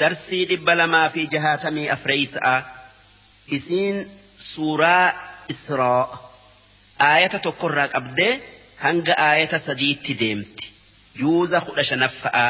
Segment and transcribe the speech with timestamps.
[0.00, 2.56] darsii dhibba lamaa fi jahaatamii afreeysa'a
[3.58, 3.96] isiin
[4.52, 5.06] suuraa
[5.54, 6.02] israa
[7.10, 8.32] aayata tokkorraa qabdee
[8.84, 10.66] hanga aayata sadiitti deemti
[11.22, 12.46] yuuza kudha shanaffa'a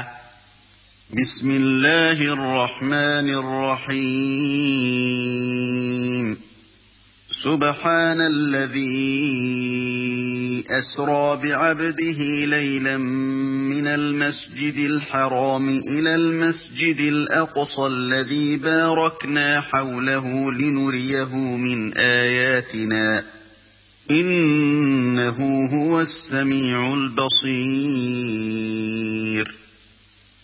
[1.21, 3.29] بسم الله الرحمن
[5.01, 6.27] الرحيم
[7.45, 9.01] سبحان الذي
[10.69, 23.25] أسرى بعبده ليلا من المسجد الحرام إلى المسجد الأقصى الذي باركنا حوله لنريه من آياتنا.
[24.11, 28.11] إنه هو السميع البصير.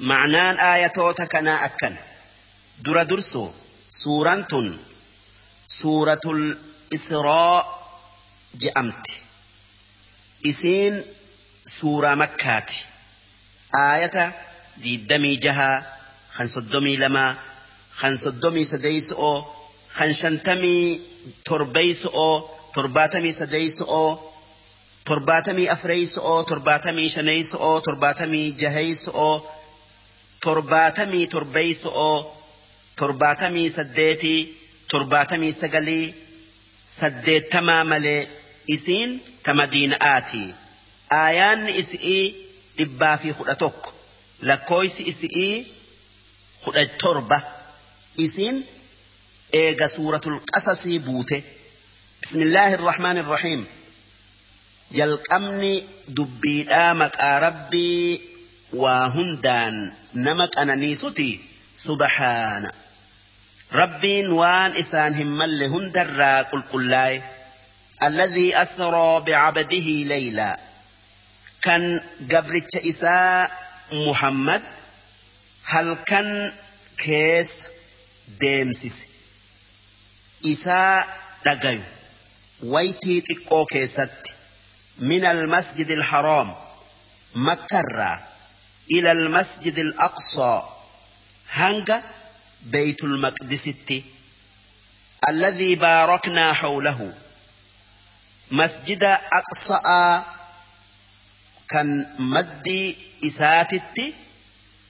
[0.00, 1.96] معنان آية توتكنا أكن
[2.78, 3.48] درا درسو
[3.90, 4.72] سورة
[5.68, 7.88] سورة الإسراء
[8.54, 9.06] جأمت
[10.46, 11.04] إسين
[11.64, 12.66] سورة مكة
[13.74, 14.32] آية
[14.76, 15.96] دي الدمي جها
[16.30, 17.36] خنس الدمي لما
[17.96, 19.44] خنس الدمي سديس أو
[19.90, 21.00] خنشنتمي
[21.44, 24.18] تربيس أو ترباتمي سديس أو
[25.06, 29.40] ترباتمي أفريس أو ترباتمي شنيس أو ترباتمي جهيس أو
[30.44, 32.16] torbaatamii torbeeyso'oo
[33.00, 34.40] torbaatamii saddeetii
[34.92, 36.06] torbaatamii sagalii
[36.98, 38.20] saddeettamaa malee
[38.76, 39.10] isiin
[39.44, 40.42] ta madiina'aati
[41.22, 42.24] aayaanni isi'ii
[42.78, 43.90] dhibbaa fi kudha tokko
[44.48, 45.54] lakkooysi isi'ii
[46.64, 47.38] kudha torba
[48.26, 48.56] isiin
[49.62, 51.38] eega suuratul qasasii buute
[52.20, 53.62] bismillaahi irrahmaan irrahiim
[54.98, 55.72] jalqabni
[56.16, 58.04] dubbiidhaa maqaa rabbii
[58.72, 61.28] waa hundaan nama qananiisuti
[61.86, 62.70] subhaana
[63.80, 67.16] rabbiin waan isaan hin malle hundarraa qulqullaa'e
[68.08, 70.56] alladhii asraa bicabdihi leylaa
[71.66, 71.82] kan
[72.32, 73.48] gabricha isaa
[74.06, 74.62] muhammad
[75.72, 76.28] halkan
[77.04, 77.68] keessa
[78.40, 79.06] deemsise
[80.54, 80.96] isaa
[81.44, 81.82] dhagayu
[82.74, 84.30] waytii xiqqoo keessatti
[85.12, 86.48] min almasjid alharaam
[87.48, 88.16] makkarraa
[88.92, 90.62] إلى المسجد الأقصى.
[91.50, 92.02] هنجا
[92.62, 93.70] بيت المقدس
[95.28, 97.14] الذي باركنا حوله.
[98.50, 100.22] مسجد أقصى
[101.68, 104.14] كان مدي إساتت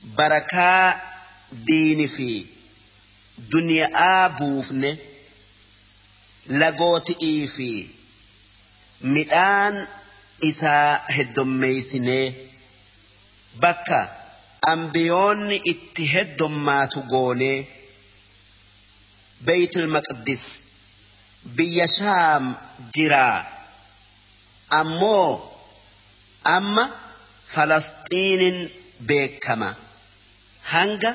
[0.03, 1.01] بركة
[1.53, 2.47] دين في
[3.39, 3.91] دنيا
[4.27, 4.97] آبوفن
[6.47, 7.89] لغوت إيفي.
[9.01, 9.87] مئان
[10.45, 12.35] إسا هدميسنه
[13.63, 14.01] bakka
[14.73, 17.59] ambiyoonni itti heddummaatu goonee
[19.47, 20.45] beeytul maqdis
[21.57, 22.45] biyya shaam
[22.95, 23.39] jiraa.
[24.81, 25.31] Ammoo
[26.57, 26.85] amma
[27.53, 28.59] falasxiinin
[29.09, 29.71] beekama
[30.73, 31.11] hanga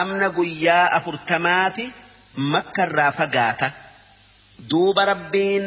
[0.00, 1.84] amna guyyaa afurtamaati
[2.52, 3.68] makkarraa fagaata.
[4.70, 5.66] Duuba rabbiin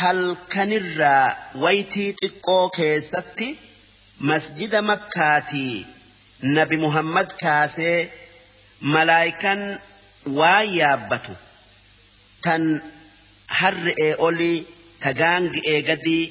[0.00, 1.26] halkanirraa
[1.64, 3.48] waytii xiqqoo keessatti
[4.20, 5.86] masjida makkaatii
[6.42, 8.10] nabi muhammad kaasee
[8.80, 9.60] malaayikan
[10.38, 11.32] waan yaabbatu.
[12.44, 12.62] Tan
[13.60, 14.66] harre'ee olii
[15.00, 16.24] ta gaangi'ee gadii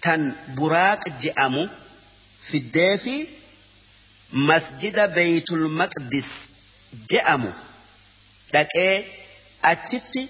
[0.00, 0.22] tan
[0.56, 1.64] buraaq je'amu.
[2.48, 3.16] Fiddee fi
[4.50, 6.30] masjida beeytul maqdis
[7.10, 7.50] je'amu.
[8.52, 8.94] Dhaqee
[9.72, 10.22] achitti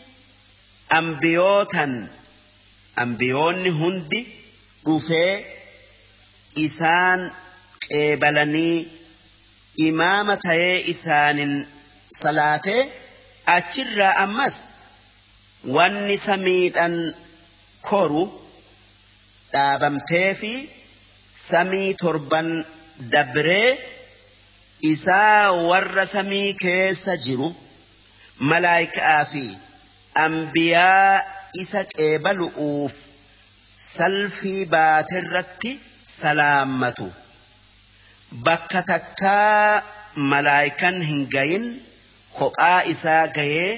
[0.99, 1.93] ambiyootan
[3.05, 4.21] ambiyoonni hundi
[4.85, 5.58] dhufee
[6.67, 7.21] isaan
[7.87, 8.79] qeebalanii
[9.89, 11.53] imaama ta'ee isaanin
[12.21, 12.83] salaatee
[13.57, 14.57] achirraa ammas
[15.77, 16.95] wanni samiidhan
[17.89, 18.25] koru
[19.53, 20.53] dhaabamtee fi
[21.49, 22.49] samii torban
[23.15, 23.71] dabree
[24.93, 27.49] isaa warra samii keessa jiru
[28.51, 29.45] malaayikaa fi
[30.27, 31.13] ambiyaa
[31.63, 32.95] isa qeebalu'uuf
[33.95, 35.71] salfii baaterratti
[36.23, 37.07] salaammatu
[38.47, 39.83] bakka takkaa
[40.33, 41.67] malaayikan hin gayin
[42.39, 43.71] kophaa isaa gayee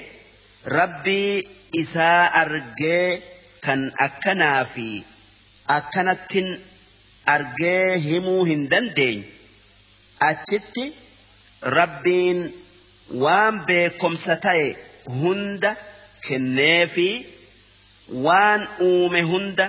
[0.79, 1.35] rabbii
[1.83, 3.07] isaa argee
[3.67, 4.89] kan akkanaa fi
[5.79, 6.49] akkanattin
[7.35, 9.25] argee himuu hin dandeenye
[10.31, 10.85] achitti
[11.79, 12.41] rabbiin
[13.25, 14.67] waan beekomsa ta'e
[15.21, 15.71] hunda
[16.29, 17.09] kenneefi
[18.27, 19.67] waan uume hunda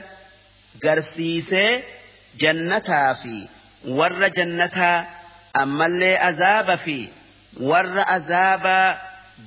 [0.85, 1.71] garsiisee
[2.43, 3.35] jannataa fi
[3.99, 4.97] warra jannataa
[5.63, 6.97] ammallee azaaba fi
[7.71, 8.87] warra azaabaa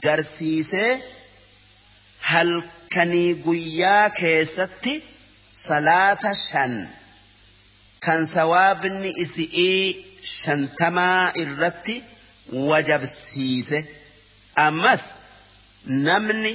[0.07, 0.93] garsiisee
[2.31, 4.95] halkanii guyyaa keessatti
[5.67, 6.75] salaata shan
[8.07, 9.85] kan sawaabni isi'ii
[10.39, 11.97] shantamaa irratti
[12.71, 13.79] wajabsiise
[14.67, 15.05] ammas
[16.09, 16.53] namni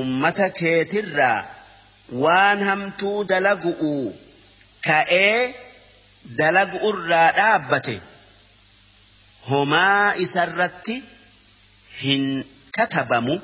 [0.00, 1.38] ummata keetirraa
[2.24, 3.94] waan hamtuu dalagu'u
[4.86, 5.54] ka'ee
[6.38, 7.96] dalagu irraa dhaabbate.
[9.50, 10.96] Homaa isarratti
[12.02, 12.24] hin
[12.76, 13.36] katabamu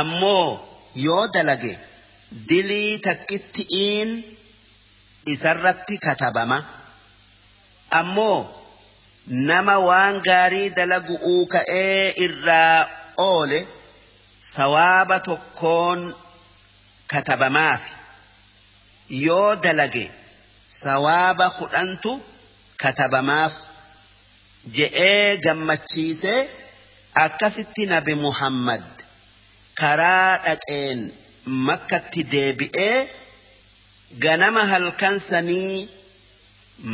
[0.00, 0.46] ammoo
[1.06, 1.72] yoo dalage
[2.48, 4.10] dilii takkitti'iin
[5.34, 6.58] isarratti katabama
[8.00, 8.38] ammoo
[9.50, 12.78] nama waan gaarii dalagu'uu ka'ee irraa
[13.28, 13.60] oole
[14.54, 16.00] sawaaba tokkoon
[17.12, 17.92] katabamaafi.
[19.26, 20.04] Yoo dalage
[20.70, 22.12] sawaaba kudhantu
[22.82, 23.54] katabamaaf
[24.76, 26.48] je'ee gammachiisee
[27.24, 28.84] akkasitti nabi Muhammad
[29.80, 31.00] karaa dhaqeen
[31.68, 32.98] makkatti deebi'ee
[34.24, 35.88] ganama halkan sanii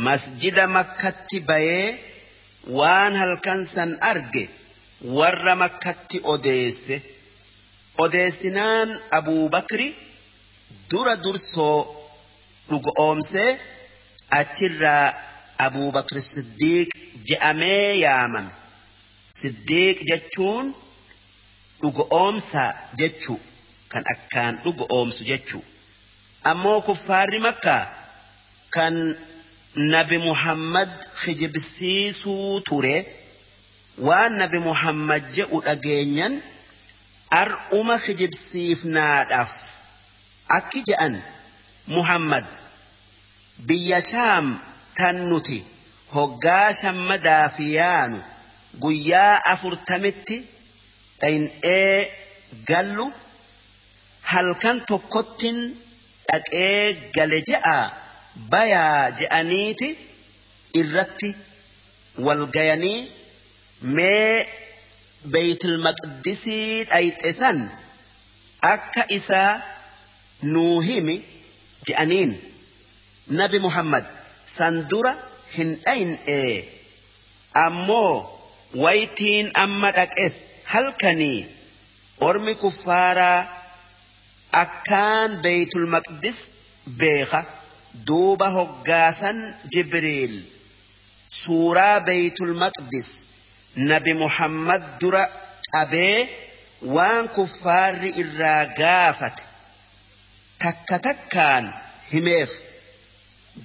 [0.05, 1.87] masjida makkatti bayee
[2.79, 4.43] waan halkan san arge
[5.17, 6.95] warra makkatti odeesse
[8.03, 9.87] odeessinaan Abuu Bakri
[10.89, 11.96] dura dursoo
[12.69, 13.51] dhugoomsee
[14.39, 15.05] achirraa
[15.65, 16.89] Abuu Bakri Siddiiq
[17.27, 18.51] je'amee yaamame.
[19.39, 20.65] Siddiiq jechuun
[21.81, 22.63] dhugoomsa
[22.99, 23.39] jechuu
[23.91, 25.63] kan akkaan dhugoomsu jechuu.
[26.51, 27.83] Ammoo kuffaarri makkaa
[28.75, 28.95] kan
[29.93, 30.89] nabi Muhammad
[31.21, 32.95] kijibsiisuu ture
[34.07, 36.33] waan nabi Muhammad je'u dhageenyan
[37.41, 39.53] ar'uma kijibsiifnaadhaaf
[40.57, 41.15] akki je'an
[41.95, 42.45] Muhammad
[43.67, 44.45] biyya shaam
[44.97, 45.57] tan nuti
[46.15, 48.19] hoggaa shammadaa fi yaanu
[48.83, 50.37] guyyaa afurtamitti
[51.21, 51.95] dhayn'ee
[52.69, 53.05] gallu
[54.31, 55.57] halkan tokkottin
[56.29, 57.77] dhaqee gale je'a
[58.51, 59.89] bayaa je'aniiti
[60.81, 61.29] irratti
[62.25, 62.99] wal gayanii
[63.95, 64.33] mee
[65.33, 67.57] beeytil maqdisii dhayxe san
[68.73, 69.51] akka isaa
[70.53, 71.15] nuu himi
[71.87, 72.31] je'aniin
[73.39, 74.05] nabi muhammad
[74.57, 75.13] san dura
[75.57, 76.55] hin dhayn'ee
[77.65, 78.13] ammoo
[78.83, 80.35] waytiin amma dhaqes
[80.73, 81.39] halkanii
[82.29, 83.39] ormi kuffaaraa
[84.63, 86.39] akkaan beeytul maqdis
[86.99, 87.39] beeka
[88.07, 89.37] duuba hoggaasan
[89.73, 90.35] jibriil
[91.41, 93.09] suuraa beeytul maqdis
[93.91, 95.23] nabi muhammad dura
[95.73, 96.19] qabee
[96.95, 99.43] waan kuffaarri irraa gaafate
[100.63, 101.65] takka takkaan
[102.11, 102.51] himeef.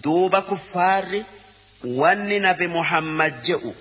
[0.04, 1.20] Duuba kuffaarri
[2.00, 3.72] wanni nabi muhammad je'u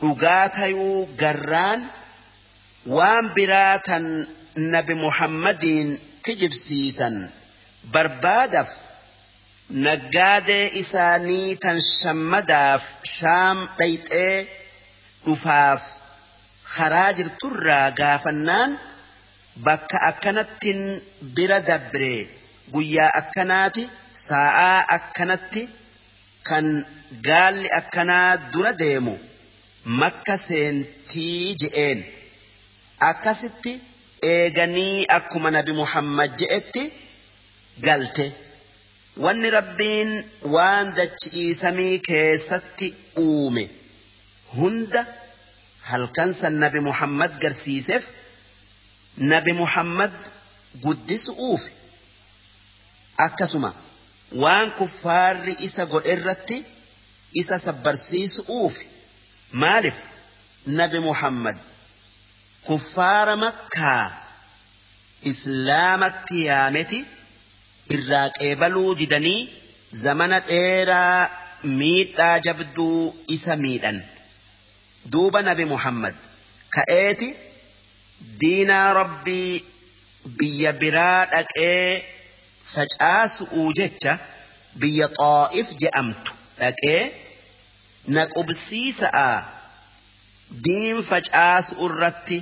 [0.00, 1.80] dhugaa tayuu garraan
[2.96, 4.04] waan biraa tan
[4.74, 5.88] nabi muhammadiin
[6.24, 7.16] kijibsiisan
[7.94, 8.70] barbaadaf
[9.86, 12.82] naggaadee isaanii tan shammadaaf
[13.16, 14.36] shaam dhayxee
[15.24, 15.82] dhufaaf
[16.76, 18.70] karaa jirturraa gaafannaan
[19.56, 20.80] bakka akkanattin
[21.34, 22.28] bira dabre.
[22.72, 23.84] Guyyaa akkanaati
[24.26, 25.62] sa'aa akkanatti
[26.48, 26.66] kan
[27.28, 29.14] gaalli akkanaa dura deemu.
[30.00, 32.00] Makka seentii je'een.
[33.10, 33.72] Akkasitti
[34.32, 36.82] eeganii akkuma nabi muhammad je'etti
[37.86, 38.26] galte.
[39.24, 40.10] Wanni rabbiin
[40.54, 42.86] waan dachiisamii keessatti
[43.24, 43.64] uume
[44.56, 45.00] hunda
[45.90, 48.04] halkan san nabi muhammad garsiiseef
[49.16, 50.12] nabi muhammad
[50.84, 51.62] guddisuuf
[53.26, 53.70] akkasuma
[54.42, 56.64] waan kuffaarri isa godherratti
[57.40, 58.74] isa sabbarsiisuuf
[59.62, 59.98] maaliif
[60.66, 61.56] nabi muhammad
[62.66, 64.04] kuffaara makkaa
[65.30, 67.04] islaamatti yaameti
[67.96, 69.40] irraa qeebaluu didanii
[70.04, 71.30] zamana dheeraa
[71.80, 73.98] miidhaa jabduu isa miidhan.
[75.12, 76.14] Duuba nabi muhammad
[76.76, 77.28] ka'eeti
[78.40, 79.64] diinaa rabbii
[80.38, 82.04] biyya biraa dhaqee
[82.74, 84.12] facaasu'uu jecha
[84.80, 87.00] biyya xaa'if je'amtu dhaqee
[88.14, 89.28] na qubsiisa'a.
[90.64, 92.38] Diin facaasu irratti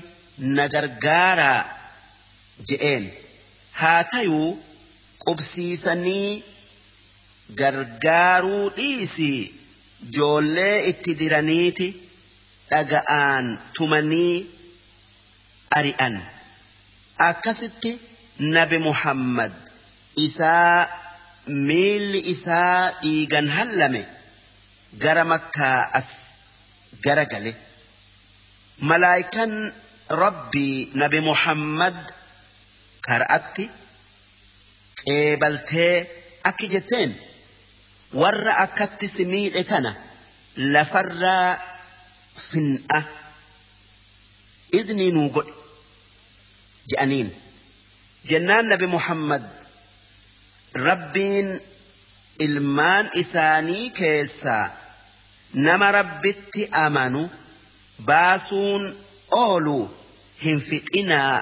[0.57, 1.61] na gargaaraa
[2.69, 3.05] je'een.
[3.81, 4.49] Haa tayuu
[5.25, 6.31] qubsiisanii
[7.61, 9.33] gargaaruu dhiisi.
[10.17, 11.87] Joollee itti diraniiti
[12.71, 13.47] dhaga'aan
[13.77, 14.35] tumanii
[15.79, 16.15] ari'an.
[17.29, 17.91] Akkasitti
[18.57, 19.53] nabi muhammad
[20.27, 20.89] isaa
[21.69, 24.03] miilli isaa dhiigan hallame
[25.03, 26.09] gara makkaa as
[27.05, 27.53] gara gale.
[28.91, 29.53] Malaayikan
[30.23, 31.97] rabbii nabi muhammad
[33.07, 33.65] kara'atti
[35.05, 35.95] qeebaltee
[36.49, 37.11] akki jetteen
[38.21, 39.91] warra akkatti si miidhe kana
[40.75, 41.49] lafarraa
[42.49, 43.01] fin'a.
[44.79, 45.53] Iznii nuu godhe
[46.91, 47.29] je'aniin
[48.31, 49.45] jennaan nabi muhammad
[50.89, 51.49] rabbiin
[52.47, 54.65] ilmaan isaanii keessaa
[55.67, 57.23] nama rabbitti amanu
[58.11, 58.85] baasuun
[59.45, 59.79] oolu
[60.45, 61.37] hin fixinaa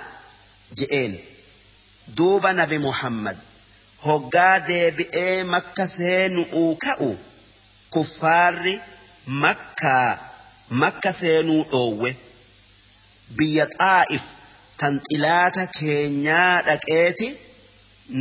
[0.80, 1.12] je'een
[2.20, 3.36] duuba nabi muhammad
[4.06, 7.10] hoggaa deebi'ee makka seenu'uu ka'u
[7.96, 8.74] kuffaarri
[9.44, 10.10] makkaa
[10.82, 12.10] makka seenuu dhoowwe
[13.38, 14.24] biyya xaa'if
[14.80, 17.28] tan xilaata keenyaa dhaqeeti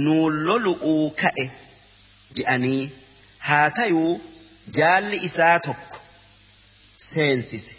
[0.03, 1.45] nuun lolu'uu ka'e
[2.37, 2.83] je'anii
[3.47, 4.13] haa tayuu
[4.77, 5.97] jaalli isaa tokko
[7.09, 7.73] seensise.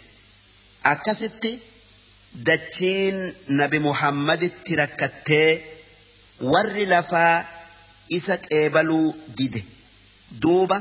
[0.91, 1.51] Akkasitti
[2.47, 3.17] dachiin
[3.59, 5.49] nabi muhammaditti rakkattee
[6.53, 7.35] warri lafaa
[8.17, 9.07] isa qeebaluu
[9.37, 9.61] dide.
[10.41, 10.77] Duuba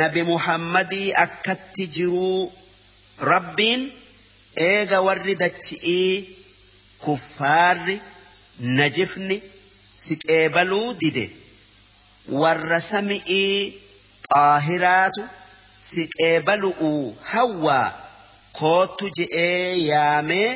[0.00, 2.40] nabi muhammadii akkatti jiruu
[3.32, 3.82] rabbiin
[4.70, 6.12] eega warri dachi'ii
[7.06, 7.96] kuffaarri
[8.78, 9.36] najifni
[10.04, 11.24] si qeebaluu dide
[12.42, 13.58] warra sami'ii
[14.32, 15.22] xaahiraatu
[15.90, 17.88] si qeebalu'uu hawwaa
[18.60, 20.50] koottu je'ee yaamee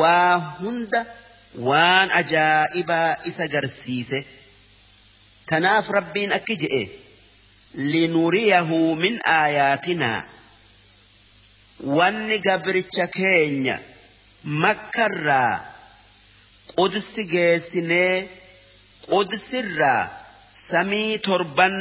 [0.00, 1.00] waa hunda
[1.68, 4.18] waan ajaa'ibaa isa garsiise
[5.52, 6.82] tanaaf rabbiin akki je'e
[7.92, 10.20] linuriyahu min aayaatinaa
[11.98, 13.76] wanni gabricha keenya
[14.44, 15.54] makkarraa
[16.76, 18.28] qudsi geessinee
[19.10, 20.02] qudsirraa
[20.68, 21.76] samii torban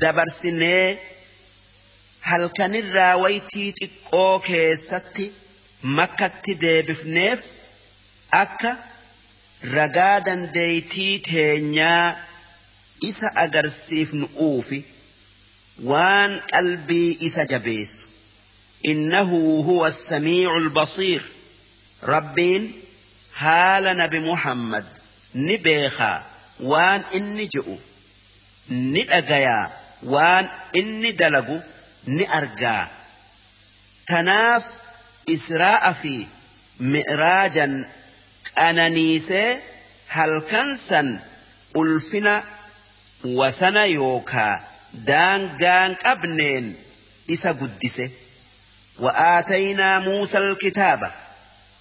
[0.00, 0.86] dabarsinee
[2.30, 5.24] halkanirraa waytii xiqqoo keessatti
[5.98, 7.40] makkatti deebifneef
[8.42, 8.70] akka
[9.76, 12.06] ragaa dandeeytii teenyaa
[13.10, 14.80] isa agarsiifnu uufi
[15.90, 18.06] waan qalbii isa jabeessu.
[18.92, 21.22] Innahu huwa as-samii'ul basiir.
[22.12, 22.64] Rabbiin
[23.42, 24.86] haala nabi muhammad
[25.46, 26.18] ni beekaa
[26.70, 27.76] waan inni je'u
[28.92, 29.64] ni dhagayaa
[30.14, 30.46] waan
[30.80, 31.56] inni dalagu
[32.16, 32.82] ni argaa
[34.10, 34.64] tanaaf
[35.36, 36.14] israa'a fi
[36.94, 37.74] mi'raajan
[38.58, 39.48] qananiisee
[40.16, 41.08] halkan san
[41.82, 42.34] ulfina
[43.38, 44.54] wasana yookaa
[45.10, 46.66] daangaan qabneen
[47.36, 48.06] isa guddise
[48.98, 51.00] وآتينا موسى الكتاب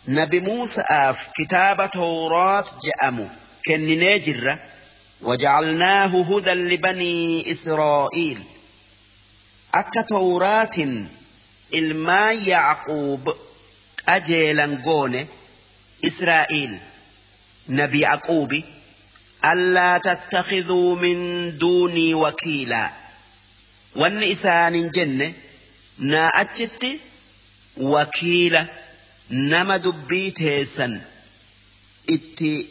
[0.07, 3.27] نبي موسى آف كتاب توراة جأمو
[3.67, 4.59] كنني جرة
[5.21, 8.43] وجعلناه هدى لبني إسرائيل
[9.73, 11.05] أكا توراة
[11.73, 13.35] إلما يعقوب
[14.09, 15.25] أجيلا قونه
[16.05, 16.79] إسرائيل
[17.69, 18.63] نبي يعقوب
[19.45, 22.91] ألا تتخذوا من دوني وكيلا
[23.95, 25.33] وان إسان جنة
[25.97, 26.85] نا أجت
[29.29, 31.01] نما دبي تيسن
[32.07, 32.67] itti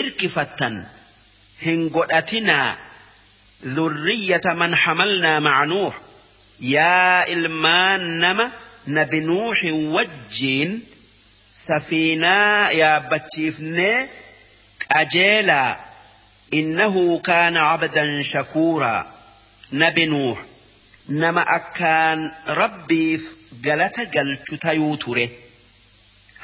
[0.00, 0.82] irkifattan
[1.64, 2.76] hin godhatinaa
[3.64, 5.98] ذرية من حملنا مع نوح
[6.60, 8.50] يا إلمان نما
[8.88, 10.82] نبي نوح وجين
[11.54, 14.08] سفينة يا بتشيفني
[14.92, 15.76] أجيلا
[16.54, 19.06] إنه كان عبدا شكورا
[19.72, 20.44] نبي نوح
[21.08, 23.20] نما أكان ربي
[23.64, 25.28] قلت قلت تيوتره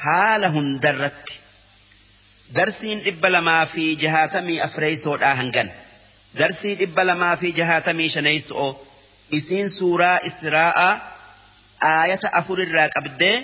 [0.05, 1.39] haala hundarratti
[2.55, 5.71] darsiin dhibba lamaa fi jahaatamii afreeysoodhaa hangan.
[6.39, 8.67] Darsii dhibba lamaa fi jahaatamii shaneeyso'o
[9.39, 10.91] isiin suuraa israa'aa
[11.89, 13.35] aayata afur afurirraa qabdee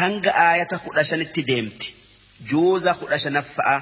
[0.00, 1.94] hanga aayata kudha shanitti deemti.
[2.50, 3.76] Juuza kudha shanaffa'a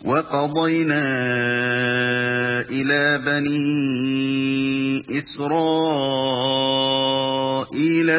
[0.00, 1.04] وقضينا
[2.70, 5.54] إلى بني إسرائيل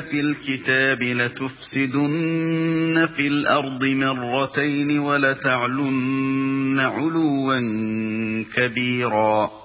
[0.01, 7.59] في الكتاب لتفسدن في الأرض مرتين ولتعلن علوا
[8.55, 9.64] كبيرا.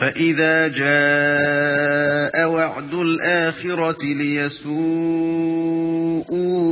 [0.00, 5.66] فإذا جاء وعد الآخرة ليسوءوا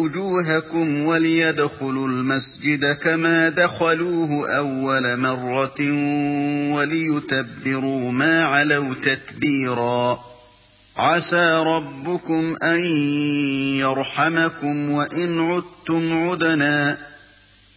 [0.05, 5.81] وجوهكم وليدخلوا المسجد كما دخلوه أول مرة
[6.75, 10.21] وليتبروا ما علوا تتبيرا
[10.97, 12.85] عسى ربكم أن
[13.79, 16.99] يرحمكم وإن عدتم عدنا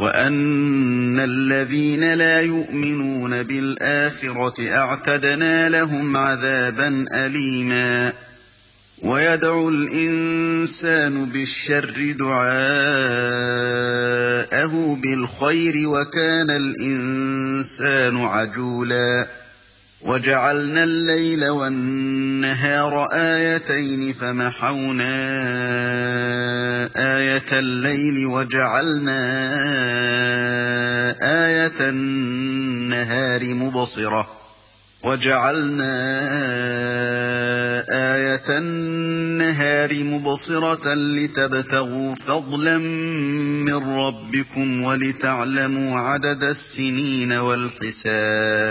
[0.00, 8.12] وأن الذين لا يؤمنون بالآخرة اعتدنا لهم عذابا أليما
[9.02, 12.40] ويدعو الإنسان بالشر دعاءه
[14.96, 19.26] بالخير وكان الإنسان عجولا
[20.02, 25.16] وجعلنا الليل والنهار آيتين فمحونا
[26.96, 29.20] آية الليل وجعلنا
[31.22, 34.28] آية النهار مبصرة
[35.04, 35.92] وجعلنا
[37.90, 48.70] آية النهار مبصرة لتبتغوا فضلا من ربكم ولتعلموا عدد السنين والحساب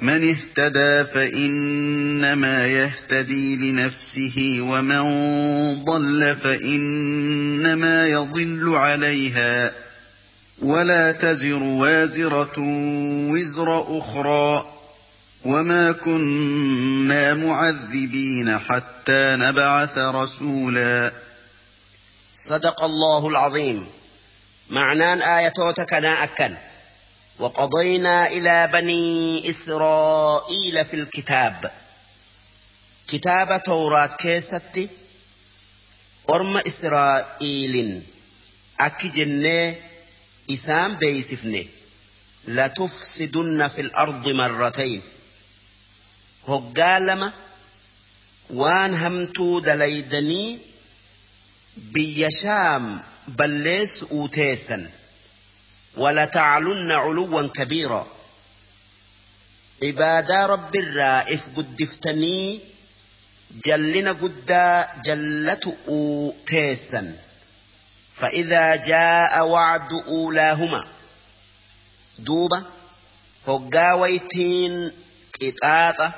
[0.00, 5.04] من اهتدى فإنما يهتدي لنفسه ومن
[5.84, 9.72] ضل فإنما يضل عليها.
[10.62, 12.58] ولا تزر وازرة
[13.30, 14.66] وزر أخرى.
[15.44, 21.12] وما كنا معذبين حتى نبعث رسولا.
[22.34, 23.86] صدق الله العظيم.
[24.70, 26.54] معنان آياتك نا أكن.
[27.38, 31.72] وقضينا إلى بني إسرائيل في الكتاب.
[33.08, 34.88] كتاب توراة كيستي
[36.30, 38.02] أرم إسرائيل
[38.80, 39.76] أكي جنة
[40.50, 41.68] إسام بيسفني
[42.48, 45.02] لتفسدن في الأرض مرتين.
[46.48, 47.32] هقالما
[48.50, 50.58] وان همتو دليدني
[51.76, 54.90] بيشام بلس أوتيسا
[55.96, 58.06] ولتعلن علوا كبيرا.
[59.82, 62.60] عبادة رب الرائف قدفتني
[63.64, 64.52] جلنا قد
[65.04, 65.76] جلت
[66.46, 67.16] تيسا.
[68.14, 70.84] فإذا جاء وعد أولاهما
[72.18, 72.62] دوبة
[73.48, 74.92] هقاويتين
[75.42, 76.12] قطاطة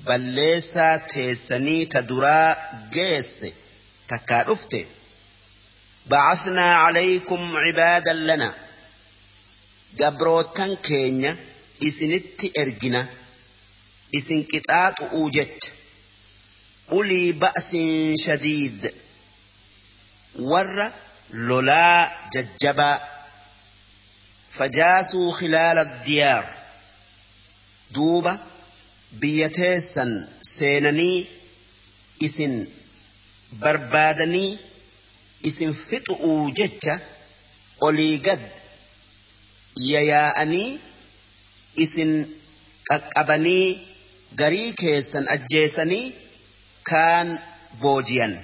[0.00, 2.56] بلسا تيسني تدرا
[2.92, 3.46] جيس
[4.08, 4.86] تكارفته
[6.06, 8.54] بعثنا عليكم عبادا لنا.
[10.00, 11.30] Gabrootan keenya
[11.88, 13.00] isinitti ergina
[14.18, 15.70] isin qixaaxu'uu jecha
[16.98, 18.80] ulii ba'siin shadiid
[20.50, 20.86] warra
[21.48, 22.00] lolaa
[22.34, 22.96] jajjabaa
[24.56, 26.46] fajaasuu khilaala diyaar
[27.94, 28.32] duuba
[29.20, 30.10] biyya teessan
[30.54, 31.18] seenanii
[32.26, 32.54] isin
[33.62, 34.50] barbaadanii
[35.50, 36.94] isin fixu'uu jecha
[37.86, 38.42] olii gad
[39.91, 40.69] yayaa'anii
[41.85, 42.11] isin
[42.89, 43.67] qaqqabanii
[44.41, 46.05] garii keessan ajjeesanii
[46.91, 47.27] kaan
[47.81, 48.35] boojiyan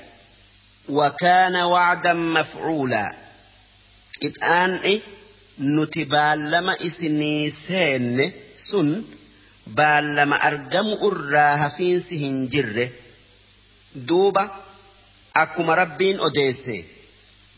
[0.90, 3.16] وكان وعدا مفعولا
[4.24, 5.02] قطعان
[5.60, 8.26] nuti baallama isinii seenne
[8.68, 8.88] sun
[9.78, 12.86] baallama argamu irraa hafiinsi hin jirre
[14.10, 14.44] duuba
[15.44, 16.78] akkuma rabbiin odeesse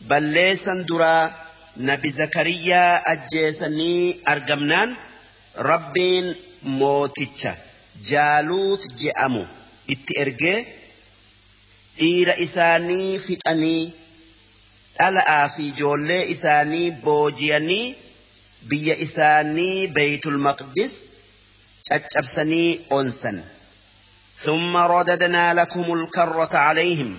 [0.09, 1.23] balleessan duraa
[1.89, 4.95] nabi zakariyaa ajjeesanii argamnaan
[5.69, 6.27] rabbiin
[6.79, 7.51] mooticha
[8.09, 9.43] jaaluut je'amu
[9.95, 10.59] itti ergee
[11.99, 13.83] dhiira isaanii fixanii
[14.99, 17.85] dhala'aa fi ijoollee isaanii boojiyanii
[18.69, 20.93] biyya isaanii beeytul maqdis
[21.89, 23.37] caccabsanii onsan
[24.45, 27.17] ثم رددنا لكم الكرة عليهم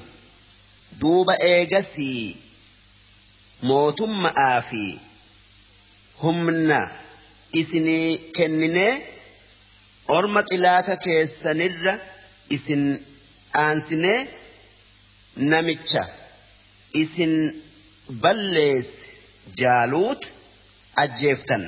[1.00, 2.36] دوب إيجسي
[3.69, 4.83] mootummaa fi
[6.23, 6.79] humna
[7.61, 8.93] isinii kenninee
[10.17, 11.93] orma xilaata keessanirra
[12.55, 12.83] isin
[13.63, 14.19] aansinee
[15.51, 16.03] namicha.
[17.01, 17.33] Isin
[18.21, 19.07] balleesse
[19.59, 20.21] jaaluut
[21.03, 21.63] ajjeeftan.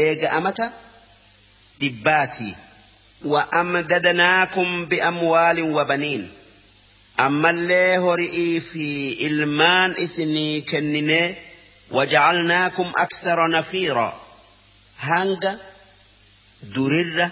[0.00, 0.66] Eega amata
[1.80, 2.54] dhibbaatii
[3.32, 6.22] wa amdadanaakum bi'amwaalin wa baniin.
[7.18, 11.34] بأموال وبنين أما اللي هرئي في إلمان إسني كنني
[11.90, 14.20] وجعلناكم أكثر نفيرا.
[15.00, 15.58] هانغا
[16.62, 17.30] درر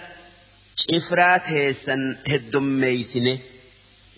[0.89, 3.39] إفرات هيسن هدميسني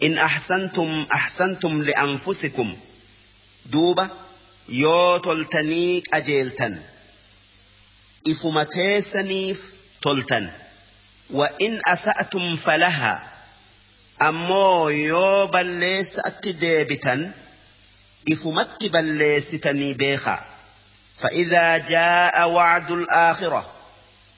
[0.03, 2.77] إن أحسنتم أحسنتم لأنفسكم.
[3.65, 4.09] دوبة
[4.69, 6.81] يو تلتنيك أجيلتن
[8.27, 10.51] إفمتيسنيف تلتن
[11.29, 12.55] وإن أسأتم
[14.23, 17.31] فلها أمو يو بليس أتديبتا
[18.31, 20.39] إفمت بليستني بيخا
[21.17, 23.71] فإذا جاء وعد الآخرة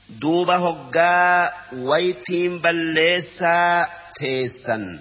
[0.09, 3.87] دوب هقا ويتين بليسا
[4.19, 4.99] تيسا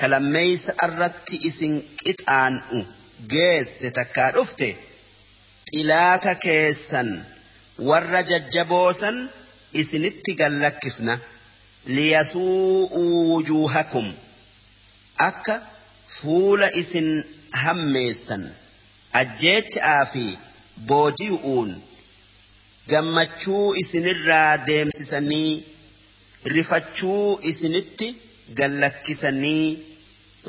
[0.00, 2.86] كلميس أردت إسن إتآن
[3.28, 4.74] جيس تكاد أفته
[5.74, 7.24] إلاتا كيسا
[7.78, 9.28] ورججبوسا
[9.72, 11.18] isinitti gallakkifna.
[11.95, 14.07] liyasuu'uu wujuuhakum
[15.29, 15.55] akka
[16.17, 17.09] fuula isin
[17.63, 18.43] hammeessan
[19.21, 20.25] ajjeecha'aa fi
[20.91, 21.71] booji'uun
[22.91, 25.51] gammachuu isinirraa deemsisanii
[26.55, 28.07] rifachuu isinitti
[28.59, 29.67] gallakkisanii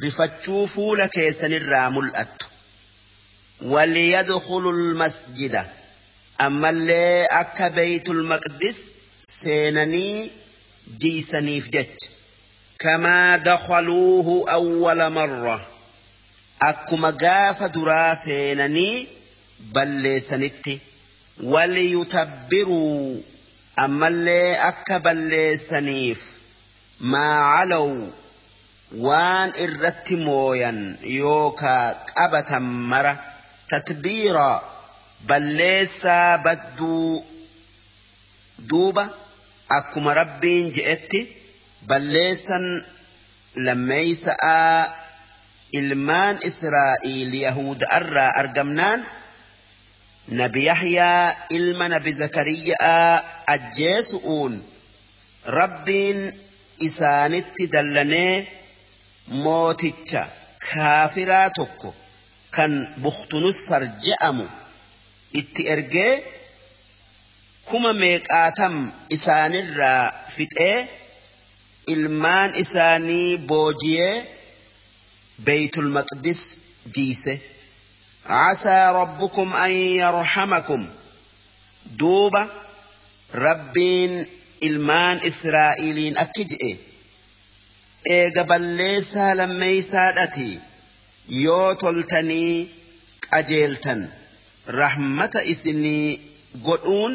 [0.06, 2.46] rifachuu fuula keessanirraa mul'attu
[3.62, 5.66] وليدخلوا المسجد
[6.40, 8.78] أما اللي أكا بيت المقدس
[9.40, 10.30] seenanii
[10.97, 12.09] جيسنيف جت
[12.79, 15.67] كما دخلوه أول مرة.
[16.61, 19.07] أكما قاف دراسينني
[19.59, 20.69] بل ليسنت.
[21.43, 23.17] وليتبروا.
[23.79, 26.39] أما اللي أكب ليسنيف.
[27.01, 28.07] ما علوا.
[28.97, 33.19] وان إردت مويا يوكا أبا مرة
[33.69, 34.63] تتبيرا.
[35.21, 36.07] بل ليس
[36.45, 37.23] بدو.
[38.59, 39.09] دوبا.
[39.77, 41.19] Akkuma rabbiin je'etti
[41.89, 42.65] balleessan
[43.65, 44.79] lammeeysa'aa
[45.79, 48.99] ilmaan israa'iil yahuda'arraa argamnaan
[50.41, 51.25] nabi yahyaa
[51.57, 53.13] ilma nabi zakariyyaa
[53.55, 54.53] ajjeesu'uun
[55.59, 56.19] rabbiin
[56.87, 58.35] isaanitti dallanee
[59.45, 60.21] mooticha
[60.69, 61.89] kaafiraa tokko
[62.55, 62.71] kan
[63.03, 64.45] buktunussar je'amu
[65.41, 66.13] itti ergee
[67.71, 68.75] kuma meeqaatam
[69.15, 70.03] isaanirraa
[70.35, 70.77] fixee
[71.93, 74.15] ilmaan isaanii boojiyee
[75.45, 76.41] beeytul maqdis
[76.97, 77.35] jiise
[78.29, 80.87] عسى ربكم أن يرحمكم
[81.99, 82.47] دوبة
[83.35, 84.25] ربين
[84.67, 86.71] ilmaan israa'iliin akki je'e
[88.15, 90.49] eega balleessaa lammeeysaadhati
[91.43, 92.55] yoo toltanii
[93.29, 94.01] qajeeltan
[94.79, 96.07] rahmata isinii
[96.67, 97.13] godhuun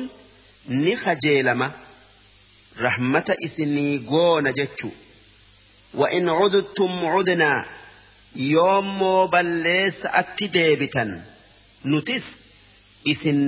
[0.69, 1.73] ni kajeelama
[2.77, 4.93] rahmata isinii goona jechu.
[5.95, 7.65] Wa in cuduttum cudnaa
[8.53, 11.11] yoommoo balleessa atti deebitan.
[11.85, 12.25] Nutis
[13.13, 13.41] isin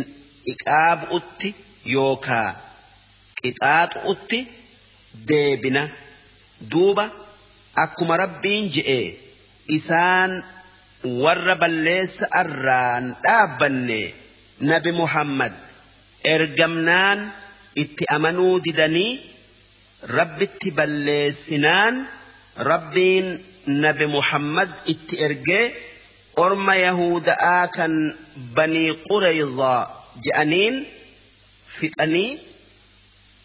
[0.52, 1.48] iqaabu'utti
[1.94, 2.50] yookaa
[3.42, 4.38] qixaaxu'utti
[5.28, 5.82] deebina.
[6.70, 7.04] Duuba
[7.84, 9.00] akkuma rabbiin je'e
[9.78, 10.32] isaan
[11.22, 14.00] warra balleessa arraan dhaabbanne
[14.70, 15.52] nabi muhammad.
[16.34, 17.20] Ergamnaan
[17.82, 19.12] itti amanuu didanii
[20.18, 21.94] rabbitti balleessinaan
[22.70, 23.26] rabbiin
[23.84, 25.64] nabi muhammad itti ergee
[26.44, 27.92] orma yahuda'aa kan
[28.56, 29.80] banii qureyzaa
[30.24, 30.76] je'aniin
[31.78, 32.30] fixanii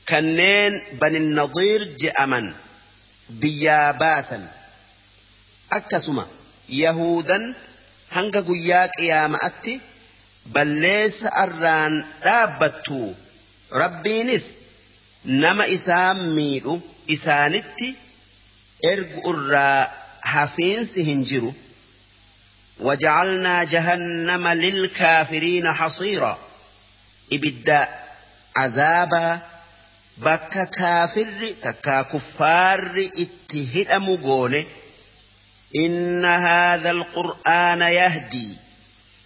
[0.10, 2.46] kanneen bani nadiir je'aman
[3.42, 4.44] biyyaa baasan
[5.78, 6.24] akkasuma
[6.84, 7.44] yahudan
[8.16, 9.74] hanga guyyaa qiyaama'atti
[10.54, 13.00] balleessa arraan dhaabbattu
[13.82, 14.46] rabbiinis
[15.44, 16.74] nama isaan miidhu
[17.16, 17.90] isaanitti
[18.94, 19.82] ergu irraa
[20.36, 21.54] hafiinsi hin jiru
[22.82, 26.40] وجعلنا جهنم للكافرين حصيرا
[27.34, 27.90] إبدا
[28.56, 29.40] عذابا
[30.78, 34.68] kaafirri takkaa kuffaarri itti hidhamu goone
[35.84, 38.60] inna haadha alqur'aana yahdii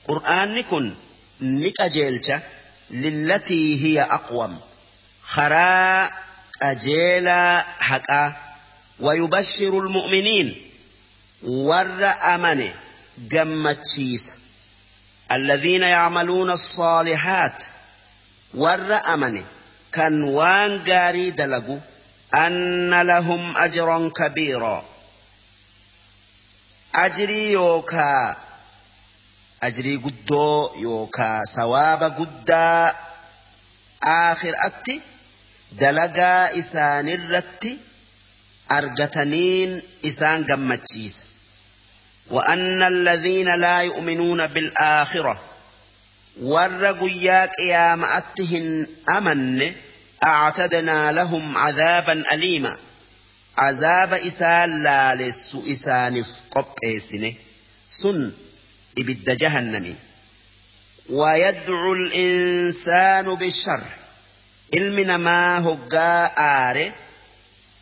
[0.08, 0.86] qur'aanni kun
[1.40, 2.42] ni qajeelcha
[2.90, 4.58] lillatii hiya aqwam
[5.36, 6.10] karaa
[6.60, 8.46] qajeelaa haqaa
[9.00, 10.56] ويبشر المؤمنين.
[11.44, 12.72] ور أمن
[13.18, 14.34] جمتشيس
[15.32, 17.64] الذين يعملون الصالحات
[18.54, 19.44] ور أمن
[19.92, 21.80] كان وان جاري دلقوا
[22.34, 24.86] أن لهم أجرا كبيرا.
[26.96, 28.36] أجري يوكا
[30.80, 32.96] يوكا ثواب قدا
[34.04, 35.02] آخر أتي
[35.72, 37.78] دلقا إسان الرتي
[38.72, 41.24] أرجتنين إسان قمتشيس.
[42.30, 45.42] وأن الذين لا يؤمنون بالآخرة
[46.42, 49.74] ور ياك يا مأتهن أمن
[50.24, 52.78] أعتدنا لهم عذابا أليما.
[53.58, 57.34] عذاب إسان لا لس إسانف قبئسنه
[57.88, 58.32] سن
[58.98, 59.96] إبد جهنم.
[61.10, 63.82] ويدعو الإنسان بالشر.
[64.74, 66.94] إلمنا ما هقا آره.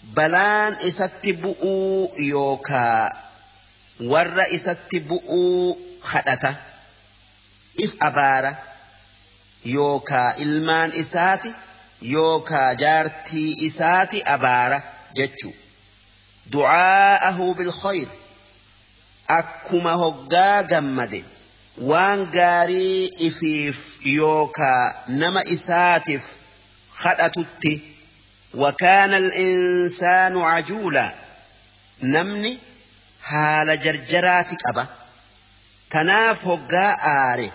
[0.03, 3.13] بلان إستبؤوا يوكا.
[4.01, 6.55] ور إستبؤوا خدتا.
[7.83, 8.57] إف أبارة
[9.65, 11.53] يوكا إلمان إساتي.
[12.01, 14.83] يوكا جارتي إساتي أبارة
[15.15, 15.51] جتشو
[16.47, 18.07] دعاءه بالخير.
[19.37, 21.23] Akkuma hoggaa gammade
[21.89, 23.79] waan gaarii ifiif
[24.17, 26.23] yookaa nama isaatiif
[27.03, 27.73] kadhatutti
[28.53, 31.13] وكان الإنسان عجولا
[32.03, 32.57] نمني
[33.23, 34.85] حال جرجرات أبا
[35.89, 36.87] تناف هقا
[37.33, 37.51] آري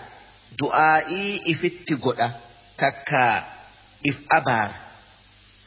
[0.59, 2.31] دعائي إفت قدا
[2.77, 3.43] تكا
[4.07, 4.71] إف أبار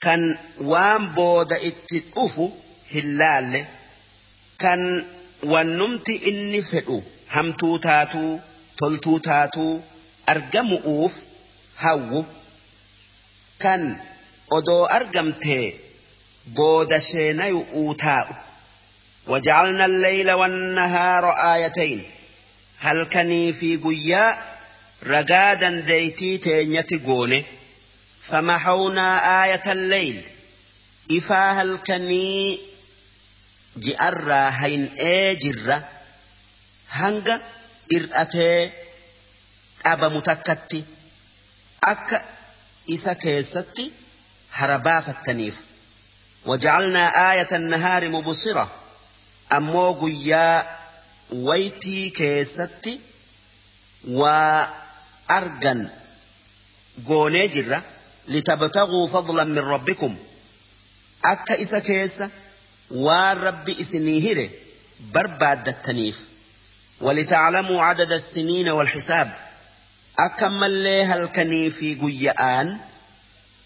[0.01, 2.51] كان وان بود اتتؤفو
[2.95, 3.65] هلال
[5.43, 8.39] كان ونمت إني فدو همتو تاتو
[8.79, 9.81] تلتو تاتو
[10.29, 11.27] أرجمؤوف
[11.79, 12.25] هاو
[13.61, 13.97] كان
[14.59, 15.75] odoo argamtee
[16.57, 18.35] booda sheenayu'uu taa'u
[19.27, 21.25] وجعلنا الليل والنهار
[21.55, 22.03] آيتين
[22.79, 24.39] هل كني في قيا
[25.07, 27.45] رقادا ديتي تينيتي قوني
[28.21, 30.23] فمحونا آية الليل
[31.11, 32.59] إفا هل كني
[33.77, 35.83] جئرا هين إيجرا
[36.91, 37.41] هنگا
[37.95, 38.71] إرأتي
[39.87, 40.85] أبا متكتي
[41.85, 42.25] أك
[42.91, 43.93] إسا كيستي
[44.53, 45.57] هربافتنيف
[46.47, 48.71] وجعلنا آية النهار مبصرة
[49.53, 50.79] أمو قيا
[51.33, 53.01] ويتي كيستي
[54.09, 55.89] وأرجن
[57.09, 57.83] قوني جرة
[58.29, 60.17] لتبتغوا فضلا من ربكم
[61.25, 61.79] أكا إسا
[62.93, 64.51] كيسة والرب إسنيهره
[65.15, 66.21] برباد التنيف
[67.01, 69.33] ولتعلموا عدد السنين والحساب
[70.19, 72.79] أكمل لها الكنيف قيان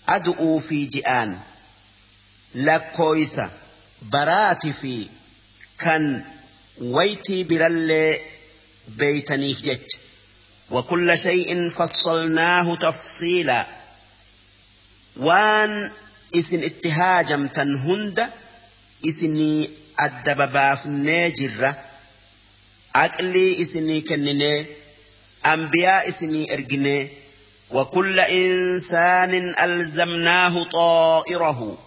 [0.06, 1.38] adu'uu fi ji'aan.
[2.54, 3.50] Lakkooysa
[4.10, 5.10] baraati fi
[5.76, 6.26] kan
[6.80, 8.20] waytii birallee
[8.96, 9.98] beeytaniif jecha.
[10.70, 13.66] وكل شيء فصلناه تفصيلا
[15.16, 15.90] وان
[16.36, 18.30] اسن اتهاجم تنهند
[19.08, 19.70] اسني
[20.02, 21.76] الدبباف ناجرة
[22.94, 24.66] عقلي اسني كنني
[25.46, 27.08] أنبياء اسني ارجني
[27.70, 31.78] وكل إنسان ألزمناه طائره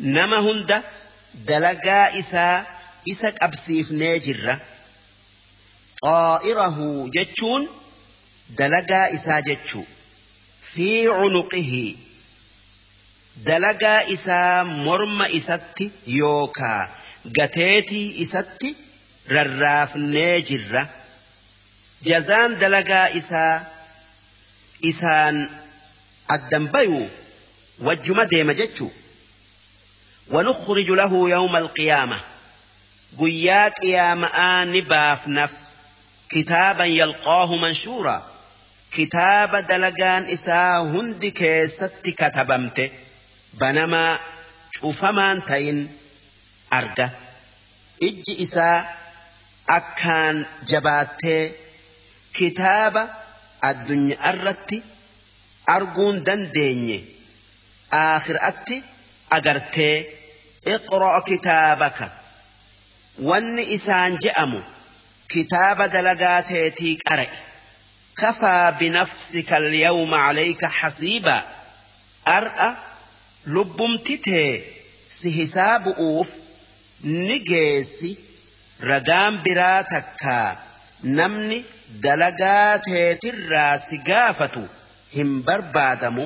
[0.00, 0.82] نما هند
[1.34, 2.66] دلقا إسا
[3.10, 4.60] إسا أبسيف ناجرة
[6.02, 7.68] طائره جتشون
[8.50, 9.82] دلقا إسا جتشو
[10.62, 11.94] في عنقه
[13.44, 16.88] دلقا إسا مرم إساتي يوكا
[17.40, 18.76] قتيتي إساتي
[19.30, 20.88] رراف ناجرة
[22.02, 23.66] جزان دلقا إسا
[24.82, 25.50] isaan
[26.34, 27.10] addan bayu
[27.82, 28.90] wajjuma deema jechu
[30.30, 32.20] ونخرج له يوم القيامة
[33.18, 35.52] قيا قيامة نباف نف
[36.30, 38.26] كتابا يلقاه منشورا
[38.92, 42.90] كتاب دلقان إسا هند كيست كتبمت
[43.60, 44.18] banamaa
[44.80, 45.78] cufamaan ta'in
[46.78, 47.06] arga
[48.08, 48.78] ijji isaa
[49.78, 50.36] akkaan
[50.70, 51.42] jabaattee
[52.38, 53.02] kitaaba
[53.70, 54.78] addunyaa irratti
[55.76, 56.98] arguun dandeenye
[58.02, 58.76] aakhiratti
[59.36, 59.96] agartee
[60.74, 62.06] iqroo kitaabaka
[63.28, 64.60] wanni isaan je'amu
[65.34, 67.38] kitaaba dalagaa teetii qara'e
[68.20, 71.42] kafaa binafsika alyawma calayka xasiibaa
[72.36, 72.68] ar'a
[73.46, 74.52] lubbumti tee
[75.18, 76.28] si hisaabu'uuf
[77.26, 78.10] ni geessi
[78.90, 80.48] ragaan biraa takkaa
[81.18, 81.58] namni
[82.04, 84.62] dalagaa teetirraa si gaafatu
[85.16, 86.24] hin barbaadamu.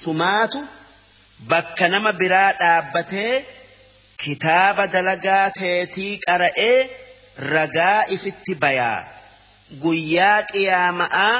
[0.00, 0.60] Sumaatu
[1.50, 3.34] bakka nama biraa dhaabbatee
[4.24, 6.78] kitaaba dalagaa teetii qara'ee
[7.54, 8.98] ragaa ifitti bayaa.
[9.82, 11.36] Guyyaa qiyaama'aa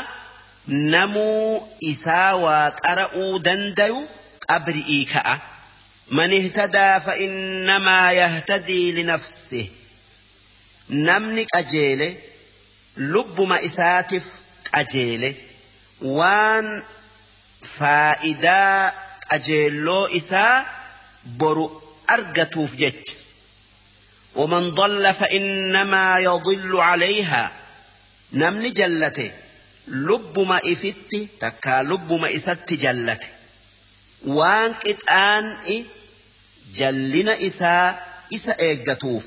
[0.95, 4.01] namuu isaa waa qara'uu dandayu
[4.49, 5.39] qabri'ii ka'a.
[6.11, 9.69] من اهتدى فإنما يهتدي لنفسه.
[10.91, 12.17] نمني أجيله
[12.97, 14.25] لب ما إساتف
[14.75, 15.35] أجيله
[16.03, 16.83] وان
[17.63, 18.93] فائدة
[19.31, 20.67] أجيلو إسا
[21.27, 23.09] برو أرجتوف جج.
[24.35, 27.53] ومن ضل فإنما يضل عليها.
[28.33, 29.33] نمني جلته
[29.89, 33.38] لب ما إفت تكا لب ما إسات جلته.
[34.85, 35.85] كتان إيه
[36.79, 37.95] jallina isaa
[38.37, 39.25] isa eeggatuuf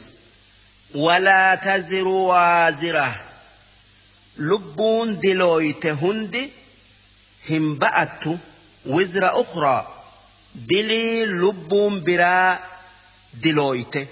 [1.06, 3.06] walaa taziru waazira
[4.50, 6.44] lubbuun dilooyte hundi
[7.50, 8.34] hin ba'attu
[8.96, 9.82] wizra ukhraa
[10.74, 12.52] dilii lubbuun biraa
[13.44, 14.08] dilooyte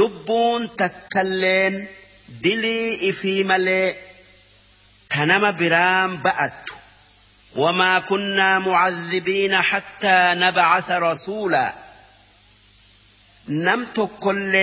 [0.00, 1.76] lubbuun takkalleen
[2.46, 3.88] dilii ifii malee
[5.14, 6.74] tanama biraan ba'attu
[7.56, 11.74] وما كنا معذبين حتى نبعث رسولا.
[13.48, 14.54] نمت كل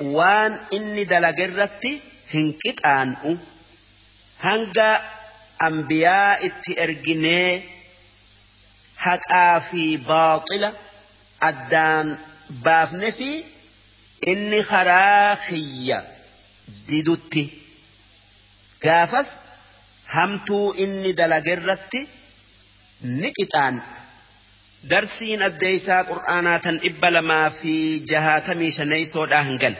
[0.00, 2.00] وان اني دلجرتي
[2.34, 3.38] هنكت ان
[4.40, 5.00] هنجا
[5.62, 7.62] انبياء ارجني
[8.98, 10.72] هكا في باطلة
[11.42, 12.18] ادان
[12.50, 13.44] بافنفي
[14.28, 16.04] اني خراخية
[16.88, 17.50] ديدوتي
[18.80, 19.28] كافس
[20.10, 22.06] همتو اني دلجرتي
[23.02, 23.82] ni qixaan'a.
[24.90, 27.72] darsiin addeeysaa qur'aanaa tan dhibba lamaa fi
[28.10, 29.76] jahaatamii shaneysoodhaa hangan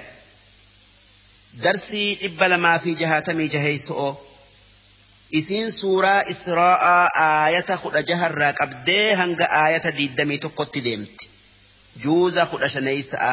[1.65, 4.11] darsii dhibba lamaa fi jahaatamii jaheyso'oo
[5.41, 11.31] isiin suuraa israa'aa aayata kudha jaharraa qabdee hanga aayata diiddamii tokkotti deemti
[12.05, 13.33] juuza kudha shaneysa'a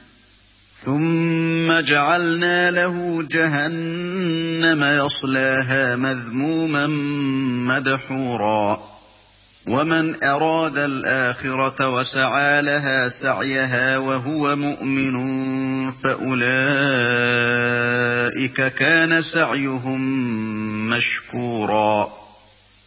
[0.85, 6.87] ثم جعلنا له جهنم يصلاها مذموما
[7.67, 8.91] مدحورا.
[9.67, 15.15] ومن أراد الآخرة وسعى لها سعيها وهو مؤمن
[15.91, 16.41] فأولئك
[18.73, 20.01] كان سعيهم
[20.89, 22.20] مشكورا.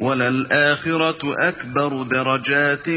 [0.00, 2.88] وللآخرة أكبر درجات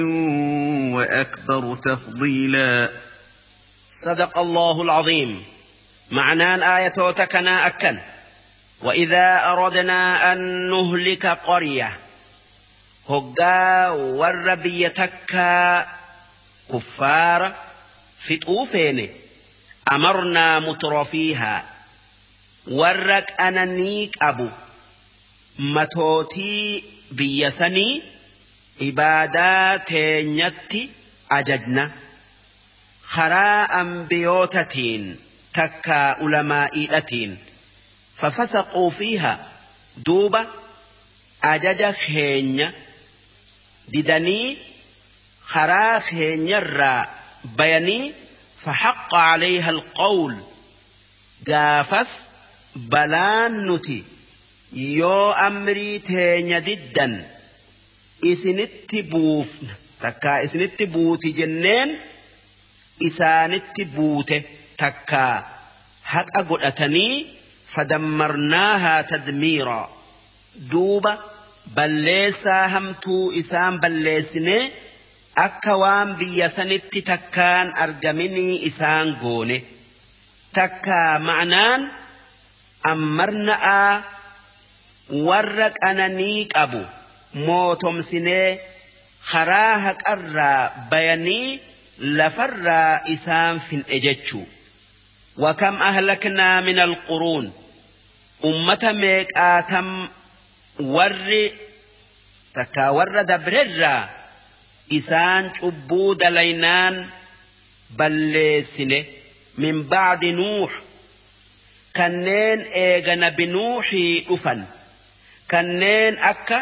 [0.93, 2.89] وأكبر تفضيلا.
[3.87, 5.43] صدق الله العظيم.
[6.11, 7.97] معنى الآية تكنا أكن
[8.81, 11.99] وإذا أردنا أن نهلك قرية
[13.09, 15.87] هقا والربي تكا
[16.73, 17.53] كفار
[18.27, 19.09] فتؤفين
[19.91, 21.65] أمرنا مترفيها
[22.67, 24.49] ورك أنا نيك أبو.
[25.59, 26.83] matootii
[27.17, 28.03] biyya sanii
[28.89, 30.81] ibaadaa teenyatti
[31.37, 31.83] ajajna
[33.15, 35.03] karaa ambiyootatiin
[35.57, 37.31] takkaa ulamaa'iidhatiin
[38.21, 39.33] fafasaquu fiiha
[40.05, 40.41] duuba
[41.53, 42.67] ajaja keenya
[43.93, 44.47] didanii
[45.53, 47.01] karaa keenyarraa
[47.59, 48.13] bayanii
[48.65, 50.37] فحق عليها القول
[51.47, 52.11] قافس
[52.75, 54.03] بلان نتي
[54.71, 57.13] yoo amrii teenya diddan
[58.31, 61.89] isinitti buufna takkaa isinitti buuti jenneen
[63.07, 64.37] isaanitti buute
[64.77, 65.35] takkaa
[66.13, 67.13] haqa godhatanii
[67.73, 69.89] fadammarnaahaa tadmiiraa
[70.71, 71.13] duuba
[71.75, 74.63] balleessaa hamtuu isaan balleessinee
[75.45, 79.57] akka waan biyya sanitti takkaan argaminii isaan goone.
[80.53, 81.81] Takkaa ma'anaan
[82.91, 83.93] ammarna'aa
[85.11, 85.73] warra
[86.55, 86.85] ابو
[87.35, 88.59] موتم mootomsinee
[89.31, 91.59] haraa haqarraa bayanii
[91.99, 94.47] lafarraa isaan fin'e jechuu
[95.37, 97.53] وكم أهلكنا من القرون
[98.45, 100.07] أمة ميك آتم
[100.79, 101.49] ور
[102.53, 104.09] تكا ور دبرر
[104.93, 107.07] إسان شبو دلينان
[107.89, 109.03] بل سنة
[109.57, 110.71] من بعد نوح
[111.95, 114.65] كنين إيغن بنوحي أفن
[115.51, 116.57] kanneen akka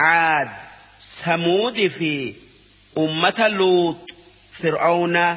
[0.00, 0.50] caad
[1.20, 2.12] samuudi fi
[3.04, 4.02] ummata luut
[4.60, 5.34] fir'aawnaa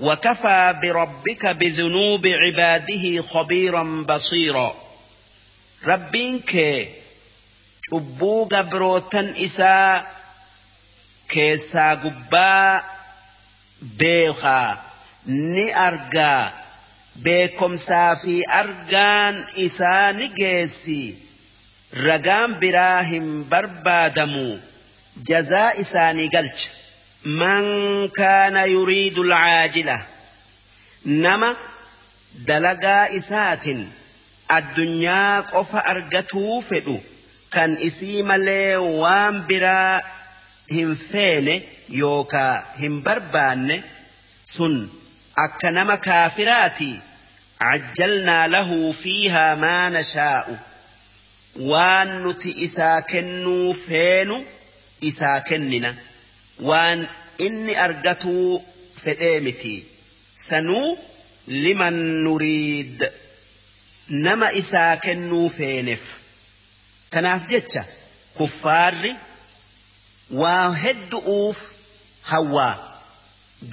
[0.00, 4.74] وكفى بربك بذنوب عباده خبيرا بصيرا
[5.86, 6.52] ربينك
[7.90, 10.06] شبو قبروتا إساء
[11.28, 12.84] كيسا قباء
[13.82, 14.78] بيخا
[15.26, 16.52] ني أرقا
[17.24, 19.36] beekomsaa fi argaan
[19.66, 21.02] isaa ni geessi
[22.04, 24.46] ragaan biraa hin barbaadamu.
[25.28, 26.68] Jazaa isaanii galcha.
[27.40, 27.66] Man
[28.18, 29.96] kaana yuriidu alcaajila
[31.04, 31.48] nama
[32.50, 33.80] dalagaa isaatin.
[34.58, 36.96] Addunyaa qofa argatuu fedhu.
[37.54, 40.00] Kan isii malee waan biraa
[40.74, 41.54] hin feene
[42.02, 43.82] yookaa hin barbaanne
[44.54, 44.74] sun
[45.44, 46.94] akka nama kaafiraatii
[47.64, 50.54] cajjalnaa lahu fiihaa maa nashaa'u.
[51.72, 54.36] waan nuti isaa kennuu feenu
[55.00, 55.94] isaa kennina.
[56.68, 58.64] Waan inni argatuu
[59.04, 59.74] fedhee miti.
[60.34, 60.98] Sanuu
[61.46, 61.94] liman
[62.24, 63.04] nuriid
[64.08, 66.04] nama isaa kennuu feeneef
[67.10, 67.84] tanaaf jecha
[68.38, 69.12] kuffaarri
[70.30, 71.58] waa hedduuf
[72.22, 72.74] hawaa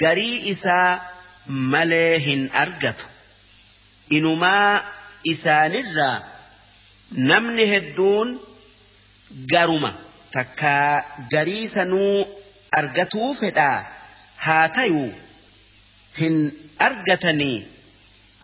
[0.03, 1.01] garii isaa
[1.47, 3.05] malee hin argatu.
[4.09, 4.83] Inumaa
[5.23, 6.21] isaanirraa
[7.29, 8.29] namni hedduun
[9.51, 9.91] garuma
[10.35, 11.03] takkaa
[11.33, 12.27] garii sanuu
[12.79, 13.77] argatuu fedhaa
[14.45, 15.09] haa tayuu
[16.19, 16.35] hin
[16.87, 17.57] argatanii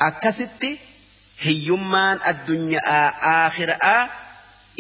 [0.08, 0.70] akkasitti
[1.46, 4.02] hiyyummaan addunyaa aakhiraa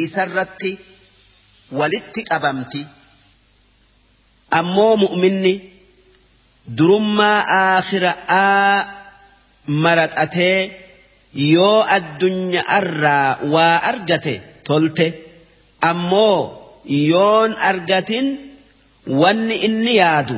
[0.06, 0.72] isarratti
[1.80, 2.82] walitti qabamti.
[4.60, 5.54] Ammoo mu'minni
[6.78, 8.86] durummaa aakhiraa
[9.86, 10.58] maraxatee
[11.34, 15.06] yoo addunyaarraa waa argate tolte
[15.90, 16.40] ammoo
[17.12, 18.28] yoon argatin
[19.22, 20.38] wanni inni yaadu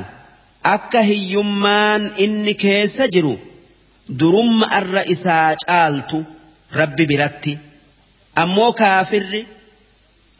[0.76, 3.34] akka hiyyummaan inni keessa jiru
[4.20, 6.18] durumma arra isaa caaltu
[6.80, 7.54] rabbi biratti
[8.44, 9.42] ammoo kaafirri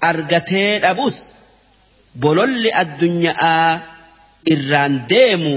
[0.10, 1.18] argatee dhabus
[2.24, 3.68] bololli addunyaa
[4.54, 5.56] irraan deemu.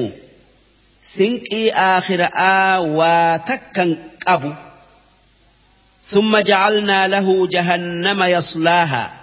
[1.15, 3.91] sinqii aakhiraa waa takkan
[4.25, 4.51] qabu
[6.06, 9.14] ثم جعلنا له جهنم يصلاها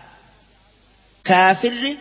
[1.24, 1.97] كافر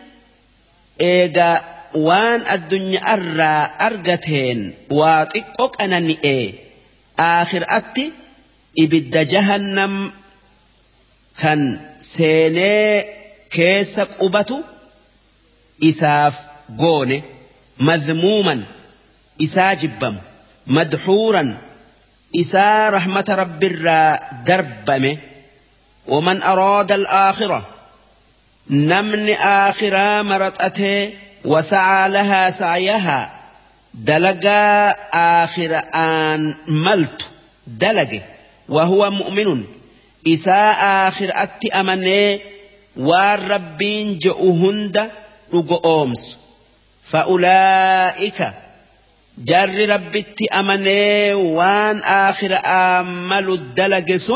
[1.00, 6.54] إيجا وان الدنيا أرى أرجتين واطقك أنا نئي
[7.18, 8.12] آخر أتي
[8.78, 10.12] إبد جهنم
[11.38, 13.04] كان سيني
[13.50, 14.60] كيسك أبتو
[15.84, 16.34] إساف
[16.78, 17.22] قوني
[17.78, 18.64] مذموما
[19.38, 20.20] isaa jibbamu
[20.66, 21.56] madhuuran
[22.35, 25.17] إساء رحمة رب الراء دربمه
[26.07, 27.67] ومن أراد الآخرة
[28.69, 31.13] نمن آخرة مرتأته
[31.45, 33.31] وسعى لها سعيها
[33.93, 34.89] دلقا
[35.43, 37.27] آخر آن ملت
[37.67, 38.21] دلقه
[38.69, 39.63] وهو مؤمن
[40.27, 42.39] إساء آخر أتي أمني
[42.97, 45.09] والربين جؤهند
[45.53, 46.37] رقؤومس
[47.03, 48.51] فأولئك
[49.45, 54.31] جر ربتي أماني وان آخر آمل الدلقس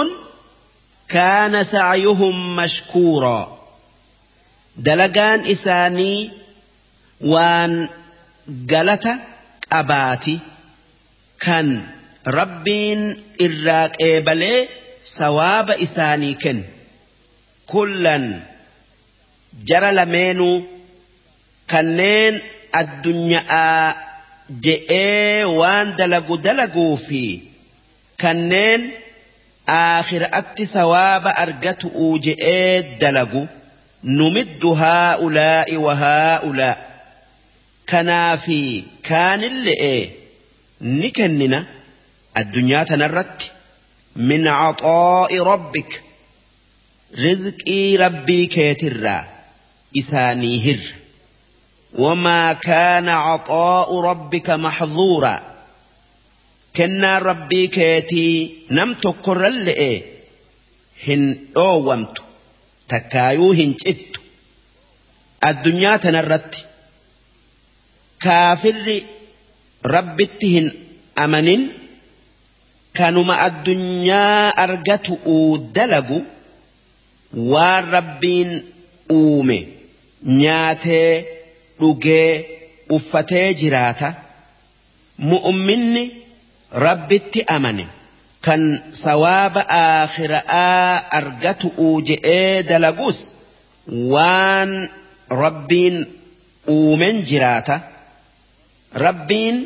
[1.09, 3.59] كان سعيهم مشكورا
[4.77, 6.31] دلقان إساني
[7.21, 7.87] وان
[8.71, 9.07] قلت
[9.71, 10.39] أباتي
[11.39, 11.87] كان
[12.27, 14.67] ربين إراك إبلي
[15.03, 16.63] سواب إساني كن
[17.67, 18.39] كلا
[19.65, 20.63] جرى لمينو
[21.69, 22.39] كنين
[22.75, 23.95] الدنيا
[24.49, 27.21] je'ee waan dalagu dalaguu fi
[28.23, 28.83] kanneen
[29.75, 33.47] aakhiraatti sawaaba argatu'uu je'ee dalagu
[34.19, 36.77] numiddu haa'ulaa'i wa haa'ulaa'
[37.91, 38.59] kanaafi
[39.09, 39.93] kaanille'e
[40.99, 41.59] ni kennina
[42.41, 43.47] addunyaa tanarratti
[44.31, 45.91] min caxoo'i rabbik
[47.25, 49.23] rizqii rabbii keetirraa
[50.01, 51.04] isaanii hirra.
[51.95, 55.41] وما كان عطاء ربك محظورا.
[56.75, 60.03] كنا ربي كيتي نم تكر اللئي.
[61.07, 62.21] هن أومت.
[62.89, 64.19] تكايو هن جت
[65.47, 66.55] الدنيا تنرت
[68.19, 69.01] كافر
[69.85, 70.71] ربتهن
[71.17, 71.69] أمنين
[72.95, 76.19] kanuma addunyaa argatu'uu dalagu
[77.51, 78.51] waan rabbiin
[79.11, 79.57] uume
[80.41, 81.11] nyaatee
[81.79, 82.29] dhugee
[82.97, 84.09] uffatee jiraata
[85.31, 86.03] mu'umminni
[86.85, 87.85] rabbitti amane
[88.45, 88.61] kan
[89.03, 93.19] sawaaba aakhiraa argatu'uu je'ee dalagus
[94.13, 94.71] waan
[95.43, 95.97] rabbiin
[96.75, 97.75] uumen jiraata
[99.05, 99.57] rabbiin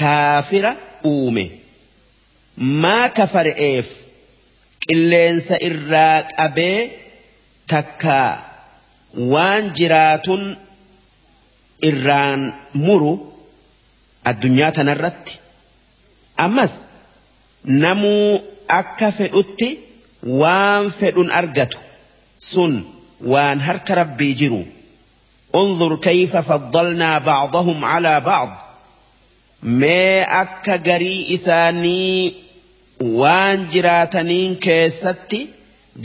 [0.00, 0.72] kaafira
[1.12, 1.44] uume.
[2.82, 3.88] maa kafare'eef
[4.86, 6.78] qilleensa irraa qabee
[7.72, 8.30] takkaa
[9.32, 10.42] waan jiraatun
[11.90, 12.42] irraan
[12.86, 13.12] muru
[14.30, 15.34] addunyaa tanarratti
[16.46, 16.72] ammas
[17.84, 18.28] namuu
[18.80, 19.68] akka fedhutti
[20.42, 21.78] waan fedhun argatu
[22.50, 22.72] sun
[23.32, 24.62] waan harka rabbii jiru
[25.62, 28.50] انظر كيف فضلنا بعضهم على بعض
[29.62, 32.34] ما أكا قري إساني
[33.20, 35.40] waan jiraataniin keessatti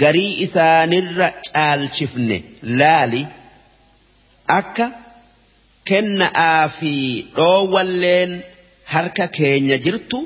[0.02, 2.38] garii isaanirra caalchifne
[2.80, 3.22] laali
[4.60, 4.86] akka
[5.90, 6.94] kenna'aa fi
[7.38, 8.32] dhoowwalleen
[8.94, 10.18] harka keenya jirtu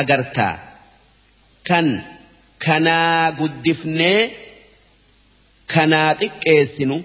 [0.00, 0.54] agartaa
[1.68, 1.86] kan
[2.66, 4.20] kanaa guddifnee
[5.74, 6.96] kanaa xiqqeessinu.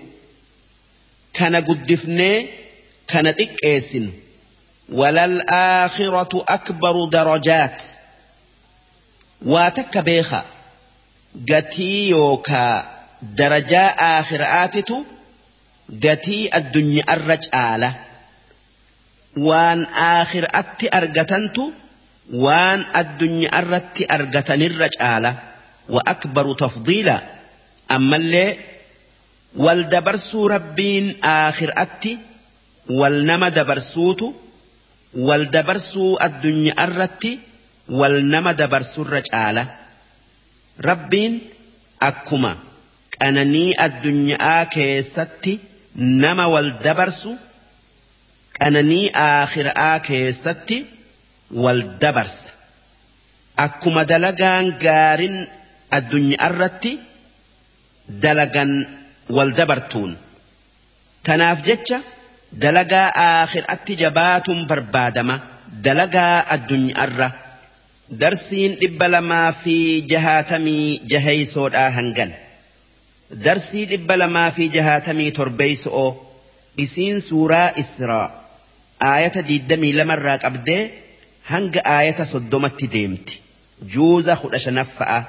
[1.38, 2.38] Kana guddifnee
[3.12, 4.12] kana xiqqeessinu.
[5.00, 7.78] Walal aakhiratu akbaru darajaat.
[9.52, 10.40] Waa takka beeka
[11.50, 12.76] gatii yookaa
[13.40, 14.96] darajaa aakhiraatitu
[16.06, 17.90] gatii addunyaarra caala
[19.48, 19.80] waan
[20.10, 21.64] aakhiraatti argatantu
[22.46, 25.32] waan addunyaarratti argatanirra caala
[25.96, 27.16] wa akbaru tafdiila
[27.96, 28.50] ammallee
[29.66, 32.12] wal dabarsuu rabbiin aakhiraatti
[33.00, 34.28] wal nama dabarsuutu
[35.28, 37.32] wal dabarsuu addunyaarratti
[38.00, 39.64] wal nama dabarsurra caala
[40.90, 41.34] rabbiin
[42.10, 42.52] akkuma
[43.18, 45.54] qananii addunyaa keessatti
[46.24, 47.32] nama wal dabarsu
[48.60, 50.78] qananii aakhiraa keessatti
[51.64, 52.50] wal dabarsa
[53.66, 55.38] akkuma dalagaan gaarin
[55.98, 56.92] addunyaa irratti
[58.24, 58.72] dalagan
[59.36, 60.12] wal dabartuun
[61.28, 61.98] tanaaf jecha
[62.64, 65.36] dalagaa aakhiraatti jabaatuun barbaadama
[65.86, 67.30] dalagaa addunyaa irra.
[68.22, 69.76] darsiin dhibba lamaa fi
[70.12, 72.32] jahaatamii jaheysoodhaa hangan
[73.46, 76.10] darsii dhibba lamaa fi jahaatamii torbeeyso'oo
[76.84, 78.28] isiin suuraa israa
[79.00, 80.84] aayata diiddamii lamarraa qabdee
[81.52, 83.42] hanga aayata soddomatti deemti.
[83.96, 85.20] Juuza kudha shanaffa'a.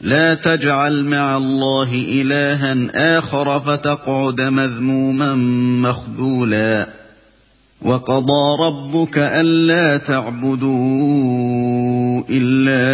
[0.00, 2.76] لا تجعل مع الله إلها
[3.18, 5.34] آخر فتقعد مذموما
[5.88, 6.88] مخذولا
[7.82, 10.76] وقضى ربك ألا تعبدوا
[12.30, 12.86] إلا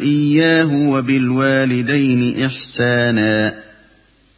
[0.00, 3.63] إياه وبالوالدين إحسانا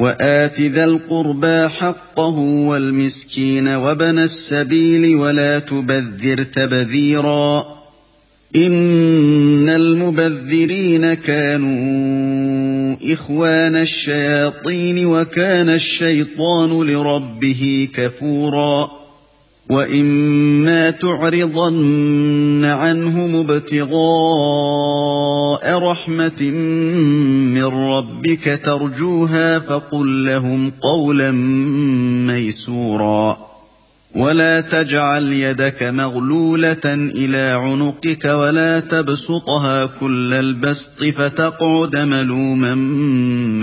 [0.00, 7.80] وآت ذا القربى حقه والمسكين وبن السبيل ولا تبذر تبذيرا
[8.56, 18.99] إن المبذرين كانوا إخوان الشياطين وكان الشيطان لربه كفوراً
[19.70, 23.90] وإما تعرضن عنهم ابتغاء
[25.78, 26.50] رحمة
[27.54, 31.30] من ربك ترجوها فقل لهم قولا
[32.26, 33.50] ميسورا
[34.14, 42.74] ولا تجعل يدك مغلولة إلى عنقك ولا تبسطها كل البسط فتقعد ملوما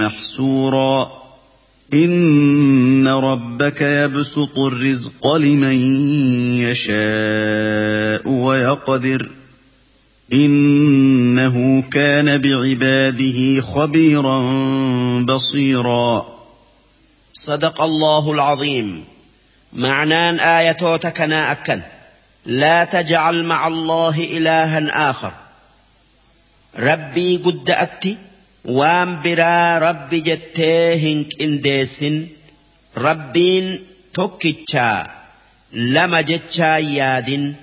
[0.06, 1.27] محسورا
[1.94, 5.76] إن ربك يبسط الرزق لمن
[6.60, 9.32] يشاء ويقدر.
[10.34, 14.40] إنه كان بعباده خبيرا
[15.22, 16.26] بصيرا.
[17.34, 19.04] صدق الله العظيم.
[19.74, 21.82] معنان آية كنا أكن
[22.46, 25.32] لا تجعل مع الله إلها آخر.
[26.80, 28.18] ربي قد أتي.
[28.68, 32.28] وام برا ربي جتيه إنديسن
[32.98, 33.80] ربين
[34.14, 35.12] توكيتشا
[35.74, 37.54] لما جتشا يادن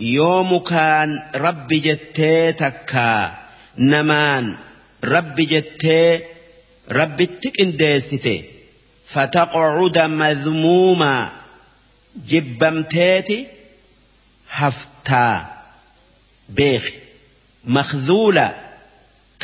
[0.00, 3.38] يوم كان ربي جتيه تكا
[3.78, 4.56] نمان
[5.04, 6.24] ربي جتيه
[6.90, 8.42] ربي تك إنديسته
[9.06, 11.28] فتقعد مذموما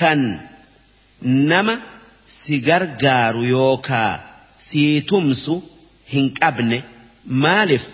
[0.01, 0.21] kan
[1.51, 1.75] nama
[2.39, 4.13] si gargaaru yookaa
[4.67, 5.55] sii tumsu
[6.13, 6.79] hin qabne
[7.45, 7.85] maaliif?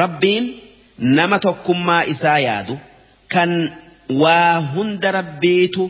[0.00, 0.44] Rabbiin
[1.18, 2.74] nama tokkummaa isaa yaadu
[3.34, 3.50] kan
[4.22, 5.82] waa hunda rabbiitu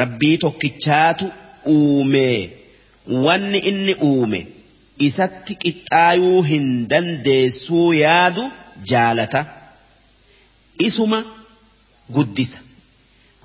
[0.00, 1.26] rabbii tokkichaatu
[1.76, 2.50] uumee
[3.26, 4.40] wanni inni uume
[5.08, 8.44] isatti qixxaayuu hin dandeessuu yaadu
[8.90, 9.40] jaalata.
[10.88, 11.18] Isuma
[12.14, 12.60] guddisa.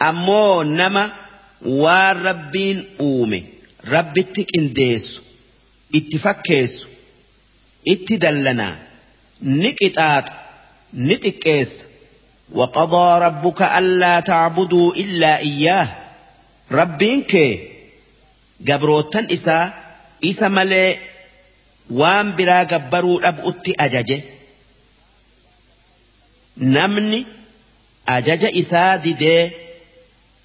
[0.08, 1.04] ammoo nama
[1.82, 2.78] waan rabbiin
[3.08, 3.38] uume
[3.94, 5.20] rabbitti qindeessu
[5.98, 6.86] itti fakkeessu
[7.92, 8.74] itti dallanaa
[9.62, 10.32] ni qixaaxa
[11.06, 11.84] ni xiqqeessa
[12.58, 15.88] وقضى ربك ألا تعبدوا إلا إياه
[16.72, 17.50] ربين كي
[18.68, 19.72] gabrootan isaa
[20.30, 20.90] isa malee
[22.00, 24.16] waan biraa gabbaruu dhab'utti ajaje
[26.76, 27.20] namni
[28.16, 29.42] ajaja isaa didee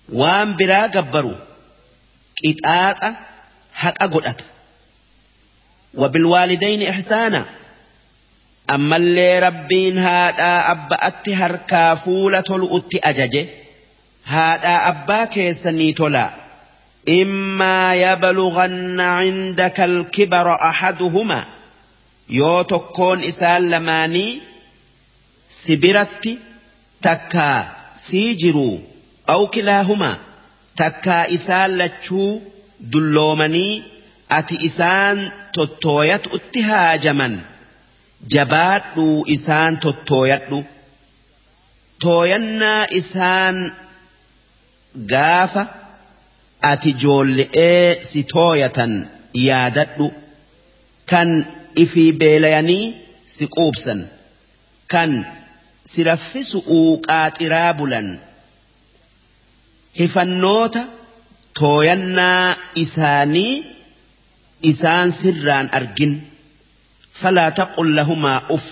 [0.09, 1.35] waan biraa gabbaru
[2.41, 3.17] qixaaxa
[3.73, 4.45] haqa godhata.
[6.83, 7.45] إحسانا
[8.71, 13.47] أما اللي ربين هذا أبأت هركا فولة الأت أججه
[14.25, 16.35] هذا أبا كيسني تلا
[17.09, 21.45] إما يبلغن عندك الكبر أحدهما
[22.65, 24.43] tokkoon isaan lamaanii
[25.49, 26.39] sibiratti
[27.05, 28.94] takkaa sii jiruu.
[29.33, 30.17] Aw kilaahumaa
[30.81, 32.31] takkaa isaan lachuu
[32.93, 33.73] dulloomanii
[34.39, 35.19] ati isaan
[35.57, 37.35] tottooyatu utti haajaman.
[38.35, 40.59] Jabaadhuu isaan tottooyadhu.
[42.03, 43.57] Tooyannaa isaan
[45.13, 45.63] gaafa
[46.73, 48.93] ati joolle'ee si tooyatan
[49.47, 50.07] yaadadhu.
[51.11, 51.31] Kan
[51.85, 52.85] ifii beelayanii
[53.37, 54.01] si quubsan.
[54.93, 55.11] Kan
[55.93, 58.09] si raffisu'uu qaaxiraa bulan
[59.99, 60.83] hifannoota
[61.61, 63.53] tooyannaa isaanii
[64.71, 66.15] isaan sirraan argin
[67.23, 68.65] falaa taqul lahumaa uf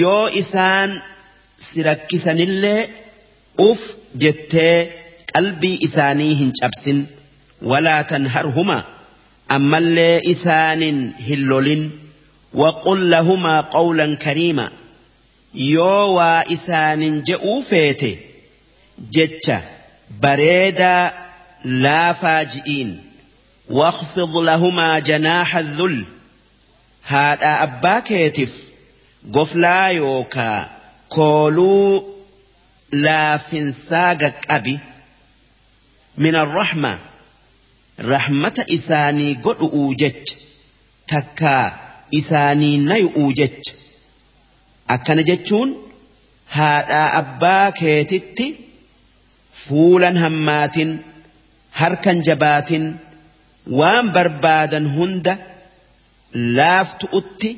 [0.00, 0.90] yoo isaan
[1.66, 2.80] si rakkisanillee
[3.68, 3.80] uf
[4.24, 4.76] jettee
[5.32, 7.00] qalbii isaanii hin cabsin
[7.72, 8.78] walaa tanharhuma
[9.56, 10.98] ammallee isaanin
[11.28, 11.82] hin lolin
[13.12, 14.66] lahumaa qawlan kariima
[15.72, 18.10] yoo waa isaanin je'uu feete
[19.16, 19.62] jecha
[20.20, 21.12] bareedaa
[21.64, 22.90] laafaa ji'iin
[23.80, 25.96] waqfid lahumaa janaaxa dhul
[27.12, 28.54] haadhaa abbaa keetiif
[29.36, 30.58] goflaa yookaa
[31.08, 31.90] kooluu
[33.06, 34.74] laafinsaa gaqqabi
[36.26, 36.92] min arrahma
[38.12, 40.36] rahmata isaanii godhu'uu jecha
[41.12, 41.64] takkaa
[42.10, 43.72] isaanii nayu'uu jecha.
[44.94, 45.74] Akkana jechuun
[46.56, 48.46] haadhaa abbaa keetitti
[49.68, 50.76] فولا همات
[51.74, 52.70] هركا جبات
[53.78, 55.34] waan barbaadan hunda
[56.56, 57.50] laaftu'utti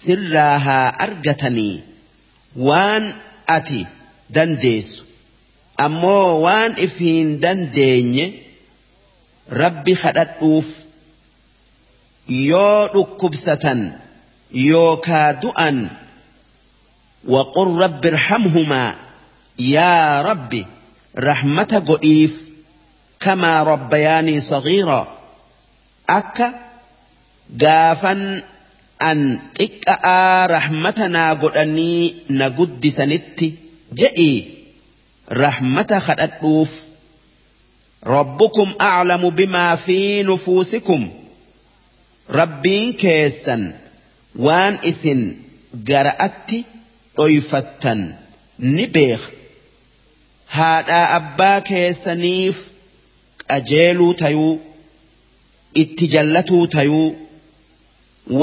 [0.00, 1.74] sirraa haa argatanii
[2.68, 3.04] waan
[3.56, 3.80] ati
[4.36, 5.02] dandeessu
[5.86, 8.26] ammoo waan ifiin dandeenye
[9.62, 10.68] rabbi kadhadhuuf
[12.50, 13.80] yoo dhukkubsatan
[14.70, 15.78] yookaa du'an
[17.34, 18.94] وقل رب ارحمهما
[19.58, 20.66] يا ربي
[21.18, 22.40] رحمت غئيف
[23.20, 25.18] كما ربياني صغيرا.
[26.08, 26.54] أكا
[27.60, 28.42] قافا
[29.02, 33.54] أن إكا رحمتنا قلني نقد سنتي
[33.94, 34.54] جئي
[35.32, 36.82] رحمة خلقوف
[38.06, 41.10] ربكم أعلم بما في نفوسكم.
[42.30, 43.78] ربين كيسا
[44.36, 45.36] وان إسن
[45.88, 46.50] قرأت
[47.16, 48.16] ضيفتا
[48.60, 49.30] نبيخ.
[50.56, 52.56] Haadhaa abbaa keessaniif
[53.50, 54.52] qajeeluu tayuu
[55.82, 57.08] itti jallatuu tayuu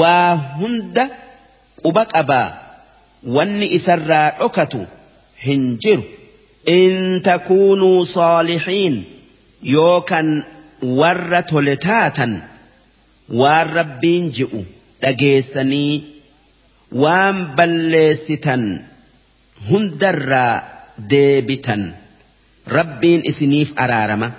[0.00, 1.04] waa hunda
[1.82, 2.48] quba qabaa
[3.36, 4.80] wanni isarraa dhokatu
[5.46, 6.04] hin jiru.
[6.76, 6.94] In
[7.28, 8.94] takuunuu saalihiin
[9.74, 10.28] yookan
[11.00, 12.32] warra tole taatan
[13.40, 14.60] waan rabbiin ji'u
[15.02, 15.92] dhageessanii
[17.02, 18.64] waan balleessitan
[19.68, 20.54] hundarraa
[21.12, 21.82] deebitan
[22.66, 24.30] rabbiin isiniif araarama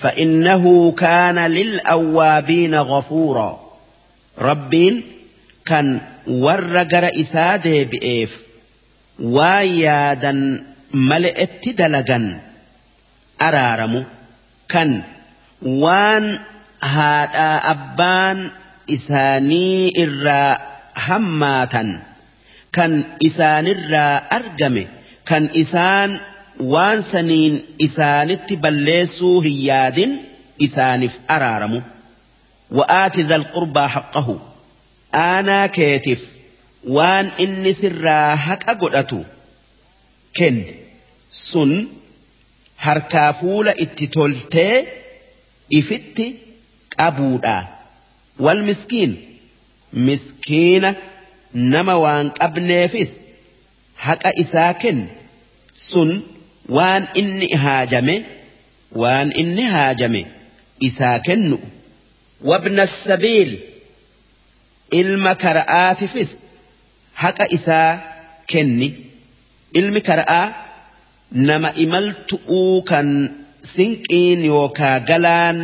[0.00, 3.60] فإنه كان للأوابين غفورا.
[4.38, 5.02] ربين
[5.66, 8.36] كان ورقر إساده بإيف
[9.18, 12.40] ويادا ملئت دلقا
[13.42, 14.04] أرارم
[14.68, 15.02] كان
[15.62, 16.38] وان
[16.84, 18.50] هذا أبان
[18.92, 20.58] إساني إرا
[20.96, 22.00] هماتا
[22.72, 24.84] كان إسان إرا أرقم
[25.26, 26.20] كان إسان
[26.74, 27.54] waan saniin
[27.86, 30.12] isaanitti balleessuu hin yaadin
[30.66, 31.80] isaaniif araaramu
[32.78, 34.34] wa'aati dhal qurbaa haqqahu
[35.22, 36.22] aanaa keetiif
[36.96, 39.18] waan inni sirraa haqa godhatu
[40.40, 40.72] kenne
[41.48, 41.72] sun
[42.86, 44.74] harkaa fuula itti toltee
[45.80, 46.26] ifitti
[46.96, 47.56] qabuudha
[48.48, 49.12] wal miskiin
[50.08, 50.90] miskiina
[51.74, 53.12] nama waan qabneefis
[54.08, 55.06] haqa isaa kenne
[55.88, 56.10] sun
[56.76, 58.16] waan inni haajame
[59.02, 60.22] waan inni haajame
[60.88, 61.56] isaa kennu
[62.50, 63.50] wabna sabiil
[65.00, 66.30] ilma kara'aatifis
[67.22, 67.90] haqa isaa
[68.52, 68.88] kenni
[69.80, 70.46] ilmi kara'aa
[71.48, 73.08] nama imaltu'uu kan
[73.74, 75.58] sinqiin yookaa galaan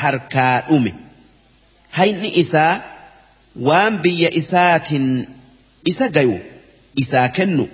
[0.00, 0.92] harkaa dhume
[1.98, 2.74] hayni isaa
[3.68, 5.08] waan biyya isaatiin
[5.92, 6.36] isa gayu
[7.02, 7.64] isaa kennu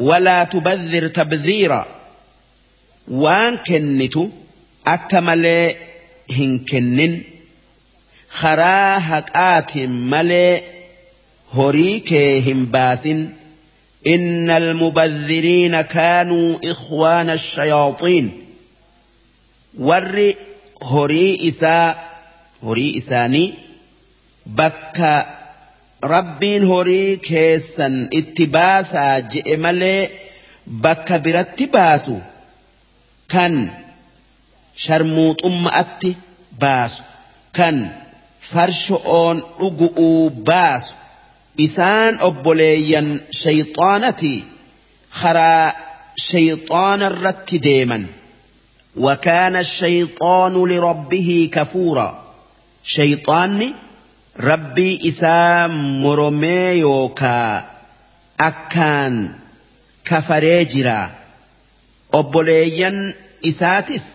[0.00, 1.86] ولا تبذر تبذيرا.
[3.08, 4.28] وان كنتو
[4.86, 5.74] أكمل
[6.30, 7.20] هنكنن
[8.30, 10.62] خراها قاتم ملي
[11.54, 12.14] هريك
[12.48, 13.06] همباث
[14.06, 18.46] إن المبذرين كانوا إخوان الشياطين.
[19.78, 20.34] ور
[20.82, 22.10] هري إساء
[22.62, 23.54] هري إساني
[24.46, 25.26] بكّ
[26.02, 30.10] rabbiin horii keessan itti baasaa je'e malee
[30.84, 32.16] bakka biratti baasu
[33.32, 33.54] kan
[34.84, 36.10] sharmuuxumma'atti
[36.62, 37.02] baasu
[37.56, 37.76] kan
[38.50, 40.94] farsho'oon dhugu'uu baasu
[41.66, 43.08] isaan obboleeyyan
[43.42, 44.34] shayxaanati
[45.20, 45.66] karaa
[46.28, 48.04] shayxaana irratti deeman
[48.96, 52.24] وكان الشيطان لربه كفورا
[52.84, 53.74] شيطاني
[54.48, 55.68] rabbii isaa
[56.02, 57.52] moromee yookaa
[58.48, 59.16] akkaan
[60.08, 60.98] kafaree jira
[62.18, 62.98] obboleeyyan
[63.50, 64.06] isaatis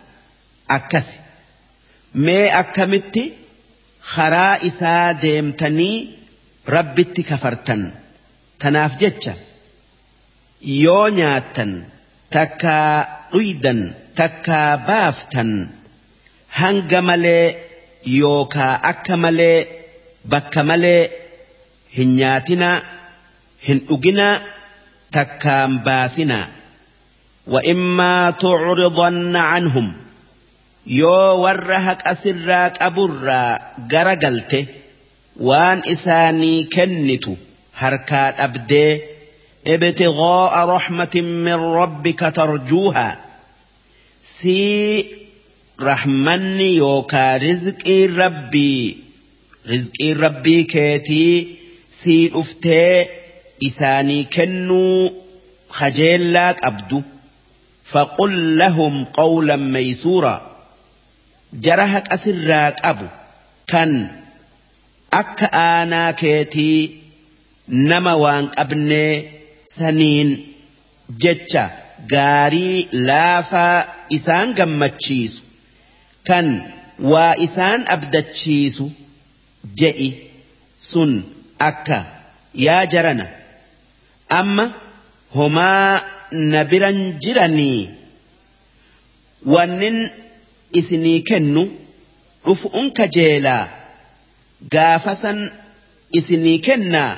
[0.78, 1.18] akkasi.
[2.26, 3.24] Mee akkamitti
[4.16, 5.98] karaa isaa deemtanii
[6.76, 7.84] rabbitti kafartan?
[8.62, 9.34] Tanaaf jecha
[10.84, 11.72] yoo nyaattan
[12.36, 12.92] takkaa
[13.32, 13.82] dhuydan
[14.20, 15.52] takkaa baaftan
[16.60, 17.46] hanga malee
[18.20, 19.58] yookaa akka malee
[20.34, 21.02] bakka malee
[21.98, 22.78] hin nyaatinaa
[23.68, 24.36] hin dhuginaa
[25.18, 26.46] takkaan baasinaa
[27.48, 29.88] وإما تعرضن عنهم
[31.00, 33.52] yoo warra haqa sirraa qaburraa
[33.92, 34.60] gara galte
[35.50, 37.34] waan isaanii kennitu
[37.82, 38.92] harkaa dhabdee
[39.74, 43.14] ibtighaa'a rahmatin min rabbika tarjuuhaa
[44.22, 45.06] sii
[45.90, 49.05] rahmanni yookaa rizqiin rabbii
[49.72, 51.36] rizqiin rabbii keetii
[52.00, 52.96] sii dhuftee
[53.70, 55.00] isaanii kennuu
[55.78, 57.00] kajeellaa qabdu.
[57.92, 60.36] Faqul lahum qawlan maysuura.
[61.66, 63.08] Jara haqasirraa qabu
[63.72, 63.92] kan
[65.22, 66.80] akka aanaa keetii
[67.90, 69.14] nama waan qabnee
[69.76, 70.30] saniin
[71.24, 71.64] jecha
[72.14, 73.78] gaarii laafaa
[74.18, 75.42] isaan gammachiisu
[76.28, 76.48] kan
[77.12, 78.86] waa isaan abdachiisu
[79.76, 80.14] جئي
[80.80, 81.22] سن
[81.62, 82.06] أكا
[82.56, 83.36] يا جرنا
[84.32, 84.72] أما
[85.36, 86.02] هما
[86.32, 87.90] na biran jiranii
[89.46, 90.10] wannin
[90.80, 91.64] isinii kennu
[92.46, 93.68] dhufu'un kajeelaa
[94.74, 95.40] gaafasan
[96.20, 97.18] isinii kennaa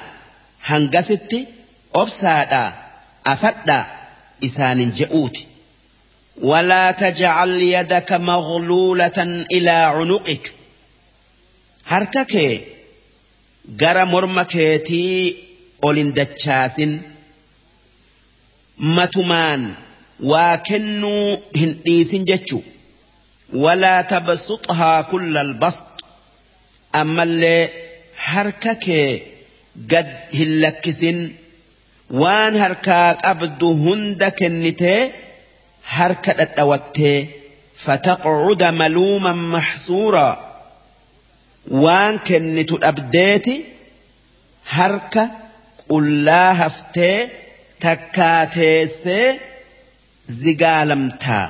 [0.69, 1.39] hangasitti
[2.01, 2.73] obsaadhaa
[3.33, 3.85] afadhaa
[4.47, 5.47] isaanin je'uuti.
[6.41, 10.53] ولا تجعل يدك مغلولة إلى عنقك
[11.87, 12.61] هركك
[13.69, 15.35] جرى مرمكيتي
[15.83, 16.99] أولين دتشاسن
[18.77, 19.73] متمان
[20.19, 22.61] وكنوا هنديسن جتشو
[23.53, 25.85] ولا تبسطها كل البسط
[26.95, 27.69] أما اللي
[28.23, 28.85] هركك
[29.91, 31.31] قد هلكسن
[32.09, 35.11] وان هركاك أبدو هند كنتي
[35.87, 37.29] harka dhadhawattee.
[37.83, 40.46] Fataqcuda maluuman maxsuuraa.
[41.83, 43.55] Waan kennitu dhabdeeti
[44.75, 45.23] harka
[45.91, 47.17] qullaa haftee
[47.83, 49.27] takkaateessee
[50.41, 51.45] zigaalamtaa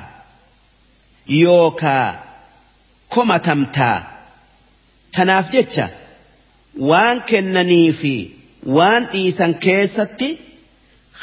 [1.42, 2.08] yookaa
[3.14, 3.96] komatamtaa
[5.16, 5.86] tanaaf jecha
[6.90, 8.14] waan kennanii fi
[8.78, 10.28] waan dhiisan keessatti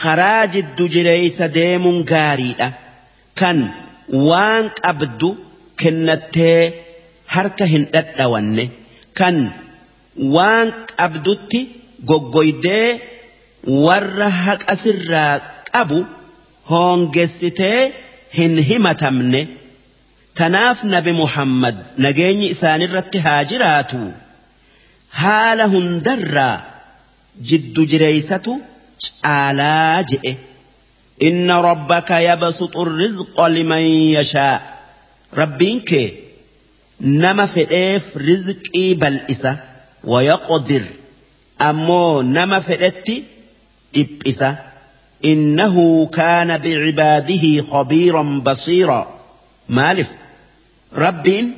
[0.02, 2.72] karaa jiddu jireeysa deemuun gaariidha.
[3.40, 3.58] kan
[4.30, 5.30] waan qabdu
[5.82, 6.62] kennattee
[7.36, 8.66] harka hin dhadhawanne
[9.20, 9.38] kan
[10.36, 10.68] waan
[11.00, 11.60] qabdutti
[12.10, 12.88] goggoydee
[13.86, 15.34] warra haqasirraa
[15.74, 16.00] qabu
[16.72, 17.80] hoongessitee
[18.38, 19.42] hin himatamne.
[20.40, 24.02] Tanaaf nabi muhammad nageenyi isaanirratti haa jiraatu.
[25.22, 26.56] Haala hundarraa
[27.50, 28.54] jiddu jireeysatu
[29.06, 30.34] caalaa jedhe
[31.30, 33.86] inna rabbaka yabsutu rizqa liman
[34.18, 34.56] yashaa.
[35.42, 36.08] Rabbiin kee
[37.02, 39.58] ربينك نما فئف رزقي بالإسة
[40.04, 40.82] ويقدر
[41.62, 43.24] أمو نما فئتي
[43.96, 44.56] إبئسة
[45.26, 49.20] إنه كان بعباده خبيرا بصيرا
[49.70, 50.12] مالف
[50.94, 51.54] ربين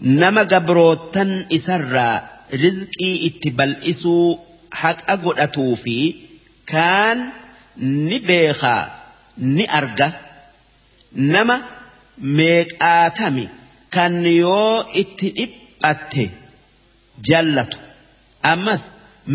[0.00, 4.38] نما قبروتن إسرا رزقي اتبالإسو
[4.72, 6.14] حق أقول أتوفي
[6.66, 7.30] كان
[7.80, 8.90] ni beekaa
[9.38, 10.12] ni arga.
[11.12, 11.62] Nama
[12.20, 13.48] meeqaatami?
[13.94, 16.24] Kan yoo itti dhiphatte
[17.30, 17.78] jallatu.
[18.52, 18.82] Ammas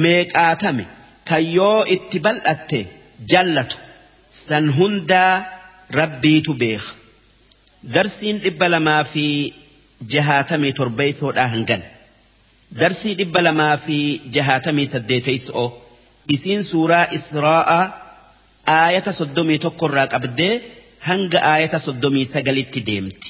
[0.03, 0.85] meeqaatami
[1.29, 2.79] kan yoo itti bal'atte
[3.31, 3.77] jallatu.
[4.47, 5.33] San hundaa
[5.99, 6.89] rabbiitu beeka.
[7.93, 9.25] Darsiin dhibba lamaa fi
[10.13, 11.81] jahaatamii torbeeysoodhaa hangan.
[12.81, 13.97] Darsii dhibba lamaa fi
[14.35, 15.67] jahaatamii saddeeteysoo
[16.35, 17.83] isiin suuraa israa'aa
[18.77, 20.53] aayata soddomii tokkorraa qabdee
[21.07, 23.29] hanga aayata soddomii sagalitti deemti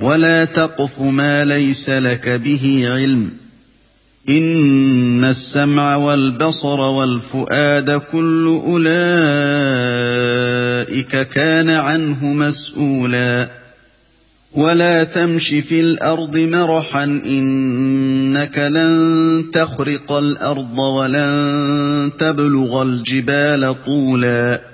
[0.00, 3.30] ولا تقف ما ليس لك به علم
[4.28, 8.88] إن السمع والبصر والفؤاد كل أولئك
[11.28, 13.50] كان عنه مسؤولا
[14.52, 24.73] ولا تمش في الأرض مرحا إنك لن تخرق الأرض ولن تبلغ الجبال طولا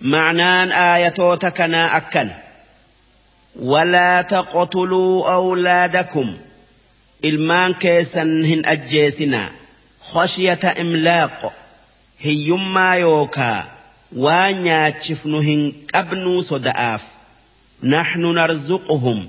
[0.00, 2.30] معنان آيتو تكنا أكن.
[3.60, 6.36] ولا تقتلوا أولادكم.
[7.24, 9.50] إلمان كيسا هن أجيسنا.
[10.00, 11.52] خشية إملاق.
[12.20, 13.64] هي يما يوكا.
[14.16, 17.02] وانيا تشفنهن أبنو صدآف
[17.82, 19.28] نحن نرزقهم.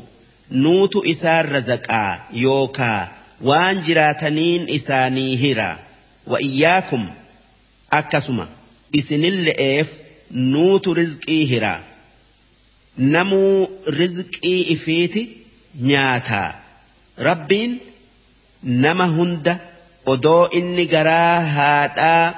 [0.51, 2.20] نوت إسار رزقا.
[2.34, 3.07] يوكا.
[3.41, 5.80] وان جراتنين إساني هرا.
[6.28, 7.09] وإياكم.
[7.93, 8.47] أكسما.
[8.95, 10.07] إسن اللي إيف.
[10.32, 11.73] Nuutu rizqii hira.
[12.97, 13.67] Namuu
[13.99, 15.21] rizqii ifiiti
[15.89, 16.49] nyaataa.
[17.28, 17.80] Rabbiin
[18.63, 19.53] nama hunda
[20.13, 22.34] odoo inni garaa haadhaa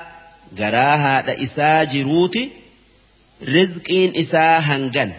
[0.59, 2.43] garaa haadha isaa jiruuti
[3.55, 5.11] rizqiin isaa hangan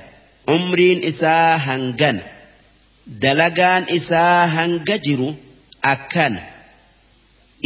[0.54, 2.18] umriin isaa hangan
[3.24, 5.28] dalagaan isaa hanga jiru
[5.92, 6.42] akkana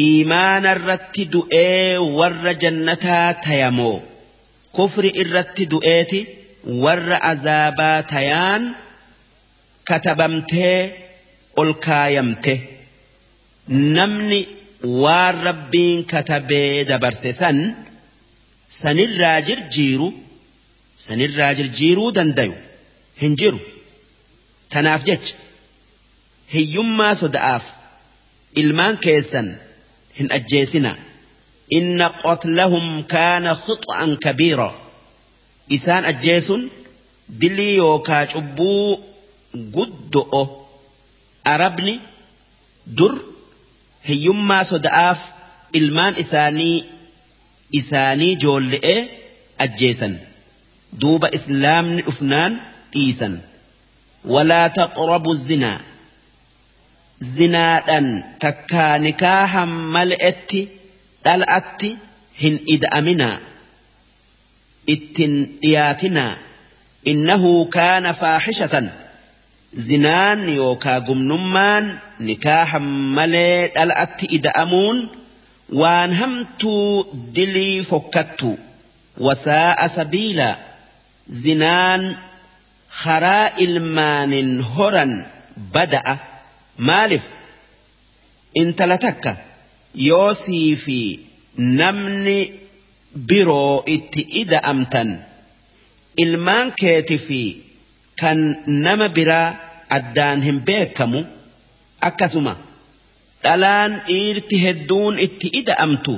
[0.07, 3.97] iimaana irratti du'ee warra jannataa tayamoo
[4.77, 6.21] kufri irratti du'eeti
[6.85, 8.63] warra azaabaa tayaan
[9.89, 10.79] katabamtee
[11.61, 12.55] ol kaayamte
[13.97, 14.41] namni
[15.03, 17.59] waan rabbiin katabee dabarse san
[18.81, 20.09] sanirraa jirjiiru
[21.07, 22.55] sanirraa jirjiiruu dandayu
[23.23, 23.61] hin jiru
[24.75, 25.35] tanaaf jecha
[26.55, 27.65] hiyyummaa soda'aaf
[28.63, 29.49] ilmaan keessan
[30.19, 30.93] hin ajjeesina
[31.73, 34.75] إن قتلهم كان خطأ كبيرا.
[35.73, 36.69] إسان أجيسون
[37.29, 38.99] دلي وكاشبو
[39.75, 40.67] قدؤه
[41.47, 42.01] أربني
[42.87, 43.19] در
[44.05, 45.19] هيما صدعاف
[45.75, 46.85] إلمان إساني
[47.77, 48.81] إساني جول
[49.61, 50.17] أجيسن.
[50.93, 52.57] دوب إسلام أفنان
[52.97, 53.39] إيسن.
[54.25, 55.81] ولا تقربوا الزنا.
[57.21, 60.69] زنا أن تكا نكاحا ملئتي
[61.27, 61.91] dhala'atti
[62.43, 63.37] hin ida'aminaa
[64.95, 66.33] ittin dhiyaatinaa
[67.13, 68.87] innahu kaana faaxishatan
[69.89, 71.85] zinaan yookaa gumnummaan
[72.29, 72.87] nikaahan
[73.19, 74.99] malee dhala'atti ida'amuun
[75.81, 76.89] waan hamtuu
[77.37, 78.51] dilii fokkattu
[79.27, 80.49] wasaa'a sabiila
[81.45, 82.03] zinaan
[83.03, 85.13] karaa ilmaanin horan
[85.75, 86.15] bada'a
[86.89, 87.25] maaliif
[88.63, 89.33] intala takka
[90.09, 90.99] yoo sii fi
[91.81, 92.39] namni
[93.29, 95.11] biroo itti ida'amtan
[96.25, 97.41] ilmaan keeti fi
[98.21, 98.39] kan
[98.85, 99.49] nama biraa
[99.97, 101.21] addaan hin beekamu
[102.09, 102.55] akkasuma
[103.45, 106.15] dhalaan dhiirti hedduun itti ida'amtu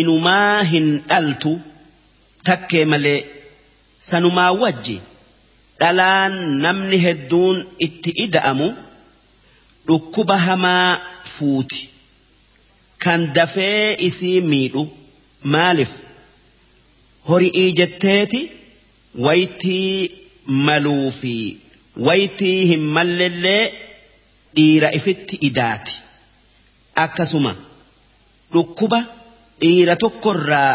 [0.00, 1.52] inumaa hin dhaltu
[2.48, 3.20] takkee malee
[4.08, 4.96] sanumaa wajji
[5.80, 6.34] dhalaan
[6.64, 8.68] namni hedduun itti ida'amu
[9.88, 10.90] dhukkuba hamaa
[11.36, 11.80] fuuti
[13.04, 14.82] kan dafee isii miidhu
[15.54, 15.92] maaliif
[17.28, 18.40] horii jetteeti
[19.26, 19.94] waytii
[20.68, 21.34] maluu fi
[22.08, 23.64] waytii hin mallellee
[24.56, 25.94] dhiira ifitti idaati
[27.04, 27.52] akkasuma
[28.54, 29.00] dhukkuba
[29.62, 30.72] dhiira tokkorraa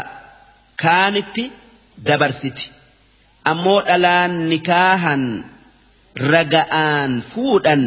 [0.83, 1.45] kaanitti
[2.09, 2.65] dabarsiti
[3.51, 5.23] ammoo dhalaan nikaahan
[6.33, 7.83] raga'aan fuudhan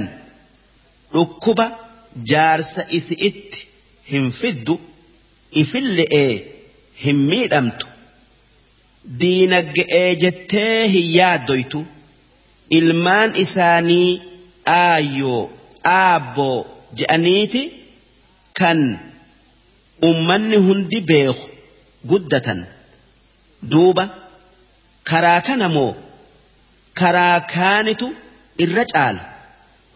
[1.15, 1.67] dhukkuba
[2.33, 3.61] jaarsa isi'itti
[4.11, 4.75] hin fiddu
[5.63, 6.33] ifille'ee
[7.05, 7.87] hin miidhamtu.
[9.21, 11.81] Diinagge'ee jettee hin yaaddoytu.
[12.79, 14.11] Ilmaan isaanii
[14.79, 15.43] aayyoo
[15.93, 16.59] aabboo
[17.01, 17.63] je'aniiti.
[18.59, 18.81] Kan
[20.11, 21.47] ummanni hundi beeku
[22.11, 22.61] guddatan.
[23.71, 24.05] Duuba
[25.11, 25.93] karaa kana moo
[27.01, 28.07] karaa kaanitu
[28.65, 29.23] irra caala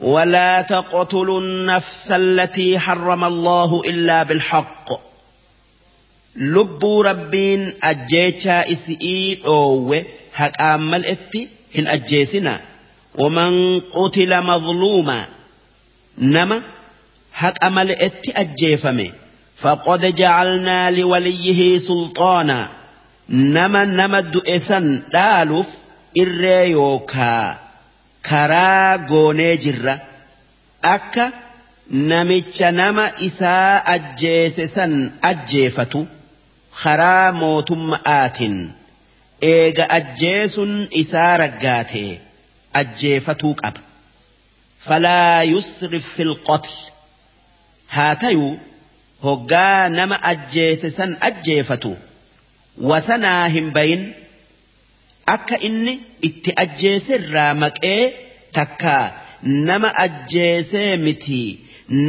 [0.02, 4.88] ولا تقتلوا النفس التي حرم الله إلا بالحق.
[6.36, 12.60] لبوا ربين أجيشا إسئيل أوه هك آمال إتي هن أجيسنا.
[13.14, 15.26] ومن قتل مظلوما.
[16.18, 16.62] نما
[17.34, 19.12] هك أمال إتي أجيفمي.
[19.60, 22.68] فقد جعلنا لوليه سلطانا.
[23.28, 25.78] نما نما دؤسا دالف
[26.18, 27.58] إريوكا.
[28.30, 29.94] Karaa goonee jirra
[30.94, 31.24] akka
[32.10, 34.94] namicha nama isaa ajjeese san
[35.30, 36.00] ajjeefatu
[36.82, 38.58] karaa mootumma'aatiin
[39.52, 42.04] eega ajjeesun isaa raggaate
[42.80, 43.80] ajjeefatuu qaba.
[44.86, 46.72] falaa yusrif fil qotl
[47.96, 48.52] haa tayuu
[49.26, 51.92] hoggaa nama ajjeese san ajjeefatu
[52.90, 54.02] wasanaa hin bayin
[55.36, 55.92] akka inni
[56.28, 58.02] itti ajjeeserraa maqee
[58.58, 59.04] takkaa
[59.68, 61.40] nama ajjeesee miti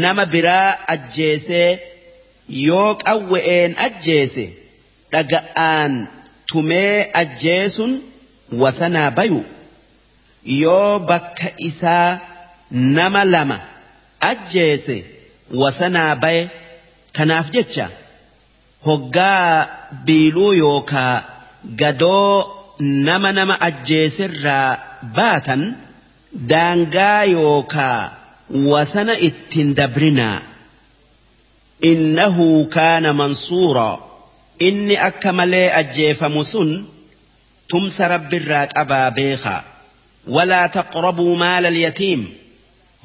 [0.04, 1.70] nama biraa ajjeesee
[2.68, 4.46] yoo qawwe'een ajjeese
[5.14, 5.94] dhaga'aan
[6.52, 7.92] tumee ajjeesun
[8.62, 9.42] wasanaa bayu
[10.62, 12.10] yoo bakka isaa
[12.98, 13.58] nama lama
[14.32, 14.98] ajjeese
[15.62, 16.42] wasanaa baye
[17.18, 17.86] kanaaf jecha
[18.88, 19.68] hoggaa
[20.06, 21.16] biiluu yookaa
[21.82, 22.36] gadoo
[23.08, 24.70] nama nama ajjeesirraa
[25.18, 25.64] baatan
[26.52, 28.00] daangaa yookaa
[28.72, 30.40] wasana ittiin dabrinaa
[31.92, 33.96] innahu kaana mansuuraa
[34.68, 36.72] inni akka malee ajjeefamu sun
[37.74, 39.62] tumsa rabbirraa qabaa beekaa
[40.36, 42.22] walaa taqrabuu maala alyatiim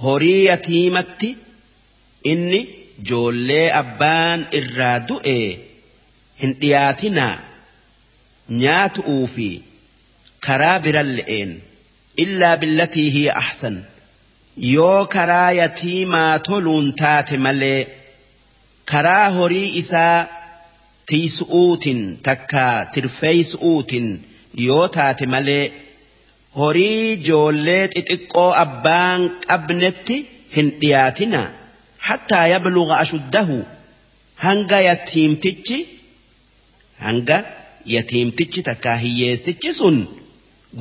[0.05, 1.31] horii yatiimatti
[2.33, 2.61] inni
[3.11, 5.39] joollee abbaan irraa du'e
[6.43, 7.35] hin dhiyaatinaa
[8.63, 9.49] nyaatu'uu fi
[10.47, 11.51] karaa biran le'een
[12.25, 13.77] illaa billatii hiya ahsan.
[14.75, 17.81] Yoo karaa yatiimaa toluun taate malee
[18.93, 20.19] karaa horii isaa
[21.09, 22.65] tiisu'uutin takka
[22.95, 24.07] tirfeeysu'uutin
[24.67, 25.65] yoo taate malee
[26.61, 30.17] horii joollee xixiqqoo abbaan qabnetti
[30.57, 31.41] hin dhiyaatina
[32.09, 33.59] hattaa yabluga ashuddahu
[34.45, 35.79] hanga yatiimtichi
[37.07, 37.39] hanga
[37.95, 39.97] yatiimtichi takkaa hiyyeessichi sun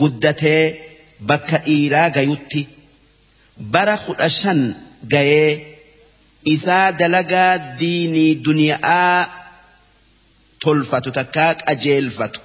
[0.01, 0.63] guddatee
[1.29, 2.61] bakka dhiiraa gayutti
[3.73, 4.61] bara kudha shan
[5.13, 5.51] gayee
[6.53, 9.19] isaa dalagaa diinii duniyaa
[10.65, 12.39] tolfatu takkaa qajeelfatu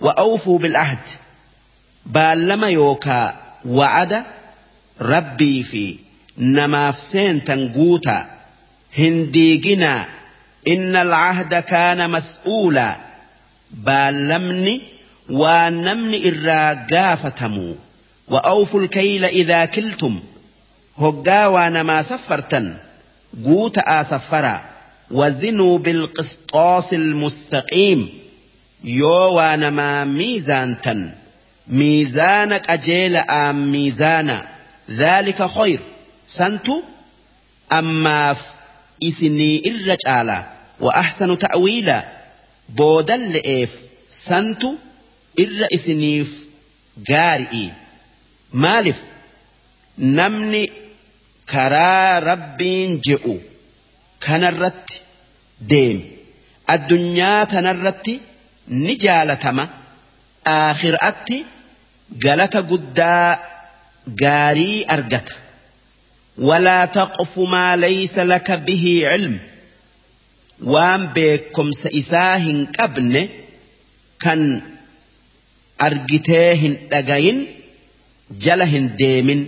[0.00, 1.06] وأوفوا بالعهد
[2.14, 3.34] baallama yookaa
[3.78, 4.18] wa'ada
[5.12, 5.84] rabbii fi
[6.56, 8.26] namaaf seentan guutaa
[8.98, 10.04] hin diiginaa
[10.74, 12.94] inna alcahda kaana mas'uulaa
[15.70, 17.74] namni irraa gaafatamu
[18.28, 20.20] وأوفوا الكيل إذا كلتم.
[20.98, 22.78] هقا ونما سفرتا
[23.44, 24.60] قوت آسفرا.
[25.10, 28.08] وزنوا بالقسطاس المستقيم.
[28.84, 31.14] يو ونما ميزانتا
[31.68, 34.48] ميزانك أجيل أم ميزانا.
[34.90, 35.80] ذلك خير.
[36.28, 36.66] سنت
[37.72, 38.36] أما
[39.02, 40.46] إسني الرجالة
[40.80, 42.08] وأحسن تأويلا.
[42.68, 43.70] بودل لإيف
[44.10, 44.66] سنت
[45.38, 46.46] إر إسنيف
[47.10, 47.64] gaari'i
[48.62, 49.00] maaliif
[50.18, 50.62] namni
[51.52, 53.34] karaa rabbiin je'u
[54.26, 54.96] kanarratti
[55.70, 56.04] deeme
[56.74, 58.14] addunyaa tanarratti
[58.84, 59.64] ni jaalatama
[60.54, 61.38] aakhiraatti
[62.24, 63.38] galata guddaa
[64.22, 65.34] gaarii argata
[66.38, 69.38] ولا تقف ما ليس لك به علم
[70.62, 73.28] وان بكم سإساه قبن
[74.20, 74.60] كان
[75.78, 77.46] argitee hin dhagayin
[78.46, 79.42] jala hin deemin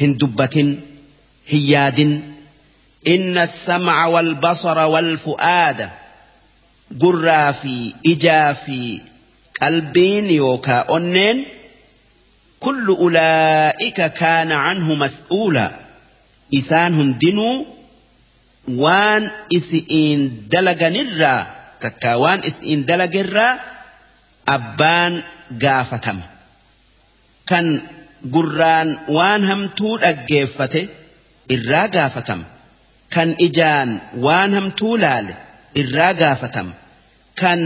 [0.00, 0.70] hin dubbatin
[1.52, 2.12] hin yaadin
[3.04, 5.90] inna السمع والبصر والفؤاد
[7.02, 9.00] gurraa fi ijaa fi
[9.60, 11.44] qalbiin yookaa onneen
[12.60, 15.70] كل أولئك كان عنه مسؤولا
[16.54, 17.66] إسان هندنو
[18.68, 21.46] وان إسئين دلغنرا
[21.80, 23.60] تكا وان إسئين دلغرا
[24.56, 25.14] abbaan
[25.64, 26.24] gaafatama
[27.50, 27.66] kan
[28.34, 30.82] gurraan waan hamtuu dhaggeeffate
[31.56, 32.44] irraa gaafatama
[33.14, 33.90] kan ijaan
[34.26, 35.34] waan hamtuu laale
[35.82, 36.72] irraa gaafatama
[37.40, 37.60] kan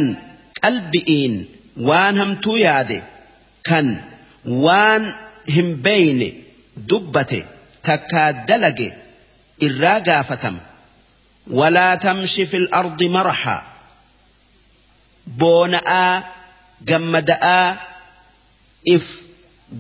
[0.63, 1.35] qalbi'iin
[1.89, 2.99] waan hamtuu yaade
[3.69, 3.87] kan
[4.65, 5.03] waan
[5.57, 6.29] hin beeyne
[6.91, 7.41] dubbate
[7.89, 8.89] takkaa dalage
[9.67, 10.61] irraa gaafatama
[11.59, 13.57] walaa tamshi fil ardi maraha
[15.41, 16.13] boona'aa
[16.91, 17.69] gammada'aa
[18.95, 19.05] if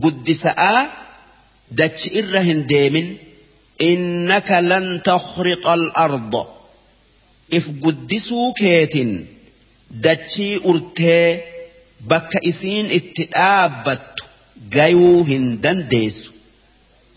[0.03, 0.81] guddisa'aa
[1.81, 3.09] dachi irra hin deemin
[3.91, 6.43] innaka lan takhriqa al-arda
[7.59, 9.11] if guddisuu keetin
[10.07, 11.29] dachii urtee
[12.11, 14.25] bakka isiin itti dhaabbattu
[14.77, 16.31] gayuu hin dandeessu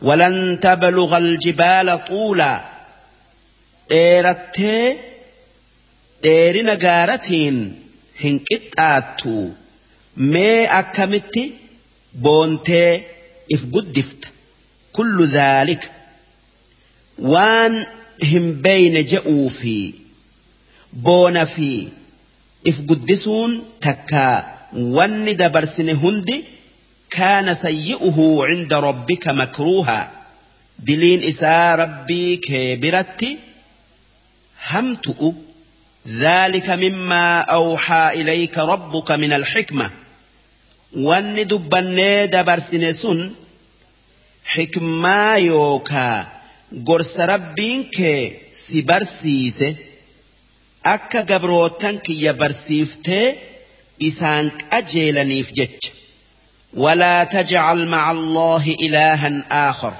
[0.01, 2.53] ولن تبلغ الجبال طولا
[3.89, 4.97] dheerattee
[6.23, 7.57] dheerina gaaratiin
[8.23, 9.35] hin qixxaattu
[10.15, 11.43] mee akkamitti
[12.23, 12.91] boontee
[13.55, 14.27] if guddifta
[14.95, 15.87] kullu dhaalika
[17.33, 17.75] waan
[18.31, 19.75] hin beeyne je'uu fi
[21.05, 21.69] boona fi
[22.71, 23.51] if guddisuun
[23.85, 24.35] takkaa
[24.97, 26.37] wanni dabarsine hundi
[27.17, 30.03] kaana sayyi'uhu cinda rabbika makruuhaa
[30.87, 33.31] diliin isaa rabbii kee biratti
[34.71, 35.31] hamtu'u
[36.07, 39.89] ذلك مما أوحى إليك ربك من الحكمة
[40.95, 43.31] وان دبني دبرسن سن
[44.45, 46.27] حكما يوكا
[46.87, 49.63] قرس ربينك سبرسيس
[50.85, 53.35] أكا قبروتنك يبرسيفته
[54.01, 55.91] إسانك أجيلنيف جتش
[56.73, 59.93] ولا تجعل مع الله إلها آخر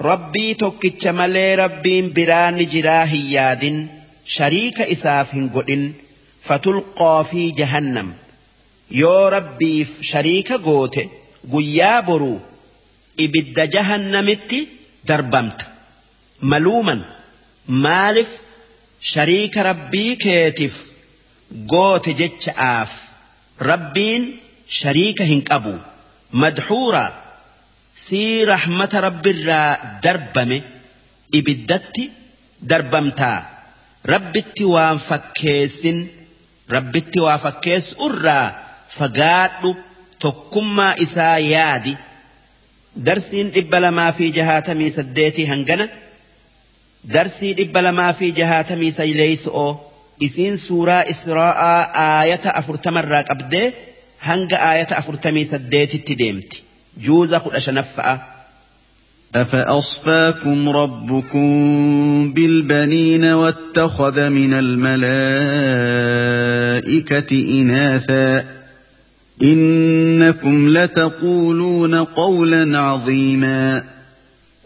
[0.00, 3.88] ربي توكتش ملي ربين بران جراه ياد
[4.26, 5.92] شريك إساف قدن
[6.42, 8.31] فتلقى في جهنم يو ربي
[9.00, 11.02] yoo rabbiif shariika goote
[11.52, 12.38] guyyaa boruu
[13.24, 14.58] ibidda jahannamitti
[15.08, 15.64] darbamta.
[16.50, 17.00] Maluuman
[17.84, 18.30] maaliif
[19.12, 20.74] shariika rabbii keetiif
[21.72, 22.90] goote jecha'aaf
[23.70, 24.22] rabbiin
[24.80, 25.74] shariika hin qabu.
[26.42, 27.10] Madxuuraa
[28.06, 29.70] sii rahmata rabbiirraa
[30.04, 30.58] darbame
[31.38, 32.04] ibiddatti
[32.70, 33.38] darbamtaa.
[34.12, 35.98] Rabbitti waan fakkeessin
[36.74, 38.46] rabbitti waa fakkeessu irraa.
[40.20, 41.96] تكما إسا يادي
[42.96, 45.88] درسين إبلا ما في جهاتمي سديتي هنغنا
[47.04, 49.76] درسي إبلا ما في جهاتمي سيليس أو
[50.22, 51.56] إسين سورة إسراء
[52.22, 53.72] آية أفرتمر قبدي
[54.22, 56.62] hanga aayata afurtamii saddeetitti deemti.
[57.06, 58.18] Juuza kudha shanaffa'a.
[59.34, 64.90] أفأصفاكم ربكم بالبنين واتخذ من الملائكة
[67.60, 68.44] إناثا
[69.42, 73.84] إنكم لتقولون قولا عظيما.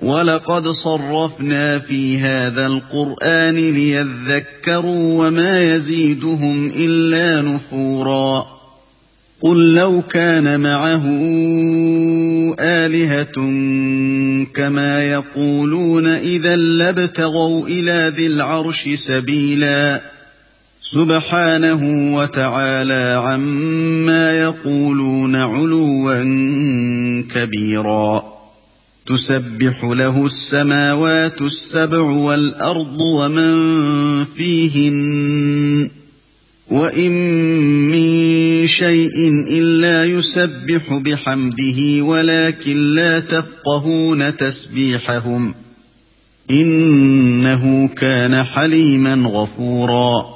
[0.03, 8.57] ولقد صرفنا في هذا القرآن ليذكروا وما يزيدهم إلا نفوراً.
[9.41, 11.05] قل لو كان معه
[12.61, 13.35] آلهة
[14.55, 20.16] كما يقولون إذا لابتغوا إلى ذي العرش سبيلا.
[20.91, 26.23] سبحانه وتعالى عما يقولون علوا
[27.35, 28.25] كبيرا.
[29.07, 35.91] تسبح له السماوات السبع والأرض ومن فيهن.
[36.71, 37.13] وإن
[37.91, 45.55] من شيء إلا يسبح بحمده ولكن لا تفقهون تسبيحهم.
[46.51, 50.36] إنه كان حليما غفورا.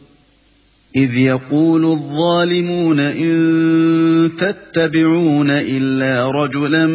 [0.95, 6.85] إذ يقول الظالمون إن تتبعون إلا رجلا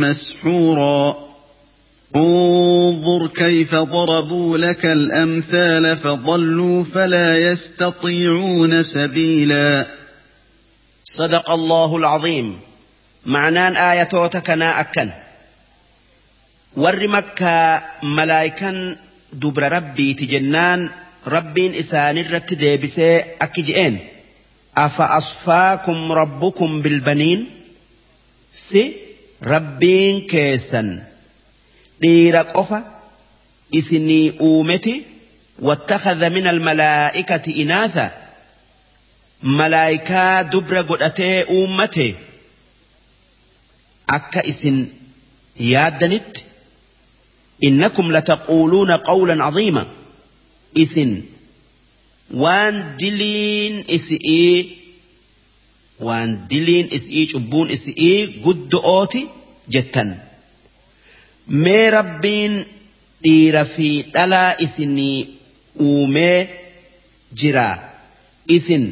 [0.00, 1.16] مسحورا.
[2.16, 9.86] انظر كيف ضربوا لك الأمثال فضلوا فلا يستطيعون سبيلا.
[11.04, 12.60] صدق الله العظيم.
[13.24, 15.08] معنaan aayatoota kanaa akkan
[16.76, 18.98] warri makkaa malaayikan
[19.42, 20.92] dubra rabbiiti jennaan
[21.26, 23.98] ربين إسان الرت ديبسي أكجئين
[24.76, 27.50] أفأصفاكم ربكم بالبنين؟
[28.52, 28.96] سي
[29.42, 31.06] ربين كيسا
[32.00, 33.00] ديرا قفا
[33.74, 35.02] إسني أومتي.
[35.58, 38.10] واتخذ من الملائكة إناثا.
[39.42, 42.14] ملائكة دبر قدتي أومتي.
[44.10, 44.86] أكا إسن
[45.60, 46.36] يادنت.
[47.64, 49.86] إنكم لتقولون قولا عظيما.
[50.82, 51.12] Isin.
[52.42, 54.58] Waan diliin isi'ii
[56.06, 59.20] waan diliin isi'ii cubbuun isi'ii guddo'ooti
[59.74, 60.10] jettan.
[61.62, 62.54] Mee rabbiin
[63.24, 65.18] dhiira fi dhalaa isinii
[65.88, 66.38] uumee
[67.40, 67.74] jiraa
[68.56, 68.84] isin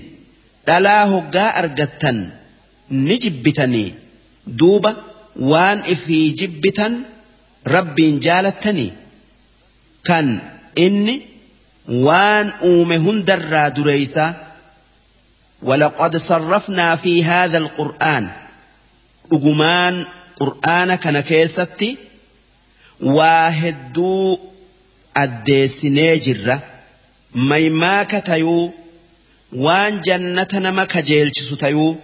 [0.67, 2.19] dhalaa hoggaa argattan
[3.07, 3.89] ni jibbitanii
[4.61, 4.91] duuba
[5.53, 6.95] waan ifii jibbitan
[7.75, 8.91] rabbiin jaalattanii
[10.09, 10.27] kan
[10.87, 11.15] inni
[11.89, 14.35] وان اومهن درا دريسا
[15.63, 18.29] ولقد صرفنا في هذا القرآن.
[19.33, 20.07] اجمان
[20.37, 21.97] قرآن كان كيستي
[23.01, 24.39] واهدو
[25.19, 26.61] الديسيني جرا
[27.35, 28.73] ميما كتيو
[29.53, 31.97] وان جنة نما كجيلش ستيو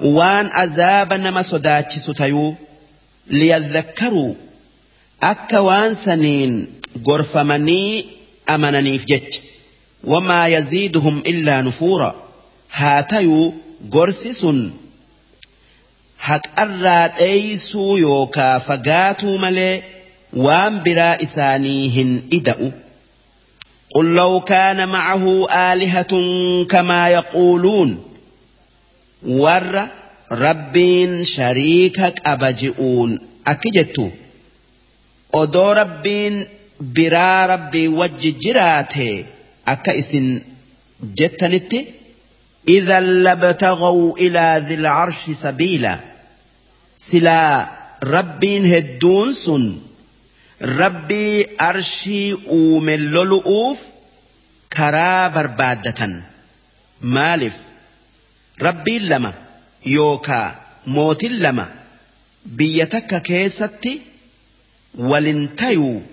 [0.00, 2.54] وان عذاب نما صداتش ستيو
[3.26, 4.34] ليذكروا.
[5.22, 6.66] أكا وان سنين
[7.06, 8.06] غرفمني
[8.50, 9.00] أمنني
[10.04, 12.14] وما يزيدهم إلا نفورا.
[12.72, 13.54] هاتيو
[13.92, 14.46] قرسس
[16.18, 19.82] حق أراد أيسو يوكا فقاتو ملي.
[20.32, 22.70] وان برا إسانيهن إدأو.
[23.94, 26.12] قل لو كان معه آلهة
[26.64, 28.04] كما يقولون.
[29.26, 29.86] ور
[30.32, 33.18] ربين شريكك أبجئون.
[33.46, 34.10] أكجتو.
[35.34, 36.46] أدو ربين
[36.96, 39.08] biraa rabbii wajji jiraate
[39.74, 40.28] akka isin
[41.18, 41.80] jettanitti
[42.68, 46.00] إذا لابتغوا إلى ذي العرش سبيلا
[46.98, 47.70] سلا
[48.02, 49.78] ربين هدون سن
[50.62, 53.78] ربي أرشي أومن لؤوف
[54.72, 56.22] كرا بربادة
[57.00, 57.52] مالف
[58.62, 59.34] ربي لما
[59.86, 60.56] يوكا
[60.86, 61.68] موت لما
[62.46, 64.00] بيتك كيستي
[64.98, 66.11] ولنتيو أكآد أتي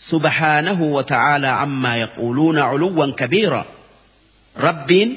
[0.00, 3.66] سبحانه وتعالى عما يقولون علوا كبيرا.
[4.56, 5.08] رب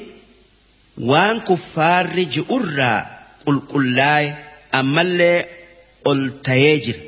[0.98, 3.06] وان كفار جئرا
[3.46, 4.34] قل قل لا
[4.74, 5.46] أما اللي
[6.04, 7.00] قلت يجر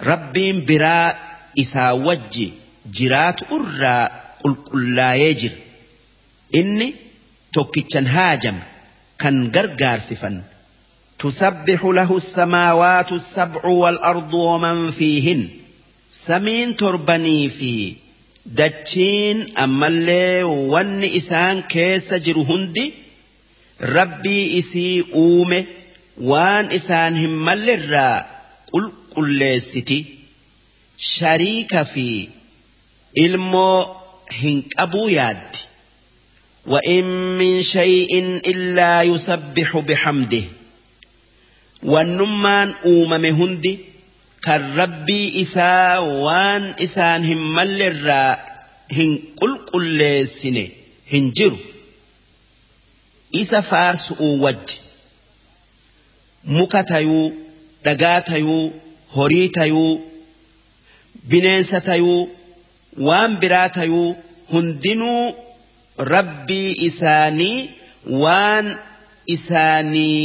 [0.00, 0.32] رب
[0.66, 1.14] برا
[1.58, 2.52] إسا وجي
[2.86, 4.08] جرات أرى.
[4.44, 5.52] قل قل لا يجر.
[6.54, 6.94] إني
[7.52, 8.58] توكيتشن هاجم.
[9.18, 10.42] كان غرغار سفن.
[11.18, 15.48] تسبح له السماوات السبع والأرض ومن فيهن.
[16.12, 17.92] سمين تربني في
[18.46, 22.92] دتشين أما اللي ون إسان كيس جرهندي
[23.80, 25.64] ربي إسي أومي.
[26.20, 28.26] وان إسان هم الرا.
[28.72, 30.04] قل قل ستي
[30.98, 32.28] شريك في.
[33.16, 33.96] ilmoo
[34.30, 35.58] hin qabuu yaaddi
[36.66, 37.04] وإن
[37.38, 40.42] من شيء إلا يسبح بحمده.
[41.92, 43.72] Wannummaan uumame hundi
[44.46, 48.32] kan rabbii isaa waan isaan hin mallerraa
[48.96, 50.64] hin qulqulleessine
[51.12, 51.58] hin jiru.
[53.42, 54.76] Isa faarsu'uu wajji.
[56.56, 57.24] Muka tayuu
[57.84, 58.64] dhagaa tayuu
[59.16, 59.92] horii tayuu
[61.32, 62.20] bineensa tayuu
[63.08, 64.08] waan biraa tayuu
[64.52, 65.34] hundinuu
[66.14, 67.58] rabbii isaanii
[68.24, 68.66] waan
[69.36, 70.18] isaanii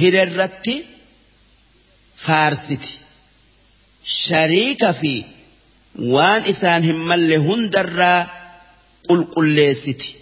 [0.00, 0.76] hirerratti
[2.26, 2.92] faarsiti
[4.20, 5.14] shariika fi
[6.14, 8.20] waan isaan hin malle hundarraa
[9.08, 10.16] qulqulleessiti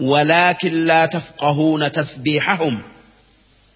[0.00, 2.82] ولكن لا تفقهون تسبيحهم.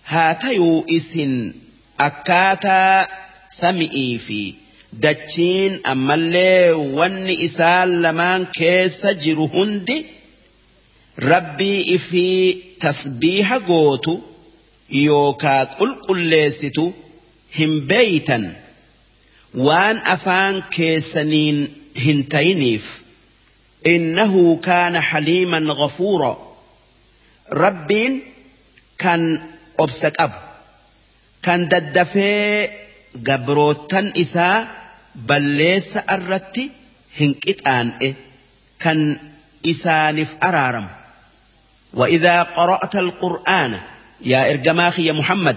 [0.07, 1.55] هاتيو إسن
[2.01, 3.09] أكاتا
[3.51, 4.55] سمئي في
[4.93, 10.07] دتشين أما اللي ون إسال لمان كيس جرو هندي
[11.19, 14.21] ربي إفي تسبيح قوتو.
[14.91, 16.85] Yookaa qulqulleessitu
[17.59, 18.45] hin beeytan
[19.67, 21.59] waan afaan keessaniin
[22.05, 22.85] hin tayiniif
[23.95, 26.33] innahu kaana haliiman ghafuura
[27.63, 28.15] rabbiin
[29.03, 29.23] kan
[29.85, 30.39] obsa qabu
[31.47, 32.71] kan daddafee
[33.29, 34.59] gabroottan isaa
[35.29, 36.65] balleessa irratti
[37.19, 38.09] hin qixaan'e
[38.85, 39.01] kan
[39.73, 40.89] isaaniif araaramu
[41.95, 43.81] وإذا قرأت القرآن
[44.21, 45.57] yaa ergamaa kiyya Muhammad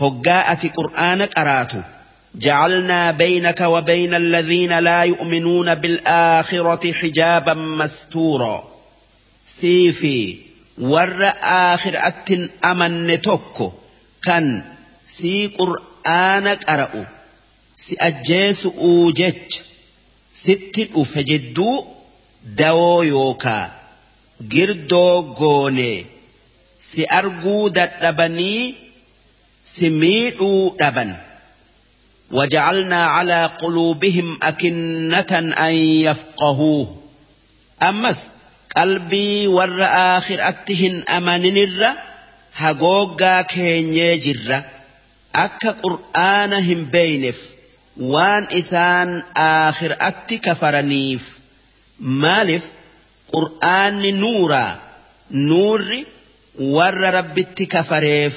[0.00, 1.82] hoggaa ati qur'aana qaraatu
[2.38, 8.64] جعلنا بينك وبين الذين لا يؤمنون بالآخرة حجابا مستورا.
[9.46, 10.36] سيفي
[10.78, 13.72] ور آخر أتن أمن توكو
[14.22, 14.64] كان
[15.06, 17.06] سي قرآن قرأ.
[17.76, 19.34] سي أجيس أوجج.
[20.34, 21.84] ست أفجدو
[22.44, 23.70] دو يوكا.
[24.40, 26.06] جردو غوني.
[26.90, 28.74] Si arguu dadhabanii
[29.72, 31.10] si miidhuu dhaban
[32.30, 36.96] وجعلنا على قلوبهم أكنة أن يفقهوه
[37.82, 38.20] أمس
[39.46, 41.92] ور آخر أتهن أمانين الر
[42.56, 44.62] هقوقا كيني جر
[45.34, 47.36] أكا قرآنهم بينف
[47.96, 51.38] وان إسان آخر أت كفرنيف
[52.00, 52.62] مالف
[53.32, 54.78] قرآن نورا
[55.30, 56.04] نور
[56.58, 58.34] warra rabbitti kafareef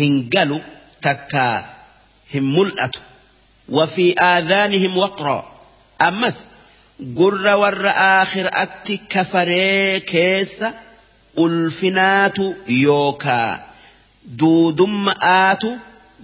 [0.00, 0.60] hin galu
[1.00, 1.54] takkaa
[2.32, 3.00] hin mul'atu.
[3.68, 5.52] وفي آذانهم وقرا
[6.02, 6.44] أمس
[7.16, 10.64] ور آخر أتي كفري كيس
[11.38, 12.36] ألفنات
[12.68, 13.64] يوكا
[14.24, 15.62] دودم آت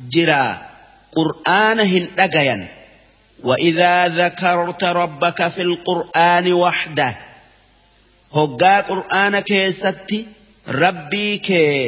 [0.09, 0.63] جرا
[1.17, 2.69] قرآنهن دقيا
[3.43, 7.15] وإذا ذكرت ربك في القرآن وحده
[8.35, 10.27] هقا قرآن كيستي
[10.67, 11.79] rabbii kee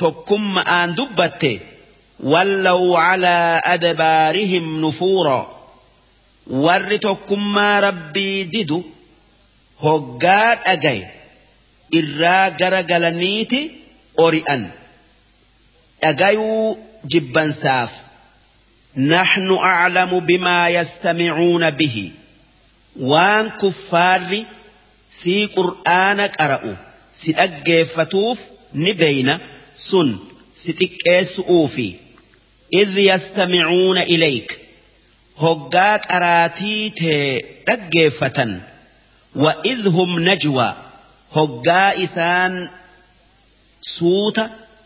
[0.00, 1.52] tokkumma'aan dubbatte
[2.32, 5.38] wallaw calaa adbaarihim nufuura
[6.64, 8.78] warri tokkummaa rabbii didu
[9.84, 11.04] hoggaa dhagaye
[12.00, 13.60] irraa gara galaniiti
[14.26, 14.62] ori'an
[16.02, 16.78] dhagayuu
[17.14, 17.92] jibbansaaf
[18.96, 22.10] نحن أعلم بما يستمعون به
[23.00, 24.44] وان كفار
[25.10, 26.74] سي قرآن قرأوا
[27.20, 28.38] سيأجفتوف
[28.74, 29.38] نبين
[29.76, 30.18] سن
[30.56, 31.94] ستكيس أوفي
[32.74, 34.58] إذ يستمعون إليك
[35.38, 36.98] هقاك أراتيت
[37.68, 38.60] رجفة
[39.34, 40.74] وإذ هم نجوى
[41.32, 42.68] هقا إسان
[43.82, 44.40] سوت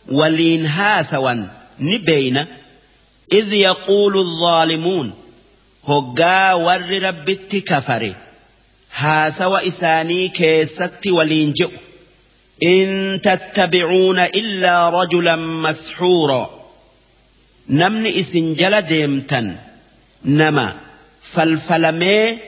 [0.08, 1.46] ولين هاسوا
[1.80, 2.44] نبين
[3.32, 5.12] إذ يقول الظالمون
[5.88, 8.14] هقا ور ربت كفر
[8.94, 11.70] هاسوا إساني كيست ولين جئ
[12.66, 16.50] إن تتبعون إلا رجلا مسحورا.
[17.68, 19.54] نمني إسن جل
[20.24, 20.76] نما
[21.22, 22.38] فالفلمي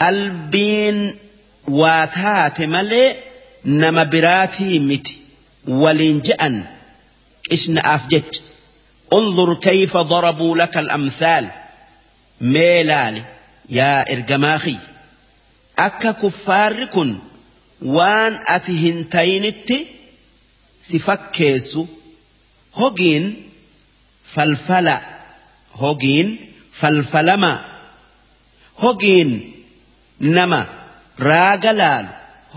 [0.00, 1.16] قلبين
[1.68, 3.16] واتات ملي
[3.64, 5.18] نما براتي متي.
[5.68, 6.64] ولين جأن
[7.52, 8.42] إشن أفجت
[9.12, 11.48] انظر كيف ضربوا لك الأمثال.
[12.40, 13.24] ميلالي
[13.68, 14.76] يا إرجماخي.
[15.78, 17.18] أكا كفار كن
[17.82, 19.78] waan ati hin tayinitti
[20.86, 21.88] si fakkeessu
[22.80, 23.24] hogiin
[24.34, 24.96] falfala
[25.82, 26.28] hogiin
[26.80, 27.52] falfalama
[28.82, 29.30] hogiin
[30.20, 30.60] nama
[31.28, 32.08] raaga laalu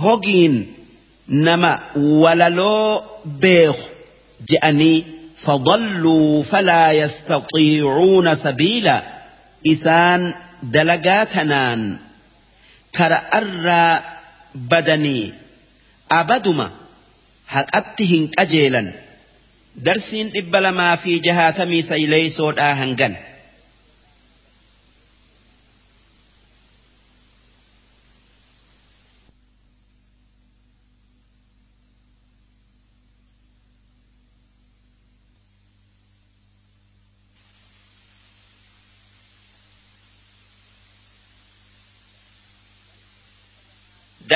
[0.04, 0.56] hogiin
[1.28, 3.02] nama walaloo
[3.46, 3.86] beeku
[4.52, 9.04] je'anii فضلوا فلا يستطيعون سبيلا
[9.68, 10.34] إسان
[10.64, 11.98] دلقاتنان
[12.96, 14.04] كرأرّا
[14.56, 15.34] badanii
[16.20, 16.68] abaduma
[17.56, 18.92] haqatti hin qajeelan
[19.88, 23.18] darsiin dhibba lamaa fi jahaatamii sayleeysoodhaa hangan.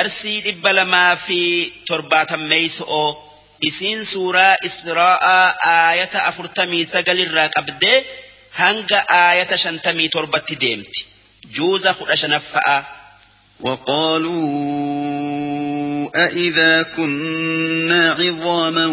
[0.03, 1.39] Darsii dhibba lamaa fi
[1.89, 3.09] torbaatammeeyso'oo
[3.69, 7.99] isiin suuraa israa'aa aayata afurtamii sagalirraa qabdee
[8.61, 11.01] hanga aayata shantamii torbatti deemti
[11.55, 12.77] juuza kudha shanaffa'a.
[13.59, 14.39] وقالوا
[16.15, 18.85] أإذا كنا عظاما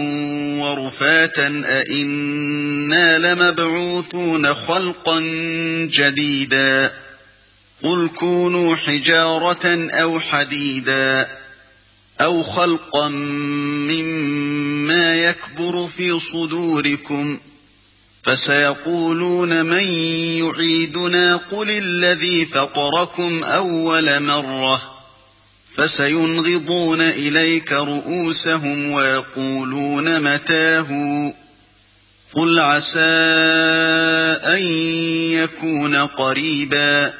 [0.62, 5.20] ورفاتا أإنا لمبعوثون خلقا
[5.98, 6.92] جديدا
[7.82, 11.28] قل كونوا حجارة أو حديدا
[12.20, 13.08] أو خلقا
[13.88, 17.38] مما يكبر في صدوركم
[18.22, 19.82] فسيقولون من
[20.38, 24.82] يعيدنا قل الذي فطركم أول مرة
[25.72, 30.88] فسينغضون إليك رؤوسهم ويقولون متاه
[32.34, 33.00] قل عسى
[34.44, 34.62] أن
[35.32, 37.19] يكون قريباً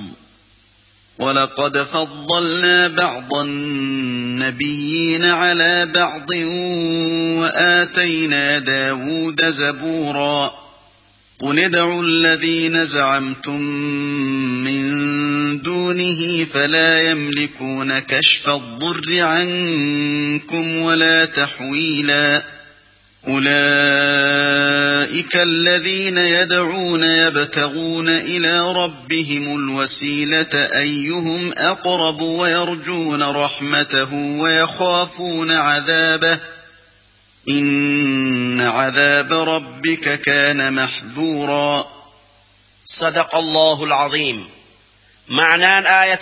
[1.21, 6.31] ولقد فضلنا بعض النبيين على بعض
[7.41, 10.51] وآتينا داود زبورا
[11.39, 13.61] قل ادعوا الذين زعمتم
[14.63, 14.81] من
[15.61, 22.43] دونه فلا يملكون كشف الضر عنكم ولا تحويلا
[23.27, 23.51] أولئك
[25.35, 36.39] الذين يدعون يبتغون إلى ربهم الوسيلة أيهم أقرب ويرجون رحمته ويخافون عذابه
[37.49, 41.87] إن عذاب ربك كان محذورا.
[42.85, 44.49] صدق الله العظيم.
[45.27, 46.19] معنى آية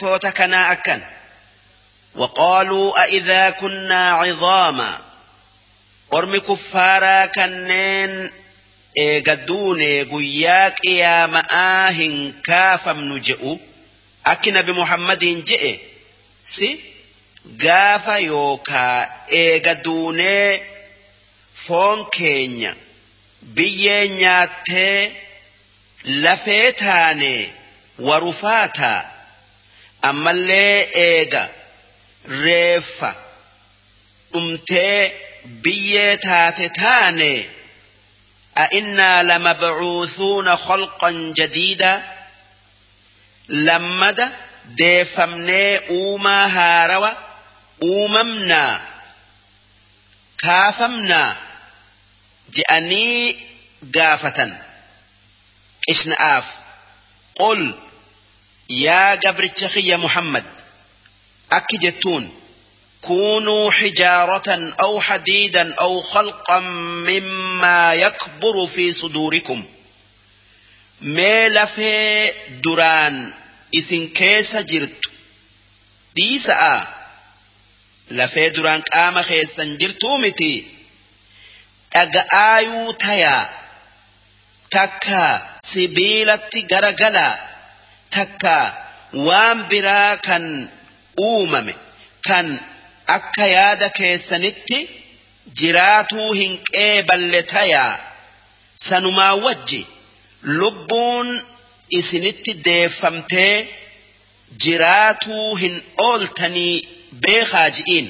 [0.71, 1.01] أكن.
[2.15, 5.08] وقالوا أئذا كنا عظاما.
[6.17, 8.13] Ormi kuffaaraa kanneen
[9.05, 12.15] eegadduune guyyaa qiyaama'aa hin
[12.47, 13.51] kaafamnu je'u
[14.33, 15.71] akki nabi muhammadiin je'e
[16.53, 16.69] si
[17.63, 18.97] gaafa yookaa
[19.43, 20.49] eega duunee
[21.65, 22.71] foon keenya
[23.55, 24.99] biyyee nyaattee
[26.25, 27.33] lafee taane
[28.09, 28.99] warufaataa
[30.09, 30.75] ammallee
[31.07, 31.43] eega
[32.43, 33.09] reeffa
[34.33, 35.01] dhumtee
[35.45, 37.49] biyyee taate taane
[38.59, 42.15] أئنا لمبعوثون خلقا جديدا.
[43.49, 44.31] لمد
[44.65, 47.09] ديفمني أوما هاروا
[47.81, 48.81] أوممنا.
[50.37, 51.35] كافمنا.
[52.53, 53.37] جأني
[53.95, 54.57] قافة
[55.89, 56.45] إشنآف
[57.39, 57.79] قل.
[58.69, 60.45] يا قبر يا محمد.
[61.51, 62.38] أكي جتون
[63.09, 69.65] كونوا حجارة أو حديدا أو خلقا مما يكبر في صدوركم.
[71.01, 72.31] ميل في
[72.63, 73.33] دران
[73.75, 75.05] إسن كيس جرت.
[76.15, 76.87] ديسا
[78.11, 80.67] لفي دران قام خيسا جرتو متي.
[81.95, 83.49] أقايو تيا
[84.71, 87.39] تكا سبيلة غرغلا.
[88.11, 90.69] تكا وان برا كان
[91.19, 91.73] أومم.
[92.23, 92.59] كان
[93.17, 94.77] akka yaada keessanitti
[95.61, 97.93] jiraatuu hin qeeballe tayaa
[98.87, 99.81] sanumaa wajji
[100.59, 101.29] lubbuun
[101.99, 103.55] isinitti deeffamtee
[104.65, 105.75] jiraatuu hin
[106.07, 106.75] ooltanii
[107.25, 108.07] beekaa ji'iin.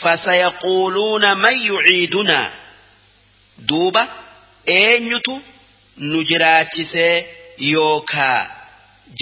[0.00, 2.48] Fasayaquuluuna man yuciidunaa
[3.68, 4.02] duuba
[4.78, 5.34] eenyutu
[6.10, 7.16] nu jiraachisee
[7.72, 8.40] yookaa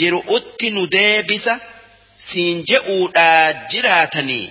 [0.01, 1.55] jiru'utti nu deebisa?
[2.29, 4.47] Siin je'uudhaa jiraatanii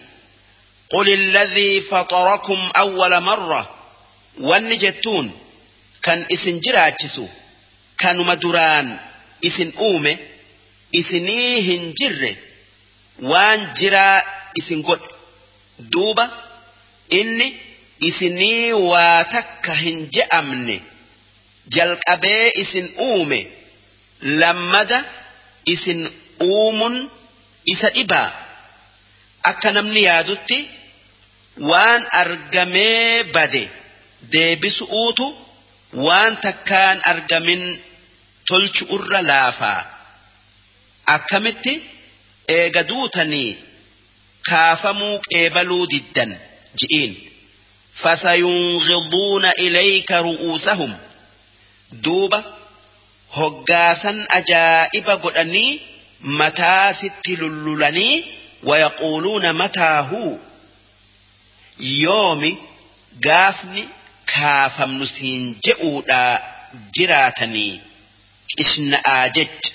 [0.91, 3.75] قل الذي فطركم أول مرة
[4.39, 5.31] والنجتون
[6.03, 7.27] كان اسن جراتشسو
[7.97, 8.97] كانوا مدران
[9.45, 10.17] اسن أومي
[10.95, 12.35] اسني هنجر
[13.19, 14.23] وان جرا
[14.59, 14.99] اسن قد
[15.79, 16.29] دوبا
[17.13, 17.53] إني
[18.03, 20.81] اسني واتك هنجأمني
[21.75, 23.39] jalqabee isin uume
[24.21, 24.99] lammada
[25.73, 25.99] isin
[26.41, 26.95] uumun
[27.73, 28.29] isa dhibaa
[29.51, 30.57] akka namni yaadutti
[31.59, 33.69] waan argamee bade.
[34.31, 35.25] Deebisu'uutu
[36.05, 37.63] waan takkaan argamin
[38.47, 39.81] tolchu irra laafaa
[41.15, 41.73] akkamitti?
[42.57, 43.57] Eega duutanii
[44.49, 46.31] kaafamuu qeebaluu diddan
[46.79, 47.13] ji'iin.
[48.01, 50.93] Fasayungiduuna ilayka ru'uusahum.
[52.03, 52.39] Duuba
[53.37, 55.81] hoggaasan ajaa'iba godhanii
[56.39, 58.15] mataa sitti lullulanii
[58.69, 60.39] wayaquuluuna mataa huu
[61.79, 62.51] yoomi
[63.25, 63.81] gaafni
[64.33, 66.33] kaafamnu siin je'uudhaa
[66.97, 67.73] jiraatanii
[68.57, 69.71] qishna'aa jech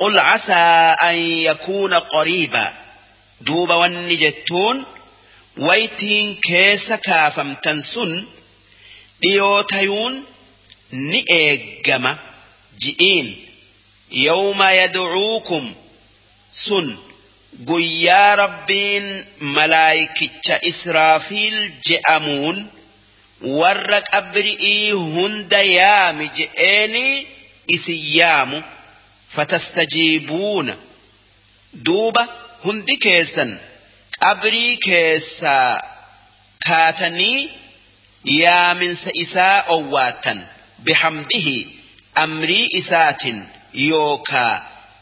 [0.00, 1.18] qul casaa an
[1.48, 2.70] yakuuna qoriibaa
[3.46, 4.86] duuba wanni jettuun
[5.66, 8.12] waytiin keessa kaafamtan sun
[9.22, 10.14] dhiyoo tayuun
[11.10, 12.12] ni eeggama.
[12.82, 13.28] Ji'iin.
[14.10, 15.64] Yawma yadcuukum
[16.50, 16.86] sun
[17.52, 22.58] guyyaa rabbiin malaayikicha israafiil je'amuun
[23.60, 27.26] warra qabri'ii hunda yaami je'eeni
[27.76, 28.62] isin yaamu.
[29.34, 30.74] Fatastajiibuuna.
[31.86, 32.22] Duuba
[32.64, 33.50] hundi keessan
[34.20, 35.80] qabrii keessaa
[36.68, 37.50] kaatanii
[38.40, 40.46] yaaminsa isaa owwaattan.
[40.84, 41.58] Bihamdihi
[42.14, 43.38] amrii isaatin
[43.88, 44.54] yookaa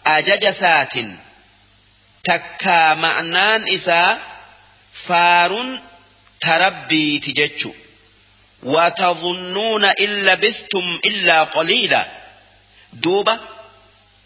[0.04, 1.08] ajaja isaatin
[2.28, 4.12] takkaa ma'naan isaa
[5.06, 5.70] faaruun
[6.46, 7.70] tarabbiiti jechu
[8.74, 12.00] watadhunnuuna in labistum illaa qaliila
[13.04, 13.34] duuba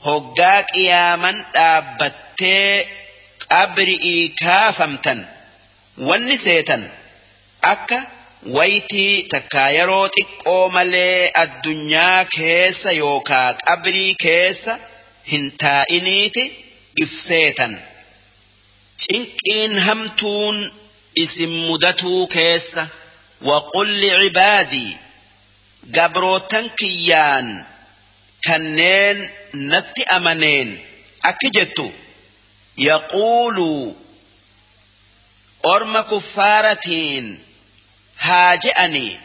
[0.07, 2.71] hoggaa qiyaaman dhaabbattee
[3.49, 5.21] qabri'ii kaafamtan
[6.09, 6.83] wanni seetan
[7.73, 7.99] akka
[8.57, 14.75] waytii takkaa yeroo xiqqoo malee addunyaa keessa yookaa qabrii keessa
[15.33, 16.45] hin taa'iniiti
[17.05, 17.73] ibseetan.
[19.01, 20.73] شنكين همتون
[21.19, 22.89] اسم مدته كيسة
[23.43, 24.97] وقل لعبادي
[25.95, 27.65] قبرو تنكيان
[28.45, 30.79] كنين نت أمنين
[31.25, 31.91] أكجتو
[32.79, 33.93] يقولوا
[35.67, 37.39] أرم كفارتين
[38.19, 39.19] هاجئني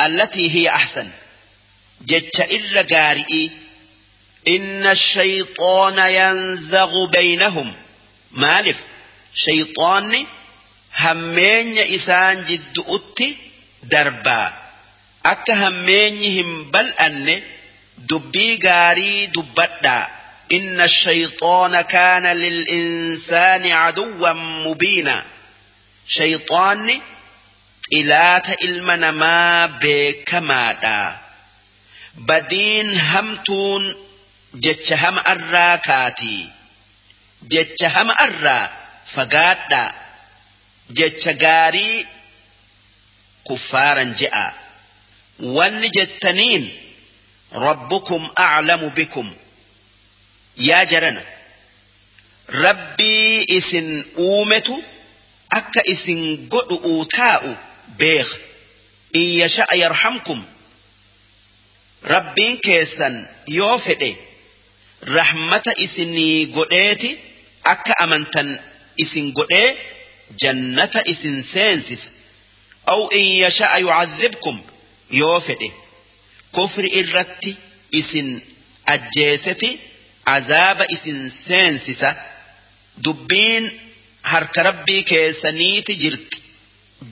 [0.00, 1.08] التي هي أحسن
[2.00, 3.48] جتش إلا إرقارئ
[4.48, 7.74] إن الشيطان ينزغ بينهم
[8.32, 8.93] مالف ما
[9.42, 10.20] shayxoonni
[11.02, 13.28] hammeenya isaan jiddu'utti
[13.92, 14.48] darbaa
[15.32, 17.36] akka hammeenyi hin bal'anne
[18.10, 20.04] dubbii gaarii dubbadhaa
[20.52, 25.24] إن الشيطان كان للإنسان عدوا مبينا
[26.08, 27.00] شيطان
[27.92, 31.16] إلات إلمنا ما بكمادا
[32.14, 33.94] بدين همتون
[34.54, 36.48] جتش هم الراكاتي
[37.42, 38.70] جتش هم الرا
[39.16, 39.92] فقادا
[40.90, 42.06] جتش غاري
[43.50, 44.54] كفارا جاء
[45.40, 46.72] وان جتنين
[47.52, 49.34] ربكم أعلم بكم
[50.56, 51.22] yaa jarana
[52.48, 54.84] rabbii isin uumetu
[55.50, 56.20] akka isin
[56.52, 57.50] godhu'uu taa'u
[57.98, 58.36] beeka
[59.20, 60.40] in yasha'a yarhamkum
[62.14, 63.14] rabbiin keessan
[63.58, 64.10] yoo fedhe
[65.16, 67.10] rahmata isinii godheeti
[67.74, 68.48] akka amantan
[69.02, 69.70] isin godhee
[70.42, 72.10] jannata isin seensisa
[72.92, 74.56] aw in yasha'a yucadhibkum
[75.20, 75.68] yoo fedhe
[76.56, 77.50] kufri irratti
[78.00, 78.28] isin
[78.94, 79.70] ajjeeseti
[80.36, 82.10] azaaba isin seensisa
[83.04, 83.64] dubbiin
[84.32, 86.38] harka rabbii keessaniiti jirti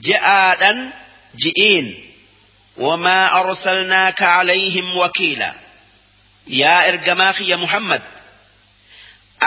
[0.05, 0.79] je'aadhan
[1.43, 1.87] ji'iin
[2.85, 5.49] wamaa arsalnaaka calayhim wakiila
[6.61, 8.01] yaa ergamaa kiyya muhammad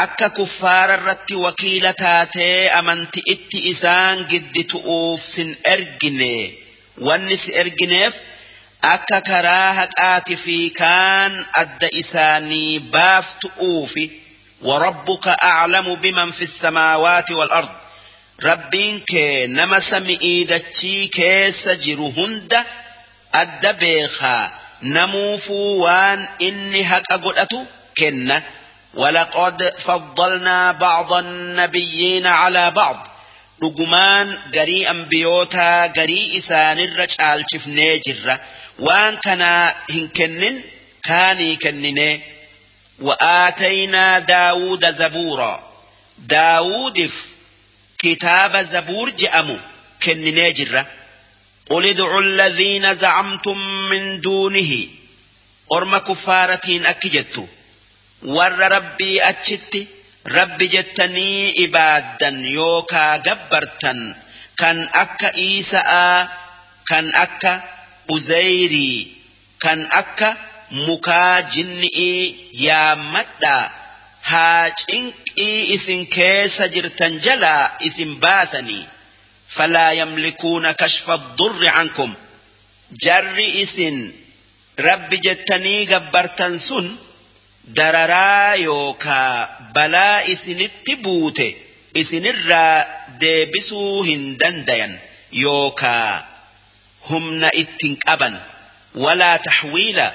[0.04, 6.34] akka kuffaara irratti wakiila taatee amanti itti isaan gidditu'uuf sin ergine
[7.06, 8.14] wanni si ergineef
[8.94, 11.32] akka karaa haqaati fi kaan
[11.62, 14.06] adda isaanii baaftu'uufi
[14.62, 17.68] وربك أعلم بمن في السماوات والأرض
[18.44, 22.56] ربين كي نما سمئي دتشي كيس جرهند
[23.34, 24.52] أد بيخا
[24.82, 27.64] نموفو وان إني هك أقلأتو
[27.96, 28.40] كن
[28.96, 33.08] ولقد فضلنا بعض النبيين على بعض.
[33.64, 38.40] رقمان قري أنبيوتا قري إسان الرجال شفني جرة.
[38.78, 40.64] waan kanaa hin kennin
[41.08, 42.20] kaanii kennine
[43.00, 45.62] وآتينا داود زبورا.
[46.18, 47.10] داود
[47.98, 49.58] كتاب زبور جأمو
[50.02, 50.86] كن جرة.
[51.70, 53.58] قل ادعوا الذين زعمتم
[53.90, 54.86] من دونه.
[55.72, 57.48] أرم كفارتين أكجت
[58.22, 59.88] warra rabbii achitti
[60.24, 64.00] rabbi jettanii ibaaddan yookaa gabbartan
[64.56, 66.28] kan akka Iisa'aa
[66.88, 67.52] kan akka
[68.08, 68.98] Uzayrii
[69.58, 70.36] kan akka
[70.86, 72.22] mukaa jinni'ii
[72.66, 73.64] yaammadhaa
[74.30, 78.84] haa cinqii isin keessa jirtan jalaa isin baasanii.
[79.56, 82.14] Falaa yamlikuuna kashfa durri ankum.
[83.04, 83.96] Jarri isin
[84.86, 86.86] rabbi jettanii gabbartan sun
[87.74, 91.46] dararaa yookaa balaa isinitti buute
[91.94, 92.84] isinirraa
[93.20, 94.98] deebisuu hin dandayan
[95.44, 96.26] yookaa
[97.10, 98.34] humna ittiin qaban
[99.04, 100.06] walaa taxwiila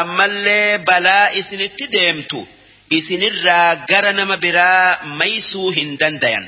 [0.00, 2.48] ammallee balaa isinitti deemtu
[2.98, 6.46] isinirraa gara nama biraa maysuu hin dandayan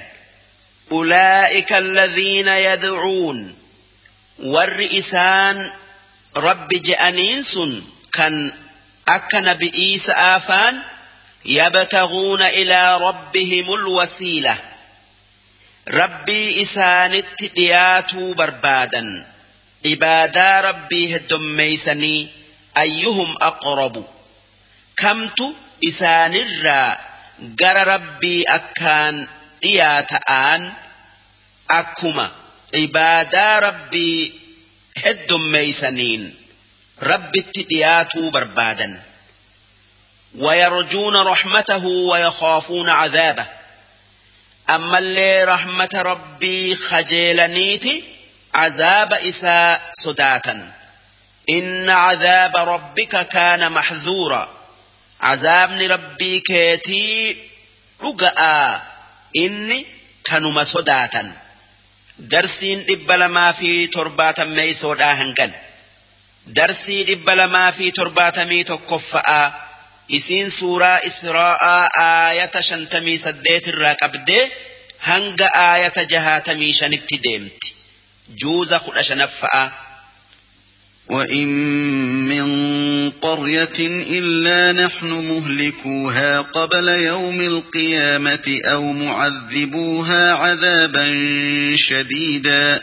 [0.93, 3.55] أولئك الذين يدعون
[4.39, 5.71] ور إسان
[6.37, 7.59] رب جأنينس
[8.13, 8.53] كان
[9.09, 10.79] أكن بإيس آفان
[11.45, 14.57] يبتغون إلى ربهم الوسيلة.
[15.89, 19.27] ربي إسان التديات بربادا.
[19.87, 22.29] عبادا ربي هدميسني
[22.77, 24.05] أيهم أقرب.
[24.97, 25.55] كمت
[25.89, 26.99] إسان الرا
[27.41, 29.27] جر ربي أكان
[29.65, 30.73] إياتآن
[31.71, 32.31] أكما
[32.75, 34.33] عبادا ربي
[35.05, 36.35] هدميسنين
[37.03, 39.03] ربي التدياتو بربادا.
[40.39, 43.47] ويرجون رحمته ويخافون عذابه.
[44.71, 48.05] أما اللي رحمة ربي خجيلنيتي
[48.55, 50.73] عذاب إساء صداتا.
[51.51, 54.49] إن عذاب ربك كان محذورا.
[55.21, 57.37] عذاب ربي كيتي
[58.03, 58.87] رقاء
[59.37, 59.87] إني
[60.25, 61.33] كانوا صداتا.
[62.19, 65.51] درسين إبلا في ترباتا ميسودا هنكن
[66.49, 69.69] درسي إبلا في ترباتا ميتو كفاء
[70.09, 74.45] isiin suuraa israa'aa aayata shantamii saddeet irraa qabdee
[75.09, 77.75] hanga aayata jahaatamii shanitti deemti
[78.45, 79.67] juuza kudha shanaffa'a.
[81.09, 81.49] وإن
[82.29, 82.49] من
[83.11, 83.79] قرية
[84.19, 91.07] إلا نحن مهلكوها قبل يوم القيامة أو معذبوها عذابا
[91.77, 92.83] شديدا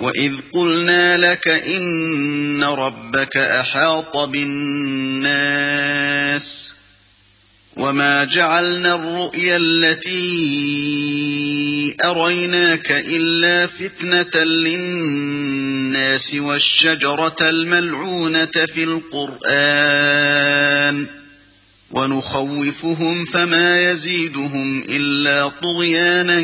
[0.00, 5.60] وإذ قلنا لك إن ربك أحاط بالناس
[7.76, 10.20] وما جعلنا الرؤيا التي
[12.04, 20.00] أريناك إلا فتنة للناس والشجرة الملعونة في القرآن
[21.90, 26.40] ونخوفهم فما يزيدهم إلا طغيانا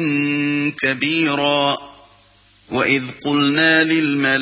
[0.82, 1.95] كبيرا
[2.70, 4.40] وإذ قلنا للملائكة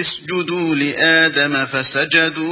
[0.00, 2.46] اسجدوا لآدم فسجدوا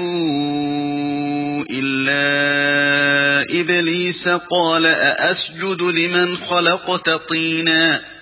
[1.70, 8.14] إلا إبليس قال أأسجد لمن خلقت طيناً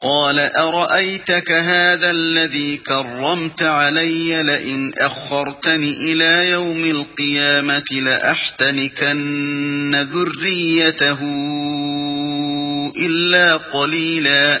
[0.00, 9.28] قال أرأيتك هذا الذي كرمت علي لئن أخرتني إلى يوم القيامة لأحتنكن
[10.12, 11.18] ذريته
[12.96, 14.60] إلا قليلا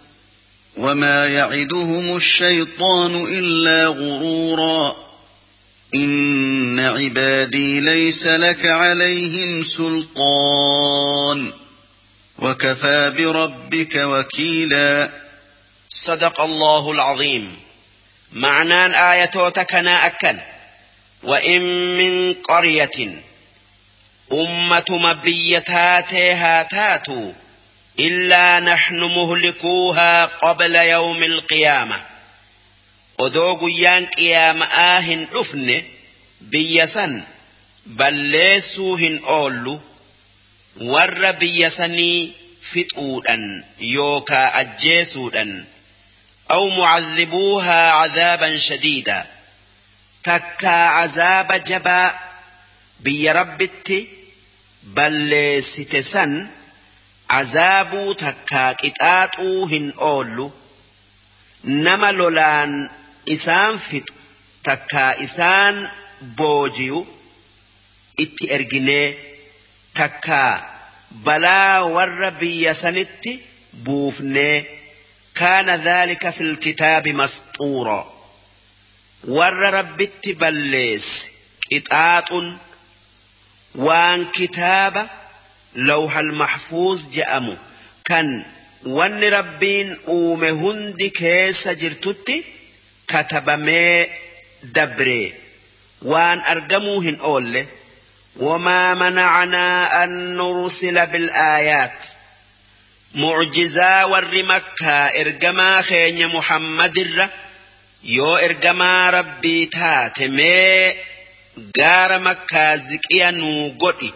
[0.77, 4.95] وما يعدهم الشيطان إلا غرورا
[5.95, 11.51] إن عبادي ليس لك عليهم سلطان
[12.39, 15.21] وكفى بربك وكيلاً
[15.93, 17.59] صدق الله العظيم.
[18.33, 20.39] معنان آياتك أكن
[21.23, 21.61] وإن
[21.97, 23.21] من قرية
[24.31, 27.31] أمة مبيتاتها تاتوا
[27.99, 32.01] إلا نحن مهلكوها قبل يوم القيامة.
[33.19, 35.83] ودوغ يانك يا مآهن أفن
[36.41, 37.23] بيسان
[37.85, 39.79] بل ليسوهن أولو
[40.81, 42.31] ور بيساني
[42.61, 45.65] فتؤدا يوكا أجيسودا
[46.51, 49.25] أو معذبوها عذابا شديدا.
[50.23, 52.13] تكا عذاب جبا
[52.99, 54.07] بيربت
[54.83, 56.47] بل ستسن
[57.31, 60.51] ستسن عذاب تكا كتاتوهن أولو
[61.63, 62.89] نما لولان
[63.29, 64.09] إسان فت
[64.63, 65.89] تكا إسان
[66.21, 67.07] بوجيو
[68.23, 69.15] itti erginee
[69.93, 70.53] takkaa
[71.25, 73.39] balaa warra biyya sanitti
[73.85, 74.65] buufnee
[75.35, 78.13] كان ذلك في الكتاب مسطورا
[79.27, 81.27] ور ربت بليس
[81.71, 82.43] قطاط
[83.75, 85.09] وان كتاب
[85.75, 87.57] lawhal mahfuuz je'amu
[88.09, 88.27] kan
[88.97, 92.35] wanni rabbiin uume hundi keessa jirtutti
[93.11, 94.09] katabamee
[94.75, 95.27] dabree
[96.11, 97.67] waan argamuu hin oolle.
[98.47, 101.99] Wamaa manacanaa an nursila bil'aayaat
[103.21, 107.25] mucjizaa warri makkaa ergamaa keenya muhammadirra
[108.15, 110.95] yoo ergamaa rabbii taate mee
[111.77, 114.09] gaara makkaa ziqiya nuu godhi.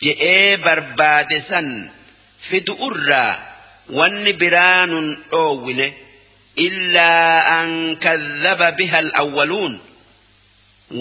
[0.00, 1.68] Je'ee barbaade san
[2.48, 3.32] fidu irraa
[3.98, 5.86] wanni biraa nun dhoowwine
[6.66, 7.70] illaa an
[8.04, 9.74] kadhaba biha alawwaluun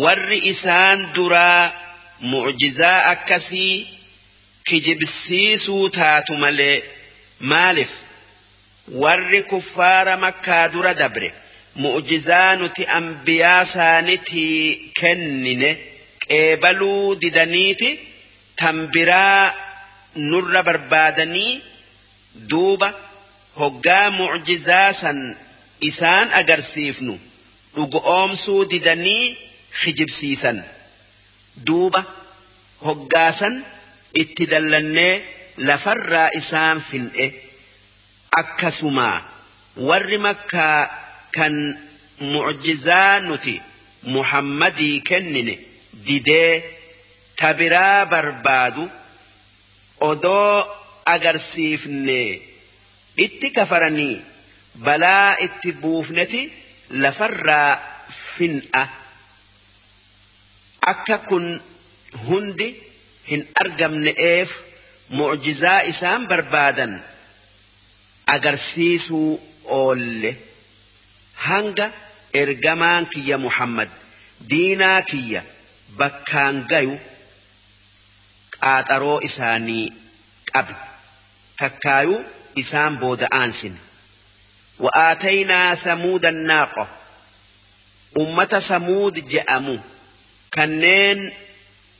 [0.03, 1.63] warri isaan duraa
[2.31, 3.76] mucjizaa akkasii
[4.68, 6.77] kijibsiisuu taatu malee
[7.51, 7.93] maaliif
[9.03, 11.30] warri kuffaara makkaa dura dabre
[11.84, 15.69] mu'jizaa nuti ambiyaa saanitii kennine
[16.27, 17.89] qeebaluu didaniiti
[18.61, 19.43] tan biraa
[20.29, 21.51] nurra barbaadanii
[22.51, 22.89] duuba
[23.61, 25.19] hoggaa mu'jizaa san
[25.89, 27.13] isaan agarsiifnu
[27.75, 29.23] dhugoomsuu didanii
[29.81, 30.57] hijibsiisan
[31.67, 32.01] duuba
[32.88, 33.55] hoggaasan
[34.23, 35.13] itti dallannee
[35.67, 37.27] lafarraa isaan fin'e
[38.41, 39.17] akkasumaa
[39.88, 40.79] warri makkaa
[41.38, 41.55] kan
[42.33, 43.55] mucjizaa nuti
[44.15, 45.53] muhammadii kennine
[46.07, 46.51] didee
[47.41, 48.84] tabiraa barbaadu
[50.09, 50.55] odoo
[51.15, 52.19] agarsiifne
[53.26, 54.15] itti kafaranii
[54.85, 56.41] balaa itti buufneti
[57.03, 57.72] lafarraa
[58.35, 58.84] fin'a.
[60.91, 61.45] Akka kun
[62.27, 62.68] hundi
[63.31, 64.51] hin argamne'eef
[65.18, 66.93] mucjizaa isaan barbaadan
[68.35, 69.31] agarsiisuu
[69.80, 70.31] oolle.
[71.47, 71.88] Hanga
[72.41, 73.89] ergamaan kiyya muhammad
[74.49, 75.41] diinaa kiyya
[75.99, 76.95] bakkaan gayu
[78.63, 79.85] qaaxaroo isaanii
[80.53, 80.75] qabi
[81.61, 82.19] takkaayuu
[82.63, 83.79] isaan booda aansine
[84.81, 86.88] وآتينا ثمود الناقة
[88.19, 89.77] أمة ثمود جأموا
[90.53, 91.31] كنين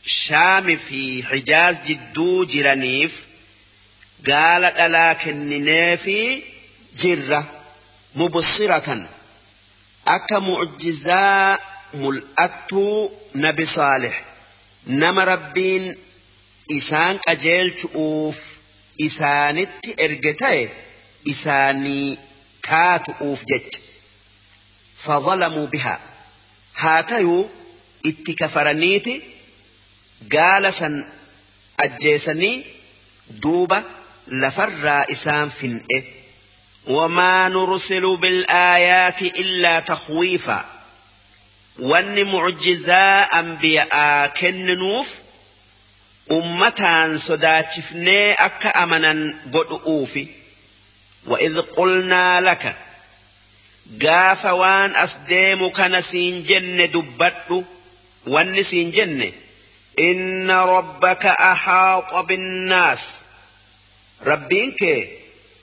[0.06, 3.26] شام في حجاز جدو جرانيف
[4.30, 6.44] قال ألا كنني
[6.96, 7.50] جرة
[8.16, 9.08] مبصرة
[10.08, 11.60] أكا معجزاء
[11.94, 14.24] ملأتو نبي صالح
[16.72, 18.60] نما ربين إسان أجيل شؤوف
[19.02, 20.70] إسانت إرجتاي
[21.30, 22.18] إساني
[22.64, 23.80] كاتؤوف جج
[24.98, 26.00] فظلموا بها
[26.76, 27.50] هاتيو
[28.06, 29.22] اتكفرنيتي
[30.38, 31.06] قال سن
[31.80, 32.66] أجيسني
[33.30, 33.84] دوبة
[34.28, 36.04] لفر إسان فنئ
[36.88, 40.66] وما نرسل بالآيات إلا تخويفا
[41.80, 45.08] وان معجزاء أنبياء كننوف
[46.32, 50.06] أمتان صداتفني أكا أمنا قد
[51.28, 52.76] وإذ قلنا لك
[54.02, 57.66] قاف وان أسديمك نسين جن دبت
[58.28, 59.32] والنسين جن
[60.00, 63.00] إن ربك أحاط بالناس
[64.26, 64.84] ربينك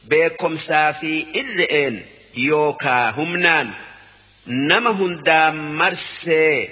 [0.08, 1.96] beekomsaa fi irre'een
[2.48, 3.68] yookaa humnaan
[4.70, 6.70] nama hundaan marsee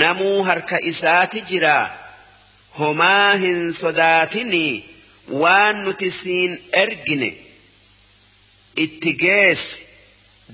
[0.00, 1.74] namuu harka isaati jira
[2.79, 4.73] homaa hin sodaatinii
[5.43, 6.53] waan nuti siin
[6.83, 7.29] ergine
[8.85, 9.85] itti geessi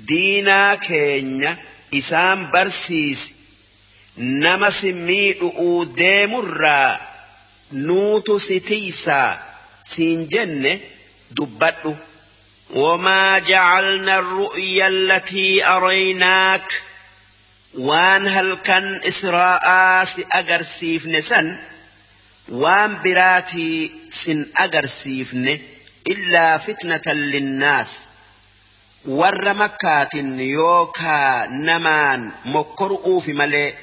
[0.07, 1.51] diinaa keenya
[1.99, 3.33] isaan barsiisi
[4.45, 6.91] nama si miidhu'uu deemurraa
[7.71, 9.29] nuutu si tiisaa
[9.91, 10.73] siin jenne
[11.37, 11.97] dubbadhu.
[12.73, 16.81] وما جعلنا الرؤيا التي أريناك
[17.73, 21.57] وان هل كان إسراء سأجر سيفن وان
[24.58, 25.58] أجر سيفن
[26.08, 27.88] إلا فتنة للناس
[29.06, 33.74] ور مكات يوكا نمان مكرؤوا في ملي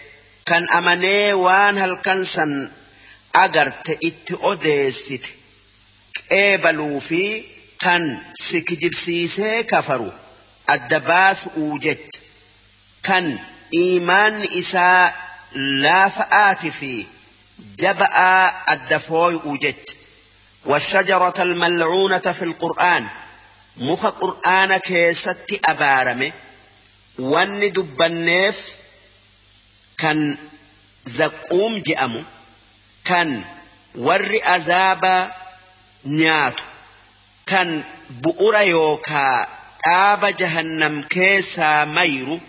[0.45, 2.69] كان أمني وان هل كان سن
[3.35, 5.21] أجرت إت أديست
[6.31, 7.43] قبلوا في
[7.85, 8.03] kan
[8.45, 10.09] si kijibsiisee kafaru
[10.73, 12.19] adda baasu'uu jecha.
[13.07, 13.25] Kan
[13.81, 15.13] iimaanni isaa
[15.83, 16.93] laafa'aati fi
[17.59, 19.97] جبأ الدفوي أوجت
[20.65, 23.07] والشجرة الملعونة في القرآن.
[23.77, 26.31] مخ قرآن كيست أبارم.
[27.19, 28.75] ون دب النيف
[29.97, 30.37] كان
[31.05, 32.23] زقوم جأم
[33.05, 33.43] كان
[33.95, 35.31] ور أذاب
[36.05, 36.61] نيات
[37.45, 39.47] كان بؤر يوكا
[39.87, 42.39] آب جهنم كيسا ميرو.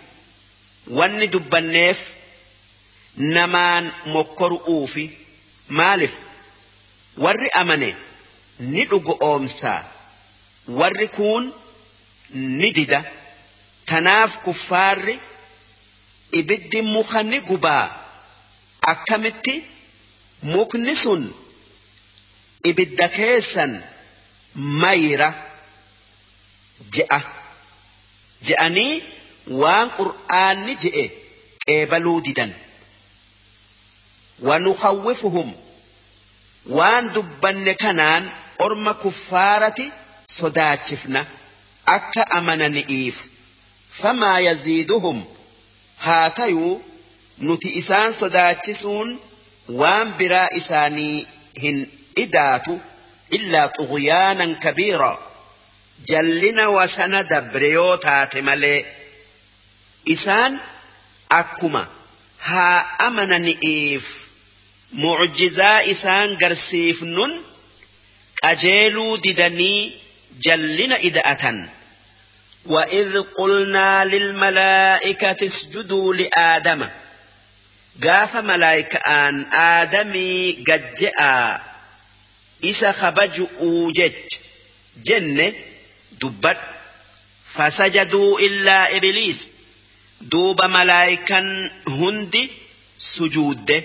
[0.87, 2.16] ون دب النيف
[3.17, 5.05] namaan mokkoru'uufi
[5.69, 6.13] maaliif?
[7.17, 7.95] Warri amane
[8.59, 9.83] ni dhugo oomsaa.
[10.67, 11.53] Warri kuun
[12.59, 13.03] ni dida.
[13.85, 15.19] Tanaaf kuffaarri
[16.31, 17.89] ibiddi muka ni gubaa.
[18.81, 19.63] Akkamitti?
[20.43, 21.33] Mukni sun
[22.63, 23.83] ibidda keessan
[24.55, 25.29] mayra
[26.93, 27.19] je'a.
[28.47, 29.03] Je'anii
[29.61, 31.05] waan qur'aanni je'e
[31.65, 32.53] qeebaluu didan
[34.41, 35.55] ونخوفهم.
[36.65, 38.29] وان دبن كنان
[38.61, 39.91] أرم كفارة
[40.27, 41.25] صداتشفنا.
[41.87, 43.25] أكا أمن نئيف.
[43.91, 45.25] فما يزيدهم.
[46.01, 46.81] هاتيو
[47.39, 49.19] نتئسان صداتشسون.
[49.69, 50.49] وان برا
[51.59, 51.87] هن
[52.17, 52.77] إداتو.
[53.33, 55.19] إلا طغيانا كبيرا.
[56.05, 58.85] جلنا وسنا دبريوتا تملي
[60.09, 60.57] إسان
[61.31, 61.87] أكما.
[62.43, 64.16] ها أمن نئيف.
[65.04, 67.32] mucjizaa isaan garsiifnun
[68.42, 69.92] qajeeluu didanii
[70.46, 71.68] jallina ida'atan
[72.66, 76.88] وإذ قلنا للملائكة اسجدوا لآدم
[78.04, 81.62] قاف ملائكة آن آدمي قد جاء
[82.64, 84.12] إسا خبجؤوا جج
[85.04, 85.52] جنة
[86.22, 86.58] دبت
[87.44, 89.48] فسجدوا إلا إبليس
[90.20, 92.50] دوب ملائكا هندي
[92.98, 93.84] سجود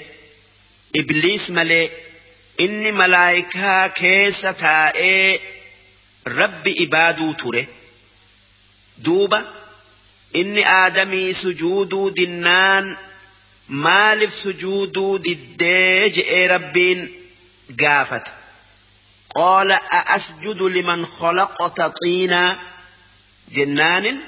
[0.97, 1.91] إبليس ملئ
[2.61, 5.41] إني ملائكة كيس تائي
[6.27, 7.67] رب إبادو تره
[8.99, 9.53] دوبا
[10.37, 12.97] إني آدمي سجودو دنان
[13.69, 17.15] مالف سجودو دديج إي ربين
[17.81, 18.27] قافت.
[19.35, 22.59] قال أأسجد لمن خلقت طينا.
[23.53, 24.21] جنان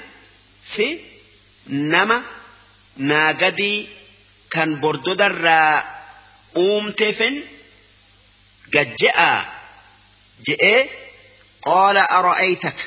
[0.61, 0.99] سي
[1.67, 2.23] نما
[2.97, 3.87] ناقدي
[4.55, 5.94] kan bordodarraa
[6.63, 7.35] uumteefin
[8.73, 9.39] gajje'aa
[10.47, 10.81] je'ee
[11.67, 12.77] qaala ara'aytak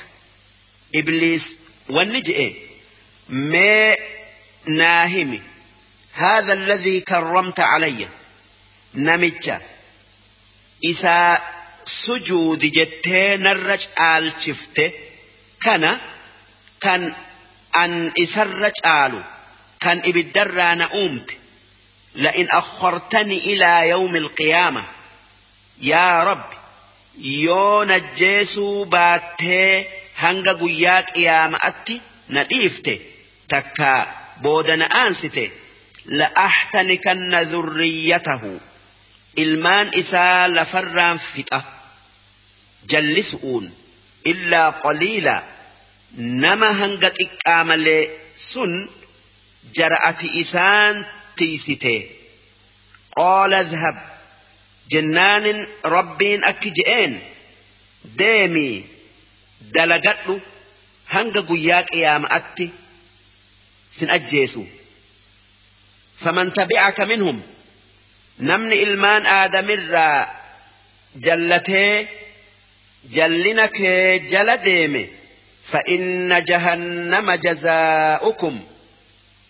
[1.01, 1.45] ibliis
[1.97, 2.49] wanni je'e
[3.53, 3.95] mee
[4.81, 5.41] naa himi
[6.19, 8.09] هذا الذي كرمت علي.
[8.95, 9.51] نمتش
[10.85, 11.43] إذا
[11.85, 14.93] سجود جتة نرج آل شفته
[15.61, 15.99] كان
[16.81, 17.15] كان
[17.77, 19.23] أن إسرج آلو.
[19.81, 21.38] كان إبدر نؤمت
[22.15, 24.85] لئن أخرتني إلى يوم القيامة
[25.81, 26.45] يا رب
[27.19, 29.85] يون الجيسو باتي
[30.19, 32.99] هنگا قياك يا مأتي نديفته
[33.49, 35.51] تكا بودنا آنسته
[36.07, 38.59] لأحتنكن ذريته
[39.93, 41.63] isaa lafarraan fixa
[42.91, 43.65] jallisu'uun
[44.33, 45.35] illaa qaliila
[46.45, 48.03] nama hanga xiqqaa malee
[48.35, 48.73] sun
[49.79, 50.97] jara'ati isaan
[53.73, 53.97] dhhab
[54.93, 55.59] jennaanin
[55.97, 57.13] rabbiin akki je'een
[58.19, 58.77] deemii
[59.75, 60.35] dalagadhu
[61.15, 62.67] hanga guyyaa qiyaama'atti
[63.97, 64.63] sin ajjeesu
[66.23, 67.39] faman tabi'aka minhum
[68.51, 70.19] namni ilmaan aadamirraa
[71.27, 71.95] jallatee
[73.17, 75.03] jallina kee jala deeme
[75.73, 78.61] فإن جهنم جزاؤكم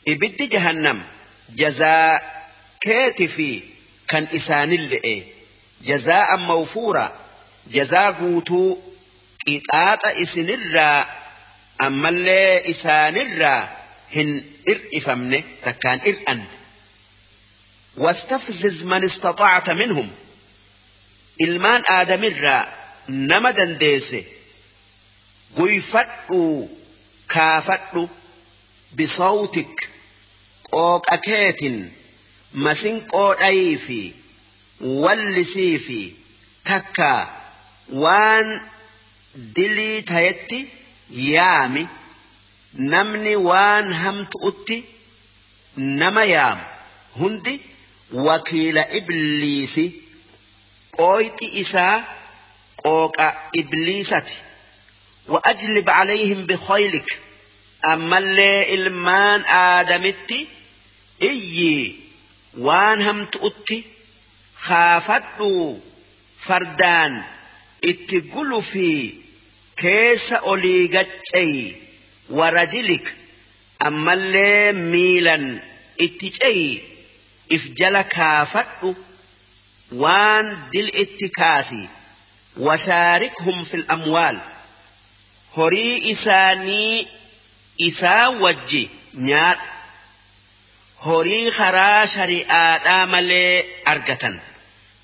[0.08, 1.02] إبد جهنم
[1.56, 2.44] جزاء
[2.80, 3.62] كاتفي
[4.08, 5.24] كان إسان اللئي.
[5.84, 7.12] جزاء موفورا.
[7.70, 8.76] جزاء قوتو.
[9.48, 11.06] قطاط إسن الرا
[11.80, 13.76] أما اللي إسان الرا
[14.14, 16.44] هن إرئفمن تكان إرأن
[17.96, 20.10] واستفزز من استطعت منهم.
[21.38, 22.66] ilmaan aadamirraa
[23.08, 24.20] nama dandeesse
[25.56, 26.40] guyfadhu
[27.34, 28.02] kaafadhu
[28.98, 29.87] bisawtik
[30.74, 31.76] qooqa keetin
[32.64, 33.76] masinqoo dhayii
[35.86, 36.00] fi
[36.70, 37.10] takka
[38.02, 38.48] waan
[39.56, 40.58] dilii tayetti
[41.32, 41.82] yaami
[42.92, 44.76] namni waan hamtu'utti
[46.02, 46.64] nama yaamu
[47.20, 47.54] hundi
[48.28, 49.86] wakiila ibliisi
[50.98, 51.96] qooyxi isaa
[52.84, 53.26] qooqa
[53.62, 54.36] ibliisati
[55.28, 57.18] وأجلب عليهم بخيلك
[57.84, 60.48] أما اللي إلمان آدمتي
[61.20, 61.74] iyyi
[62.66, 63.78] waan hamtu'utti
[64.66, 65.50] kaafadhu
[66.46, 67.14] fardaan
[67.90, 68.88] itti gulu fi
[69.82, 71.54] keessa olii gaccei
[72.38, 73.06] warajilik
[73.88, 75.44] ammallee miilan
[76.06, 76.68] itti ce'i
[77.56, 78.90] if jala kaafadhu
[80.02, 81.82] waan dil itti kaasi.
[82.66, 84.36] Washaarikhum fil amwaal.
[85.56, 87.08] Horii isaanii
[87.88, 88.82] isaa wajji
[89.14, 89.67] nyaadhu.
[91.06, 93.52] Horii karaa shari'aadhaa malee
[93.92, 94.36] argatan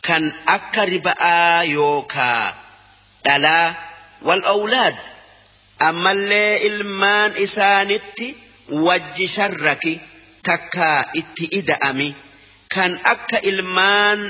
[0.06, 0.24] kan
[0.56, 2.44] akka riba'aa yookaa
[3.26, 3.66] dhalaa
[4.28, 4.96] wal awlaad
[5.88, 8.28] ammallee ilmaan isaanitti
[8.86, 9.94] wajji sharraki
[10.48, 10.88] takka
[11.20, 12.08] itti ida'ami
[12.74, 14.20] kan akka ilmaan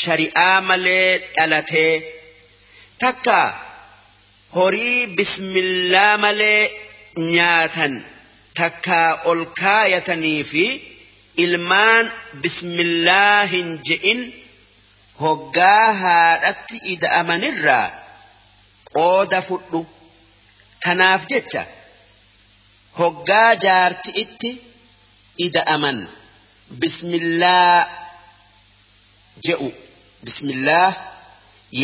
[0.00, 1.94] shari'aa malee dhalatee
[3.02, 3.38] takka
[4.56, 6.62] horii bismillaa malee
[7.34, 7.94] nyaatan
[8.60, 10.64] takkaa ol kaayatanii fi
[11.36, 12.12] ilmaan
[12.42, 14.20] bismillaa hin je'in
[15.20, 17.86] hoggaa haadhatti ida'amanirraa
[18.94, 19.80] qooda fudhu
[20.84, 21.62] kanaaf jecha
[22.98, 24.50] hoggaa jaarti itti
[25.46, 25.98] ida'aman
[26.80, 27.76] bismillaa
[29.48, 29.68] je'u
[30.24, 30.90] bismillaa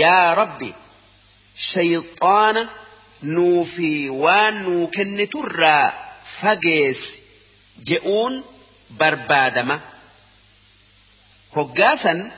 [0.00, 0.70] yaa rabbi
[1.70, 2.62] shayxaana
[3.36, 3.90] nuu fi
[4.24, 5.86] waan nuu kenniturraa
[6.40, 7.18] fageessi
[7.90, 8.34] je'uun
[8.90, 9.80] barbaadama.
[11.56, 12.32] Hoggaasan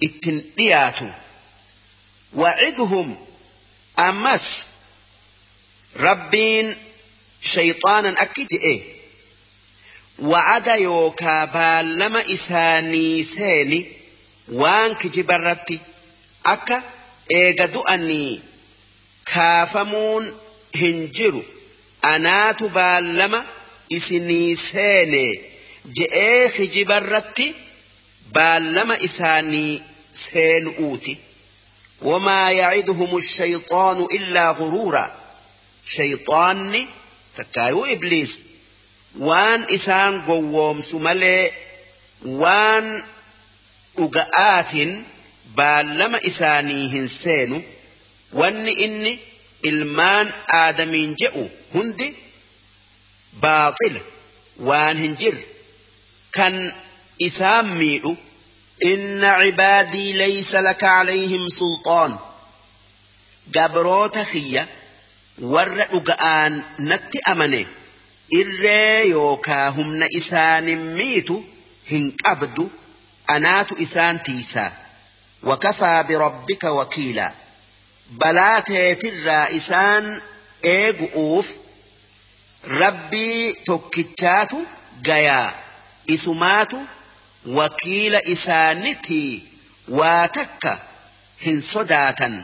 [0.00, 1.06] ittin dhiyaatu.
[2.40, 3.16] Waciduhum
[3.96, 4.44] ammas.
[6.06, 6.76] Rabbiin
[7.52, 8.74] shayxaanan akki je'e.
[10.30, 13.78] Wa'ada yookaa baallama isaanii seeni
[14.60, 15.76] waan kijibarratti
[16.54, 16.82] akka
[17.40, 18.40] eega du'anii
[19.32, 20.24] kaafamuun
[20.80, 21.44] hin jiru.
[22.12, 23.40] Anaatu baallama
[23.96, 25.24] isinii seene
[25.96, 27.54] je'ee kijibarratti
[28.32, 29.82] baallama isaanii
[30.12, 31.18] seenuuti
[32.02, 35.16] وما يعدهم الشيطان إلا غرورا
[35.84, 36.86] شيطاني
[37.36, 38.38] تكايو إبليس
[39.18, 41.50] وان إسان قووم سمالي
[42.24, 43.02] وان
[43.98, 44.74] أقآت
[46.22, 47.62] isaanii hin seenu
[48.32, 49.20] wanni inni
[49.62, 52.08] ilmaan aadamiin je'u hundi
[53.40, 54.00] baaxila
[54.68, 55.44] waan hin jirre
[56.38, 56.72] كان
[57.22, 58.16] إسام ميعو
[58.84, 62.16] إن عبادي ليس لك عليهم سلطان
[63.54, 64.66] قبروت خيا
[65.38, 67.66] ور أقآن نت أمني
[68.34, 68.64] إر
[69.04, 71.42] يوكا هم إسان ميتو
[71.90, 72.68] هنك أبدو
[73.30, 74.72] أنات إسان تيسا
[75.42, 77.32] وكفى بربك وكيلا
[78.10, 80.20] بلا تيتر إسان
[80.64, 81.52] إيقوف
[82.64, 84.52] ربي تكتشات
[85.06, 85.67] قياه
[86.16, 86.78] isumaatu
[87.58, 89.32] wakiila isaanitii
[89.98, 90.72] waa takka
[91.44, 92.34] hin sodaatan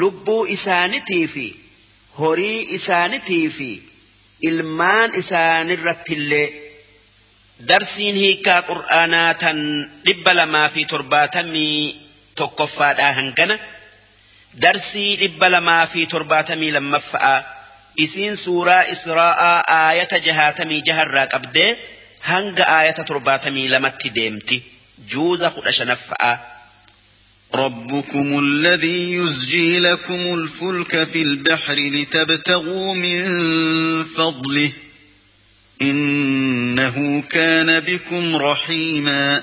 [0.00, 1.46] lubbuu isaanitii fi
[2.20, 3.68] horii isaanitii fi
[4.50, 6.46] ilmaan isaanirrattillee
[7.70, 9.58] darsiin hiikaa qur'aanaa tan
[10.06, 11.78] dhibba lamaa fi torbaatamii
[12.40, 13.56] tokkoffaadhaa hangana
[14.64, 17.38] darsii dhibba lamaa fi torbaatamii lammaffa'aa
[18.04, 21.70] isiin suuraa israa'aa aayata jahaatamii jaharraa qabdee
[22.30, 24.56] hanga ayata torbaatamii lamatti deemti.
[25.10, 26.32] Juuza kudha shanaffa'a
[27.54, 33.24] ربكم الذي يزجي لكم الفلك في البحر لتبتغوا من
[34.04, 34.72] فضله
[35.82, 39.42] انه كان بكم رحيما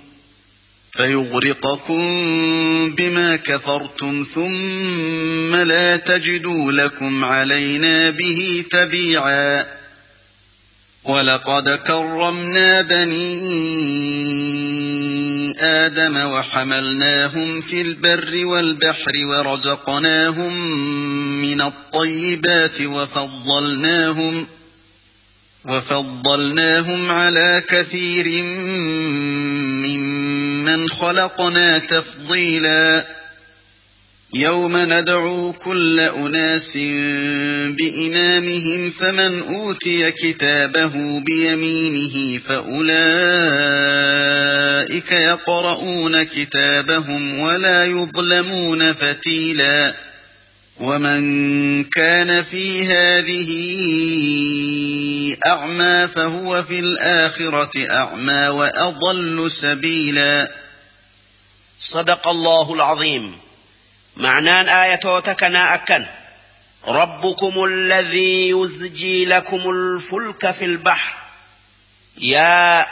[0.91, 2.01] فيغرقكم
[2.95, 9.65] بما كفرتم ثم لا تجدوا لكم علينا به تبيعا.
[11.03, 13.41] ولقد كرمنا بني
[15.59, 20.53] آدم وحملناهم في البر والبحر ورزقناهم
[21.41, 22.81] من الطيبات
[25.65, 30.20] وفضلناهم على كثير ممن
[30.89, 33.05] خلقنا تفضيلا.
[34.33, 36.77] يوم ندعو كل أناس
[37.67, 42.91] بإمامهم فمن أوتي كتابه بيمينه فأولئك
[45.11, 50.10] يقرؤون كتابهم ولا يظلمون فتيلا.
[50.81, 53.51] ومن كان في هذه
[55.45, 60.51] أعمى فهو في الآخرة أعمى وأضل سبيلا.
[61.81, 63.37] صدق الله العظيم.
[64.17, 66.05] معنان آية كنا أكن.
[66.87, 71.13] ربكم الذي يزجي لكم الفلك في البحر.
[72.17, 72.87] يا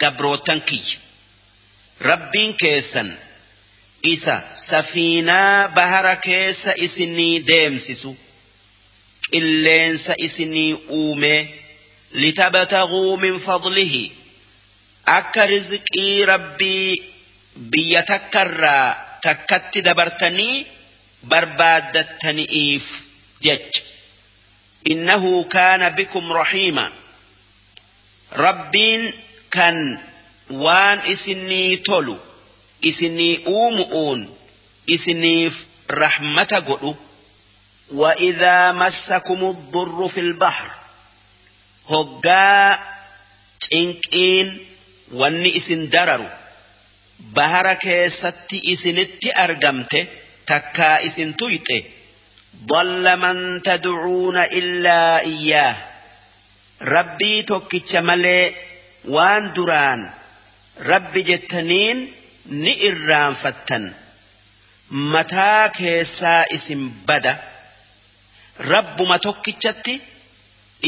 [0.00, 0.98] قبروتنكي
[2.02, 2.56] ربين
[4.02, 8.16] isa safiinaa bahara keessa isinii deemsisu.
[9.30, 11.34] Qilleensa isinii uume
[12.12, 14.12] litabtaguu min fadlihi.
[15.06, 16.94] Akka rizqii rabbii
[17.70, 20.66] biyya takkarraa takkatti dabartanii
[21.30, 22.86] barbaaddattani'iif
[23.42, 23.82] jech
[24.92, 26.86] innahu kaana bikum rahiima.
[28.44, 29.02] Rabbiin
[29.50, 29.76] kan
[30.50, 32.27] waan isinii tolu
[32.82, 34.28] isinii uumu'uun
[34.86, 35.54] isiniif
[35.88, 36.96] rahmata godhu
[37.92, 40.70] وإذا مسكم الضر في البحر
[41.90, 42.78] هقا
[43.64, 44.48] cinqiin
[45.12, 46.28] wanni isin dararu
[47.34, 50.00] bahara keessatti isinitti argamte
[50.46, 51.84] takkaa isin tuyxe
[52.66, 55.76] ضل من تدعون إلا إياه
[56.82, 58.52] ربي توكيتش ملي
[59.08, 60.10] وان دران
[60.80, 62.12] ربي جتنين
[62.48, 63.94] ni irraanfattan.
[64.90, 67.36] Mataa keessaa isin bada.
[68.58, 69.94] Rabbuma tokkichatti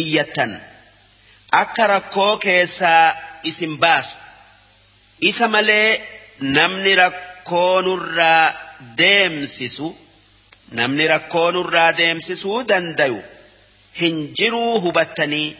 [0.02, 0.52] iyyattan.
[1.62, 4.16] Akka rakkoo keessaa isin baasu.
[5.20, 5.88] Isa malee
[6.40, 8.52] namni rakkoonurraa
[8.98, 9.88] deemsisu
[10.78, 13.18] namni rakkoonurraa deemsisuu dandayu
[14.00, 15.56] hin jiruu hubattanii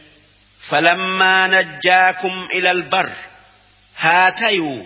[0.69, 3.09] falammaa najjaakum ilal bar
[4.05, 4.79] haa tayuu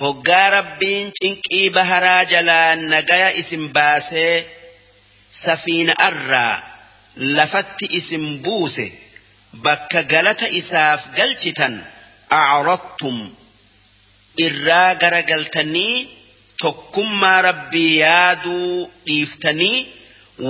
[0.00, 4.34] hoggaa rabbiin cinqii baharaa jalaa nagaya isin baasee
[5.42, 6.54] safiina arraa
[7.36, 8.86] lafatti isin buuse
[9.64, 11.74] bakka galata isaaf galchitan
[12.40, 13.18] acrattum
[14.46, 15.96] irraa garagaltanii
[16.62, 18.70] tokkummaa rabbii yaaduu
[19.06, 19.78] dhiiftanii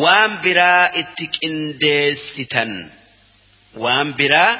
[0.03, 2.73] waan biraa itti qindeessitan
[3.85, 4.53] waan biraa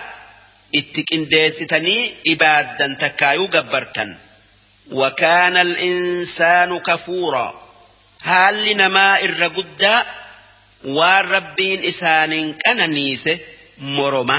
[0.81, 2.03] itti qindeessitanii
[2.33, 4.11] ibaaddan takkaayuu gabbartan.
[4.93, 7.55] وكان الإنسان كفورا
[8.31, 10.01] haalli namaa irra guddaa
[10.97, 13.33] waan rabbiin isaanin qananiise
[13.97, 14.37] moroma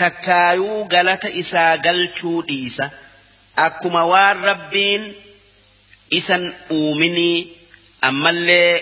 [0.00, 2.86] takkaayuu galata isaa galchuu dhiisa
[3.66, 5.04] akkuma waan rabbiin
[6.20, 6.44] isan
[6.78, 7.38] uuminii
[8.08, 8.72] ammallee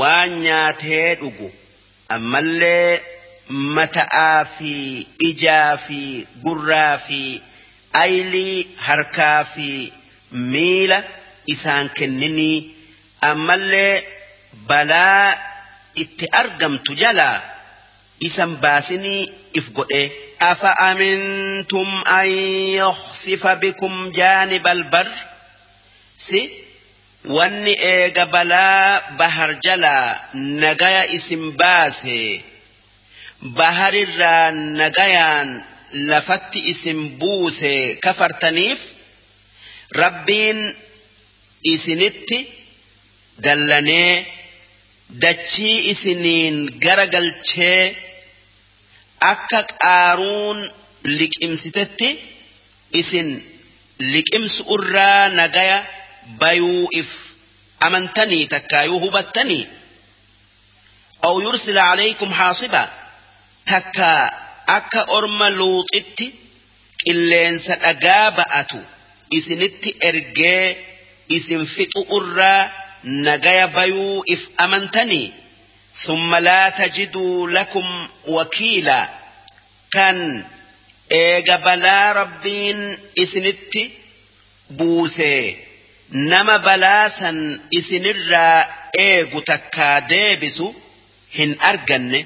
[0.00, 1.48] waan nyaatee dhugu
[2.16, 2.92] ammallee
[3.76, 4.72] mata'aa fi
[5.30, 6.00] ijaa fi
[6.46, 7.20] gurraa fi
[8.04, 8.56] aylii
[8.86, 9.68] harkaa fi
[10.34, 10.98] miila
[11.54, 12.58] isaan kenninii
[13.30, 13.94] ammallee
[14.68, 15.34] balaa
[16.02, 17.36] itti argamtu jalaa
[18.28, 19.22] isan baasinii
[19.58, 20.02] if godhe
[20.88, 21.88] amintum
[22.18, 22.28] an
[22.80, 25.06] yakhsifa bikum jaaniba albar
[26.16, 26.40] si
[27.36, 30.08] wanni eega balaa bahar jalaa
[30.62, 32.44] nagaya isin baase
[33.56, 34.50] baharirraa
[34.80, 35.48] nagayaan
[36.10, 38.93] lafatti isin buuse kafartaniif
[40.02, 40.60] rabbiin
[41.74, 42.38] isinitti
[43.44, 44.14] dallanee
[45.22, 47.82] dachii isiniin gara galchee
[49.32, 50.58] akka qaaruun
[51.18, 52.08] liqimsitetti
[53.00, 53.28] isin
[54.12, 55.78] liqimsu irraa nagaya
[56.40, 57.10] bayuu if
[57.86, 59.64] amantanii takkaayuu hubattanii?
[61.26, 62.82] Aw yursila alaykum haasiba
[63.70, 64.08] takka
[64.76, 66.26] akka orma luuxitti
[67.02, 68.80] qilleensa dhagaa ba'atu.
[69.30, 70.76] Isinitti ergee
[71.36, 72.70] isin fixu irraa
[73.04, 75.32] nagaya bayuu if amantanii
[75.96, 79.08] ثم لا تجدوا لكم وكيلا
[79.92, 80.44] كان
[81.10, 82.78] eega balaa rabbiin
[83.22, 83.82] isinitti
[84.76, 85.58] buuse
[86.10, 87.38] nama balaa san
[87.78, 88.66] isinirraa
[89.08, 90.66] eegu takkaa deebisu
[91.38, 92.20] hin arganne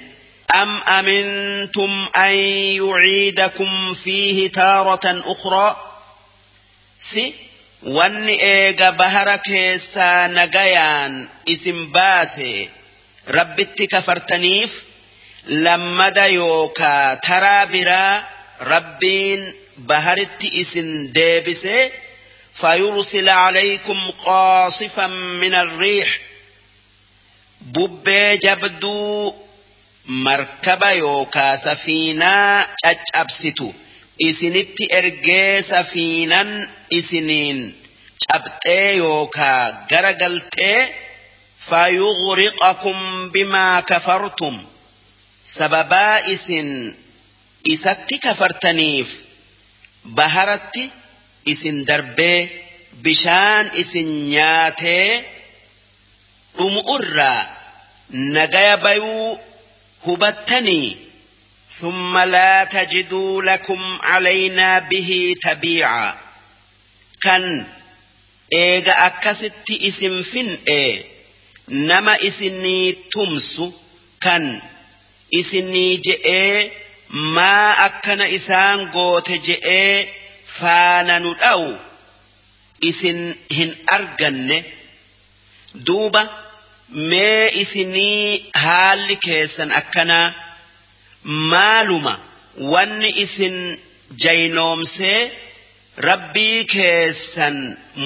[0.60, 1.92] am amintum
[2.24, 2.34] an
[2.80, 5.76] yuciidakum fiihi taaratan ukhraa
[7.09, 7.25] si
[7.97, 11.13] wanni eega bahara keessaa nagayaan
[11.53, 12.51] isin baase
[13.38, 14.71] rabbitti kafartaniif
[15.65, 18.13] lammada yookaa taraa biraa
[18.73, 19.41] rabbiin
[19.89, 21.84] baharitti isin deebisee
[22.61, 25.07] فيرسل عليكم قاصفا
[25.41, 26.19] من الريح
[27.61, 29.34] ببي جبدو
[30.07, 32.65] مركبة يوكا سفينة
[33.15, 33.71] أبستو
[34.18, 36.50] Isinitti ergee safiinan
[36.98, 37.58] isiniin
[38.26, 40.78] cabxee yookaa gara galtee
[41.68, 42.98] fayughriqakum
[43.32, 44.56] bimaa kafartum.
[45.56, 46.68] Sababaa isin
[47.74, 49.10] isatti kafartaniif
[50.16, 50.84] baharatti
[51.52, 52.40] isin darbee
[53.04, 55.08] bishaan isin nyaatee
[56.56, 57.40] dhumu irraa
[58.36, 59.38] nagaya bayuu
[60.06, 60.88] hubattanii
[61.81, 66.15] ثم لا تجدوا لكم علينا به تبيعا
[67.21, 67.67] كان
[68.53, 71.05] إيغا أكست اسم فين إيه
[71.69, 73.71] نما إسني تمسو
[74.21, 74.61] كان
[75.35, 76.69] إسني جئ
[77.09, 80.07] ما أكن إسان قوت جئ
[80.47, 81.75] فانا ندأو
[82.84, 84.63] إسن هن أرجن
[85.75, 86.30] دوبا
[86.89, 90.35] ما إسني هال كيسن أكنا
[91.52, 92.14] maaluma
[92.72, 93.56] wanni isin
[94.24, 95.20] jaynoomsee
[96.09, 97.56] rabbii keessan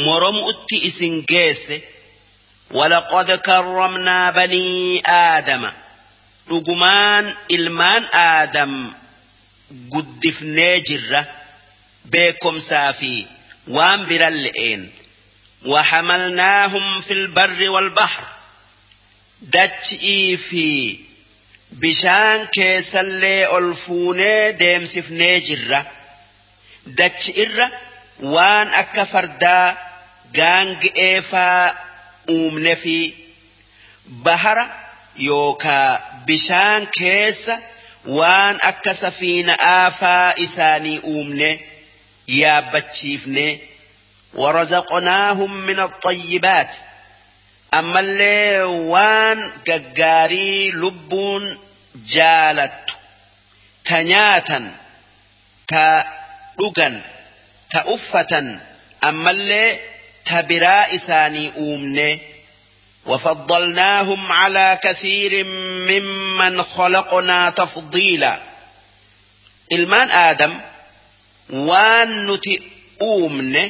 [0.05, 1.83] moromu'utti isin geesse.
[2.73, 5.71] ولقد كرمنا بني آدم
[6.51, 8.93] رجمان إلمان آدم
[9.93, 11.27] قدفنا جرة
[12.05, 13.27] بكم سافي
[13.69, 14.91] وان برلئين
[15.67, 18.25] وحملناهم في البر والبحر
[19.43, 20.99] دتشئي في
[21.81, 25.81] bishaan keessallee ol fuunee deemsifnee jirra
[26.99, 27.67] dachi irra
[28.35, 29.67] waan akka fardaa
[30.39, 31.75] gaanga'eefaa
[32.37, 32.97] uumne fi
[34.25, 34.65] bahara
[35.29, 35.91] yookaa
[36.27, 37.55] bishaan keessa
[38.19, 41.51] waan akka safiina'aa faa isaanii uumne
[42.41, 43.49] yaabbachiifne
[44.35, 46.75] ورزقناهم من الطيبات
[47.81, 48.63] ammallee
[48.93, 49.39] waan
[49.69, 51.45] gaggaarii lubbuun
[52.15, 52.95] jaalattu
[53.89, 54.65] ta nyaatan
[55.71, 55.85] ta
[56.59, 56.95] dhugan
[57.73, 58.47] ta uffatan
[59.11, 59.71] ammallee
[60.29, 62.09] ta biraa isaanii uumne
[63.07, 65.45] وفضلناهم على كثير
[65.91, 68.39] ممن خلقنا تفضيلا
[69.73, 70.53] aadam
[71.69, 72.55] waan nuti
[73.03, 73.63] uumne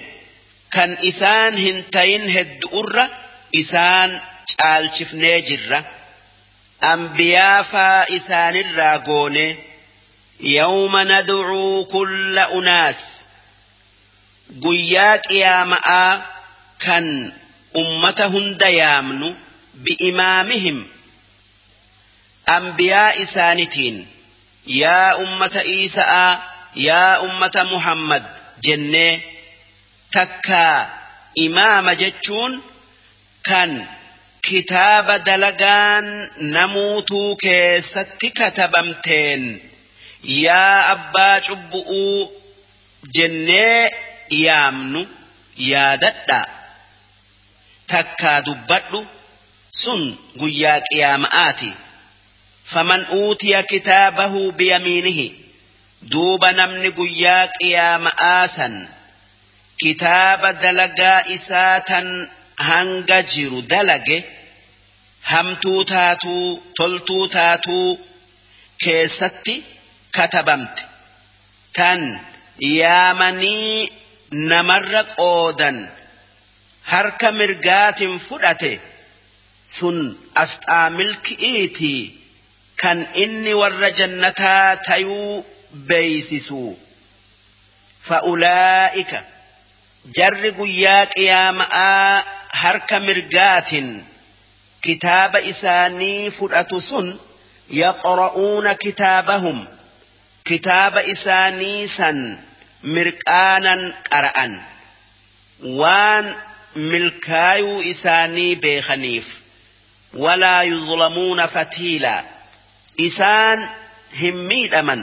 [0.74, 3.05] kan isaan hin tayin heddu'urra
[3.61, 4.11] isaan
[4.61, 5.81] caalchifnee jirra.
[6.93, 9.47] Ambiyaafaa isaanirraa goone
[10.57, 12.99] yawma nadcuu kulla unaas.
[14.62, 16.12] Guyyaa qiyaama'aa
[16.85, 17.07] kan
[17.83, 19.29] ummata hunda yaamnu
[19.85, 20.79] bi'imaamihim.
[22.57, 23.99] Ambiyaa isaanitiin
[24.81, 26.33] yaa ummata iisa'aa
[26.89, 28.24] yaa ummata muhammad
[28.66, 29.15] jennee
[30.15, 30.79] takkaa
[31.45, 32.53] imaama jechuun
[33.48, 33.70] kan
[34.47, 36.06] kitaaba dalagaan
[36.55, 39.43] namuutuu keessatti katabamteen
[40.44, 42.19] yaa abbaa cubbu'uu
[43.14, 43.90] jennee
[44.44, 45.01] yaamnu
[45.70, 46.40] yaadadha.
[47.93, 49.01] Takkaa dubbadhu
[49.82, 50.02] sun
[50.40, 51.70] guyyaa qiyaama'aati.
[52.73, 55.27] Faman uutiya kitaabahu biyamiinihi
[56.12, 58.74] duuba namni guyyaa qiyaama'aa san.
[59.82, 62.06] Kitaaba dalagaa isaa tan
[62.69, 64.19] hanga jiru dalage
[65.33, 66.47] hamtuu taatuu
[66.79, 67.89] toltuu taatuu
[68.85, 69.55] keessatti
[70.17, 70.83] katabamte.
[71.77, 72.01] Tan
[72.79, 73.89] yaamanii
[74.51, 75.79] namarra qoodan
[76.93, 78.73] harka mirgaatiin fudhate
[79.77, 79.99] sun
[80.43, 82.01] asxaa milki'iitii
[82.83, 85.33] kan inni warra jannataa tayuu
[85.89, 86.63] beeysisu
[88.09, 89.19] fa'ulaa'ika
[90.17, 92.15] jarri guyyaa qiyaama'aa
[92.61, 93.91] harka mirgaatiin
[94.87, 97.07] kitaaba isaanii fudhatu sun
[97.81, 99.59] yaqra'uuna kitaabahum
[100.49, 102.19] kitaaba isaanii san
[102.97, 104.53] mirqaanan qara'an
[105.81, 106.27] waan
[106.91, 109.27] milkaayuu isaanii beekaniif
[110.24, 112.23] walaa yuzlamuuna fatiilaa
[113.09, 113.61] isaan
[114.20, 115.03] hin miidhaman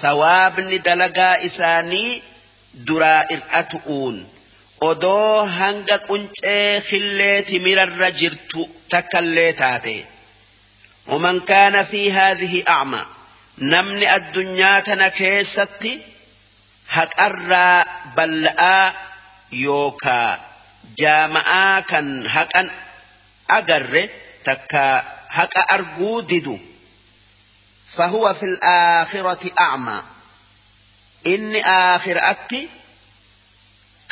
[0.00, 2.22] sawaabni dalagaa isaanii
[2.88, 4.16] duraa ir'atu'uun
[4.80, 10.04] odoo hanga quncee khillee timirarra jirtu takkallee taate
[11.08, 13.06] ومن كان في هذه أعمى
[13.58, 16.00] نمني الدنيا تنكيستي
[18.16, 18.92] bal'aa
[19.52, 20.38] yookaa
[21.00, 22.66] jaama'aa kan haqan
[23.58, 24.02] agarre
[24.44, 26.58] takka haqa arguu didu
[27.88, 30.02] فهو في الآخرة أعمى
[31.26, 32.68] إني آخر أتي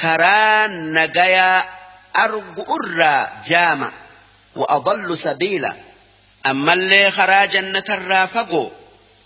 [0.02, 1.64] karaa nagayaa
[2.24, 3.92] argu irraa jaama
[4.56, 5.72] وأضل سبيلا.
[6.46, 8.70] أما اللي خراج النت الرافقو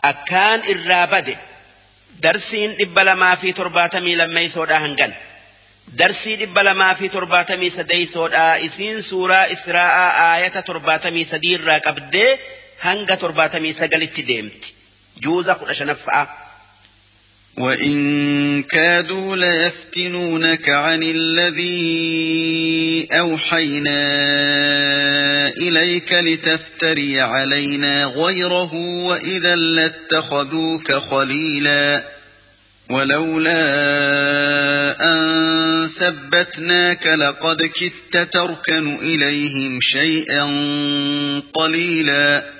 [0.04, 1.36] أكان الرابد
[2.20, 5.12] درسين إبلا ما في ترباتمي لما يسودا هنغن
[5.88, 8.66] درسين إبلا ما في ترباتمي سدي سودا.
[8.66, 9.94] إسين سورة إسراء
[10.36, 12.36] آية ترباتمي سدير راك أبدي
[12.82, 14.64] هنغ ترباتمي سقل التديمت
[15.18, 16.49] جوزة خلاش نفعه.
[17.58, 23.98] وإن كادوا ليفتنونك عن الذي أوحينا
[25.48, 32.04] إليك لتفتري علينا غيره وإذا لاتخذوك خليلا
[32.90, 33.60] ولولا
[35.00, 40.44] أن ثبتناك لقد كدت تركن إليهم شيئا
[41.54, 42.59] قليلا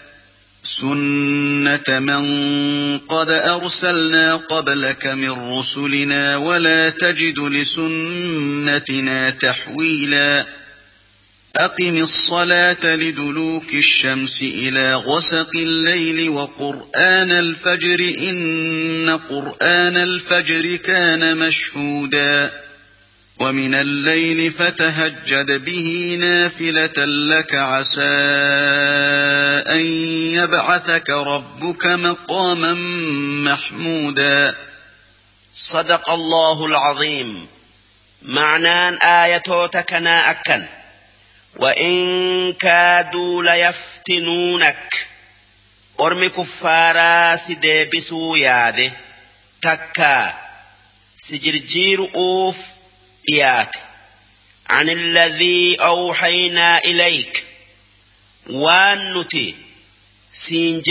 [0.63, 2.23] سنة من
[2.99, 10.45] قد أرسلنا قبلك من رسلنا ولا تجد لسنتنا تحويلا
[11.55, 22.51] أقم الصلاة لدلوك الشمس إلى غسق الليل وقرآن الفجر إن قرآن الفجر كان مشهوداً
[23.41, 28.01] ومن الليل فتهجد به نافلة لك عسى
[29.67, 29.85] أن
[30.35, 32.73] يبعثك ربك مقاما
[33.51, 34.55] محمودا.
[35.55, 37.47] صدق الله العظيم.
[38.21, 40.65] معنان آيتوتك أكن.
[41.55, 45.07] وإن كادوا ليفتنونك.
[45.99, 48.91] أرمي كفارا سديبسوا ياده.
[49.61, 50.33] تكا.
[51.17, 52.70] سجرجير أوف
[53.31, 53.75] دياك
[54.69, 57.43] عن الذي أوحينا إليك.
[58.49, 59.55] وان نتي
[60.31, 60.81] سين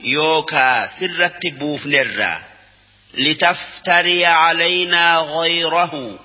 [0.00, 2.42] يوكا سرت بوف نرى
[3.14, 6.18] لتفتري علينا غيره.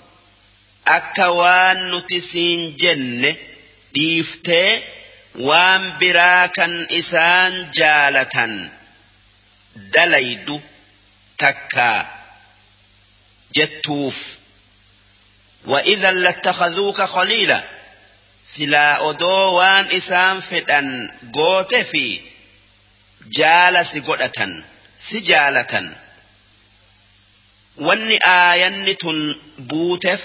[0.88, 3.36] أكا وان نتي سين جن
[3.94, 4.82] ديفتي
[5.36, 8.70] وان براكا إسان جالة
[9.76, 10.62] دليد
[11.38, 12.08] تكا
[13.56, 14.42] جتوف.
[15.66, 17.64] وإذا لاتخذوك خليلا.
[18.46, 19.28] سلا أدو
[19.58, 22.20] وان إسام فدن قوت في
[23.32, 24.64] جالس قدة
[24.98, 25.94] سجالة
[27.78, 30.24] واني آيان تن بوتف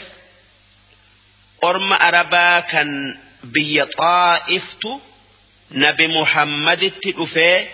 [1.65, 3.17] أرم أربا كان
[5.71, 7.69] nabi muhammaditti dhufee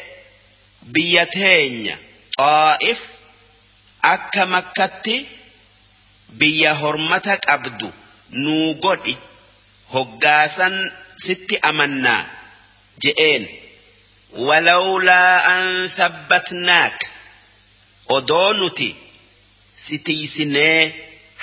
[0.93, 1.97] biyya teenya
[2.39, 3.01] xaa'if
[4.13, 5.17] akka makkatti
[6.39, 7.89] biyya hormata qabdu
[8.45, 9.15] nuu godhi
[9.95, 10.75] hoggaasan
[11.25, 12.23] sitti amannaa
[13.05, 13.45] je'een
[14.49, 15.65] walawlaa an
[15.99, 16.97] sabbatnaak
[18.17, 18.89] odoo nuti
[19.85, 20.81] si tiisinee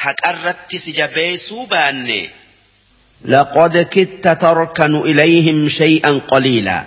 [0.03, 2.22] haqarratti si jabeessuu baanne
[3.26, 6.84] لقد كدت تركن إليهم شيئا قليلا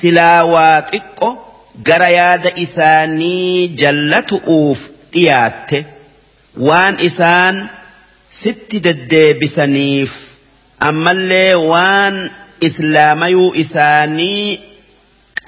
[0.00, 1.18] سلا واتق
[1.86, 4.78] قرياد إساني جلة أوف
[6.58, 7.56] waan isaan
[8.40, 10.12] sitti deddeebisaniif
[10.88, 12.16] ammallee waan
[12.68, 14.60] islaamayuu isaanii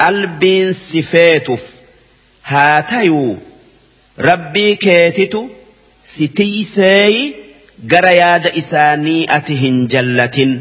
[0.02, 1.64] qalbiin si feetuuf
[2.52, 3.32] haa tayuu
[4.28, 5.42] rabbii keetitu
[6.12, 7.22] si tiiseeyi
[7.92, 10.52] gara yaada isaanii ati hin jallatin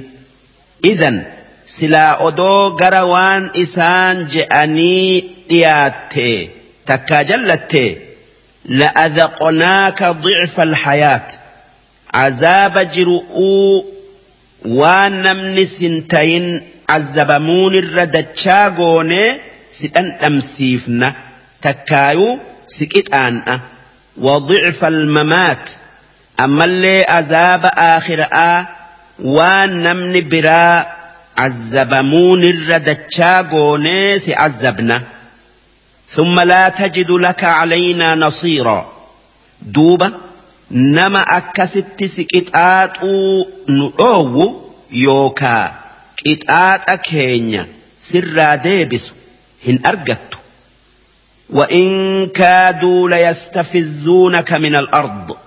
[0.92, 1.18] idan
[1.78, 5.10] silaa odoo gara waan isaan je'anii
[5.50, 6.30] dhiyaatte
[6.92, 7.84] takkaa jallatte.
[8.70, 11.28] لأذقناك ضعف الحياة.
[12.14, 13.82] عذاب جرؤوا
[14.66, 19.38] وانمن سنتين عذبمون الردتشا قوني
[19.72, 21.14] سدن أمسيفنا
[21.62, 23.60] تكايو سكت آن
[24.18, 25.70] وضعف الممات.
[26.40, 28.68] azaaba aakhiraa
[29.20, 30.86] waan namni biraa
[31.40, 35.02] cazzabamuunirra dachaa goonee si cazzabna
[36.12, 38.92] ثم لا تجد لك علينا نصيرا.
[39.62, 40.14] دوبا
[40.72, 43.04] نما أكست سكتات
[43.70, 44.62] نؤو
[44.92, 45.76] يوكا.
[46.18, 47.68] كتات أكينيا.
[48.00, 49.12] سر ديبس.
[49.68, 50.38] هن أرجت
[51.50, 55.38] وإن كادوا ليستفزونك من الأرض.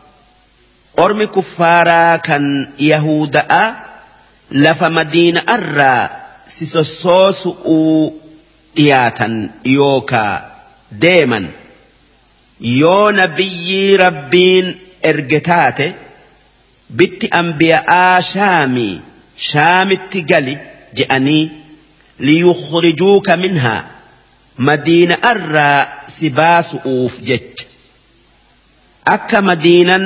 [1.32, 3.74] kuffaaraa kan yahuda'a
[4.50, 6.10] lafa madiina irraa
[6.46, 8.20] si sossoosu'uu
[8.76, 10.51] dhiyaatan yookaa
[11.04, 11.46] deeman
[12.80, 14.66] yoo nabiyyii rabbiin
[15.10, 15.86] erge taate
[16.98, 19.00] bitti ambiya'aa shaamii
[19.48, 20.54] shaamitti gali
[21.00, 21.44] je'anii
[22.28, 23.80] liyukhrijuuka minhaa
[24.68, 25.80] madiina irraa
[26.16, 27.64] si baasu'uuf jecha
[29.14, 30.04] akka madiinan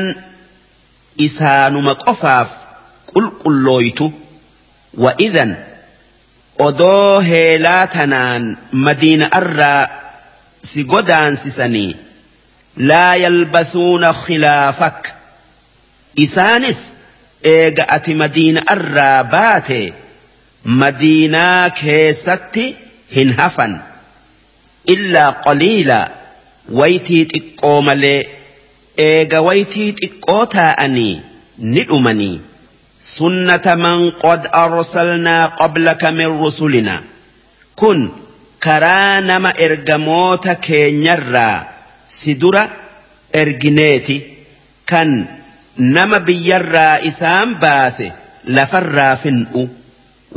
[1.26, 2.48] isaanuma qofaaf
[3.12, 4.06] qulqullooytu
[5.04, 5.52] wa'idhan
[6.68, 8.44] odoo heelaa tanaan
[8.86, 9.82] madiina irraa
[10.68, 11.90] si godaansisanii
[12.88, 14.98] laa yalbasuuna khilaafak
[16.24, 16.80] isaanis
[17.54, 19.80] eega ati madiina irraa baate
[20.82, 22.64] madiinaa keessatti
[23.16, 23.74] hin hafan
[24.94, 25.98] illaa qaliila
[26.80, 28.20] waytii xiqqoo malee
[29.08, 31.14] eega waytii xiqqoo taa'anii
[31.72, 32.36] ni dhumanii
[33.14, 37.00] sunnata man qad arsalnaa qablaka min rusulinaa
[37.82, 38.00] kun
[38.64, 41.64] karaa nama ergamoota keenyarraa
[42.06, 42.64] si dura
[43.32, 44.16] ergineeti.
[44.90, 45.10] Kan
[45.78, 48.12] nama biyyarraa isaan baase
[48.56, 49.62] lafarraa fin'u.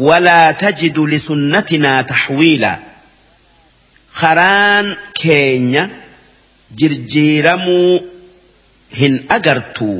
[0.07, 2.77] Walaa tajidu lisunnatinaa taxwiilaa
[4.19, 4.87] karaan
[5.21, 5.83] keenya
[6.79, 7.99] jirjiiramuu
[8.99, 9.99] hin agartuu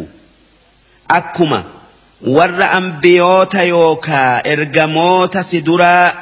[1.17, 1.59] akkuma
[2.37, 6.13] warra ambiyoota yookaa ergamoota si duraa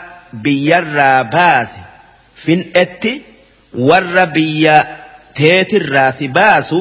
[0.44, 1.80] biyyarraa baase
[2.48, 3.14] fin'etti
[3.90, 4.76] warra biyya
[5.40, 6.80] teetirraa si baasu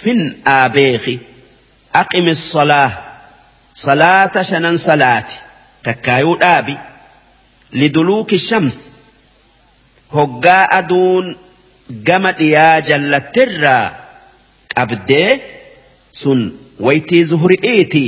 [0.00, 1.14] fin'aa beeki
[2.02, 2.88] aqimi solaa
[3.84, 5.36] salaata shanan salaati
[5.88, 6.74] takkaayuu dhaabi
[7.82, 8.76] liduluuki shams
[10.16, 11.26] hoggaa aduun
[12.08, 13.84] gama dhiyaa jallattirraa
[14.74, 15.30] qabdee
[16.22, 16.40] sun
[16.86, 18.04] waytii zuhri'iiti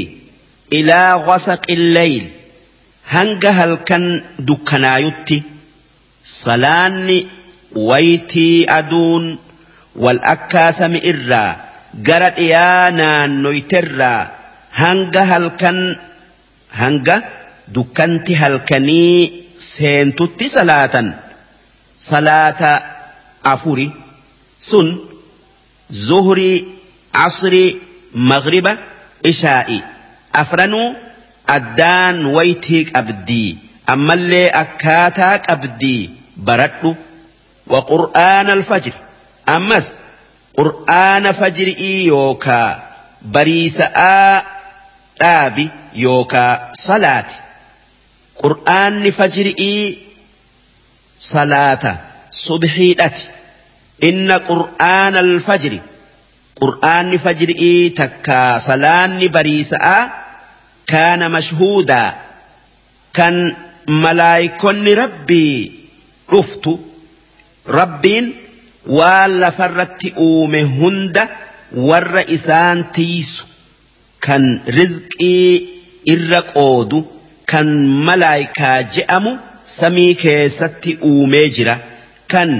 [0.81, 2.25] ilaa ghasaqi leyl
[3.15, 4.05] hanga halkan
[4.49, 5.39] dukkanaayutti
[6.25, 7.27] صلاني
[7.73, 9.39] ويتي أدون
[9.97, 11.57] والأكاسم إرى
[12.07, 14.29] قرأ إيانا نويترى
[14.75, 15.97] هنغ هلكن
[16.75, 17.21] هنغ
[17.69, 21.15] دكنت هلكني سينتت صلاة
[22.01, 22.83] صلاة
[23.45, 23.91] أفوري
[24.61, 24.97] سن
[25.91, 26.65] زهري
[27.15, 27.77] عصري
[28.15, 28.79] مغرب
[29.27, 29.81] إشائي
[30.35, 30.95] أفرنو
[31.49, 33.57] أدان ويتيك أبدي
[33.95, 36.03] ammallee akkaataa qabdii
[36.49, 36.91] baradhu
[37.73, 38.95] wa qur'aana alfajri
[39.57, 39.87] ammas
[40.59, 42.71] qur'aana fajri'ii yookaa
[43.37, 44.43] bariisa'aa
[45.23, 45.65] dhaabi
[46.07, 46.53] yookaa
[46.87, 47.37] salaati
[48.43, 49.85] qur'aanni fajri'ii
[51.33, 51.93] salaata
[52.47, 53.25] subhiidhati
[54.11, 55.81] inna qur'aana alfajri
[56.63, 60.03] qur'aanni fajri'ii takkaa salaanni bariisa'aa
[60.93, 62.09] kaana mashhuudaa
[63.19, 63.37] kan
[63.87, 65.73] malaayikonni rabbii
[66.33, 66.73] dhuftu
[67.79, 68.35] rabbiin
[68.99, 71.29] waan lafarratti uume hunda
[71.89, 73.45] warra isaan tiisu
[74.27, 74.45] kan
[74.79, 75.69] rizqii
[76.15, 76.99] irra qoodu
[77.53, 77.69] kan
[78.09, 79.33] malaayikaa je'amu
[79.79, 81.77] samii keessatti uumee jira
[82.33, 82.51] kan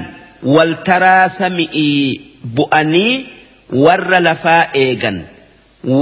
[0.57, 2.21] waltaraa sami'ii
[2.57, 3.13] bu'anii
[3.85, 5.19] warra lafaa eegan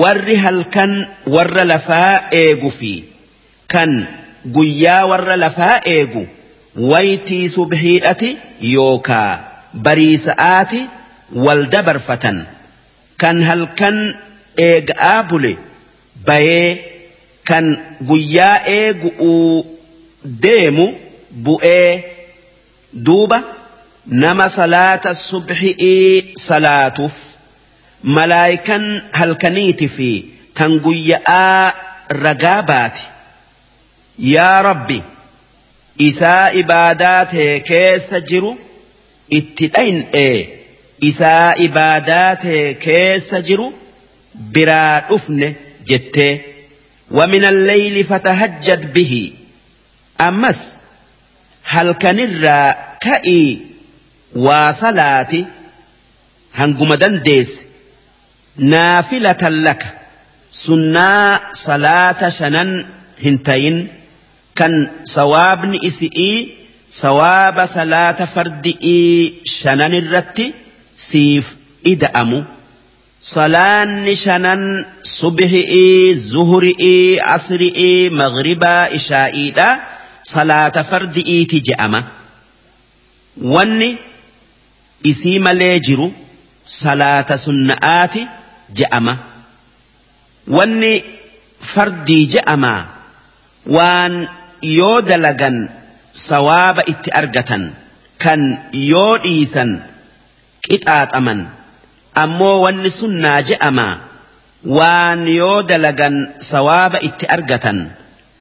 [0.03, 0.93] warri halkan
[1.35, 2.93] warra lafaa eegu fi
[3.75, 3.93] kan
[4.57, 6.23] guyyaa warra lafaa eegu
[6.93, 8.31] waytii subhiidhati
[8.75, 9.31] yookaa
[9.87, 10.81] bariisa'aati
[11.47, 12.39] wal dabarfatan
[13.25, 13.99] kan halkan
[14.69, 15.53] eega'aa bule
[16.27, 16.71] bayee
[17.51, 17.67] kan
[18.11, 19.67] guyyaa eegu'uu
[20.47, 20.87] deemu
[21.47, 22.05] bu'ee
[23.07, 23.39] duuba
[24.25, 27.17] nama salaata subhi'ii salaatuuf
[28.17, 28.85] malaayikan
[29.21, 30.11] halkaniiti fi
[30.61, 31.73] kan guyya'aa
[32.25, 33.03] ragaa baati
[34.21, 35.03] yaa rabbi
[36.09, 38.53] isaa ibaadaa tee keessa jiru
[39.39, 40.37] itti dhayin'ee
[41.11, 43.67] isaa ibaadaa tee keessa jiru
[44.55, 45.57] biraa dhufne
[45.93, 46.35] jettee
[47.11, 49.33] ومن الليل فتهجد به
[50.21, 50.61] أمس
[51.65, 52.19] هل كان
[53.01, 53.59] كئي
[54.37, 55.45] وصلاتي
[56.55, 57.63] هنقم دنديس
[58.57, 59.87] نافلة لك
[60.53, 62.87] سنة صلاة شنن
[63.25, 63.89] هنتين
[64.57, 66.49] كان صواب إسئي
[66.91, 70.53] صواب صلاة فردئي شنن الرتي
[70.97, 71.57] سيف
[71.87, 72.45] إدأمو
[73.23, 79.81] صلان شنن صبحئي زهرئي عصرئي مغربا إشائي دا
[80.25, 82.05] صلاة فردئي تجأمة
[83.43, 83.97] واني
[85.07, 86.13] إسيم ليجرو
[86.67, 88.15] صلاة سنآت
[88.75, 89.19] جأمة
[90.49, 91.03] واني
[91.61, 92.87] فردي جأمة
[93.67, 94.29] وان
[94.63, 95.69] yoo dalagan
[96.13, 97.63] sawaaba itti argatan
[98.23, 98.41] kan
[98.73, 99.71] yoo dhiisan
[100.67, 101.41] qixaaxaman
[102.23, 103.87] ammoo wanni sun naa je'ama
[104.79, 106.17] waan yoo dalagan
[106.51, 107.79] sawaaba itti argatan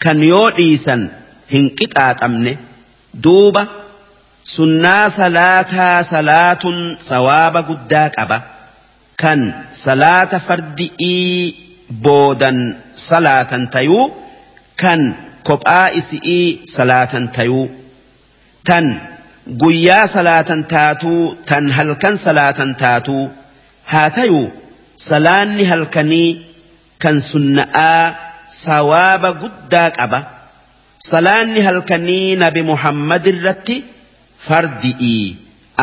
[0.04, 1.02] kan yoo dhiisan
[1.54, 2.54] hin qixaaxamne
[3.24, 3.64] duuba
[4.56, 6.78] sunnaa salaataa salaatun
[7.10, 8.38] sawaaba guddaa qaba
[9.22, 9.42] kan
[9.86, 11.56] salaata fardi'ii
[12.04, 12.60] boodan
[13.10, 14.06] salaatan tayuu
[14.82, 15.02] kan.
[15.48, 16.46] Kophaa isi'ii
[16.76, 17.66] salaatan tayuu
[18.70, 18.86] tan
[19.62, 23.24] guyyaa salaatan taatuu tan halkan salaatan taatuu
[23.92, 24.48] haa tayuu
[25.10, 26.30] salaanni halkanii
[27.04, 28.04] kan sunna'aa
[28.64, 30.20] sawaaba guddaa qaba
[31.12, 33.76] salaanni halkanii nabi muhammad irratti
[34.48, 35.26] fardi'ii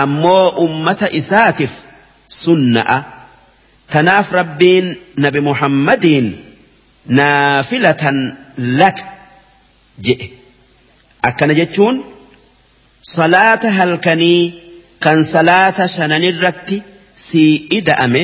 [0.02, 1.74] ammoo ummata isaatiif
[2.44, 2.96] sunna'a
[3.92, 4.86] tanaaf rabbiin
[5.24, 6.26] nabi muhammadiin
[7.18, 8.18] naafilatan
[8.80, 9.04] laka
[10.09, 10.27] jedhe
[11.28, 11.97] akkana jechuun
[13.14, 14.40] salaata halkanii
[15.05, 16.82] kan salaata shananirratti
[17.27, 18.23] sii ida'ame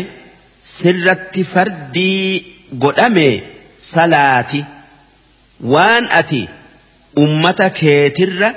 [0.77, 2.45] sirratti fardii
[2.85, 3.29] godhame
[3.95, 4.61] salaati
[5.75, 6.43] waan ati
[7.25, 8.51] ummata keetirra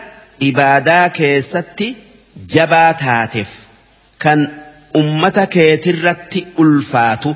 [0.50, 1.88] ibaadaa keessatti
[2.56, 3.52] jabaa taateef
[4.26, 4.40] kan
[5.02, 7.36] ummata keetirratti ulfaatu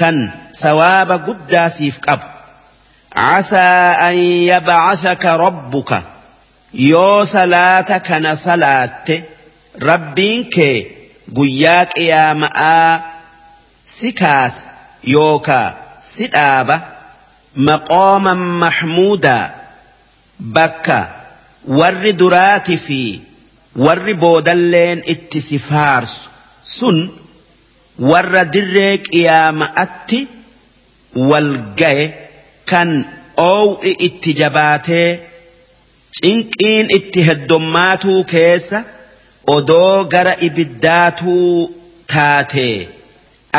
[0.00, 0.16] kan
[0.62, 2.26] sawaaba guddaa siif qabu
[3.16, 3.56] عسى
[4.08, 4.14] أن
[4.48, 6.02] يبعثك ربك
[6.74, 9.22] يو صلاة كان صلاة
[9.82, 10.86] ربينك
[14.20, 14.62] kaasa
[15.14, 16.76] yookaa si dhaaba
[17.68, 19.50] maqooman maxmuudaa
[20.56, 20.98] bakka
[21.78, 23.00] warri duraati fi
[23.86, 26.30] warri boodalleen itti si faarsu
[26.76, 26.98] sun
[28.10, 30.20] warra dirree qiyaama'atti
[31.30, 32.06] wal gaye
[32.72, 32.90] kan
[33.50, 35.08] oow'i itti jabaatee
[36.18, 38.78] cinqiin itti heddommaatuu keessa
[39.56, 41.52] odoo gara ibiddaatuu
[42.14, 42.76] taatee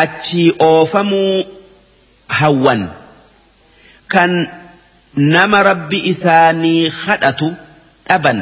[0.04, 1.36] achii oofamuu
[2.40, 2.82] hawwan.
[4.14, 4.32] Kan
[5.34, 7.48] nama rabbi isaanii kadhatu
[8.10, 8.40] dhaban.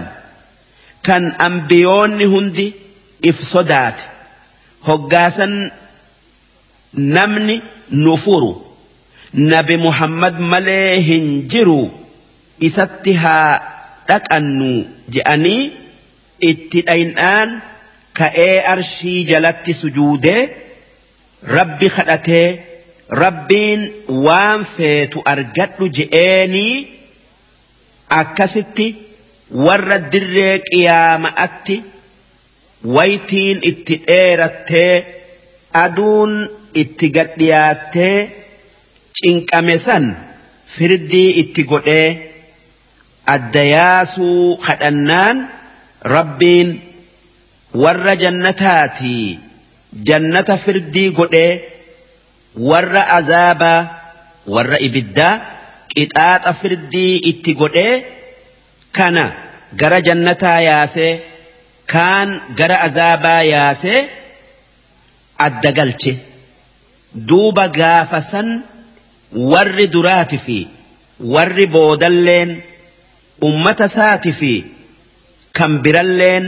[1.07, 2.67] Kan ambiyoonni hundi
[3.29, 4.03] if sodaate.
[4.87, 5.53] Hoggaasan
[7.15, 7.55] namni
[8.03, 8.51] nu furu
[9.33, 11.81] nabi muhammad malee hin jiru
[12.69, 13.59] isatti haa
[14.07, 14.71] dhaqannu
[15.15, 15.61] je'anii
[16.49, 17.49] itti dhaynaan
[18.19, 20.41] ka'ee arshii jalatti sujuudee
[21.57, 22.47] rabbi kadhatee
[23.23, 23.81] rabbiin
[24.25, 26.75] waan feetu argadhu je'eenii
[28.19, 28.87] akkasitti
[29.65, 31.77] warra dirree qiyaama'atti
[32.95, 34.93] waytiin itti dheerattee
[35.83, 36.33] aduun
[36.83, 38.17] itti gadhiyaattee
[39.17, 40.05] cinqame san
[40.75, 42.07] firdii itti godhee
[43.35, 45.37] adda yaasuu kadhannaan
[46.15, 46.69] rabbiin
[47.83, 49.25] warra jannataatii
[50.07, 51.51] jannata firdii godhee
[52.69, 53.79] warra azaabaa
[54.55, 55.33] warra ibiddaa
[55.93, 57.93] qixaaxa firdii itti godhee
[58.97, 59.25] kana
[59.79, 61.13] gara jannataa yaasee
[61.93, 62.29] kaan
[62.59, 63.99] gara azaabaa yaasee
[65.45, 66.11] adda galche.
[67.29, 68.47] Duuba gaafa san
[69.33, 70.67] warri duraati fi
[71.19, 72.61] warri boodalleen
[73.41, 74.53] ummata saati fi
[75.53, 76.45] kan biralleen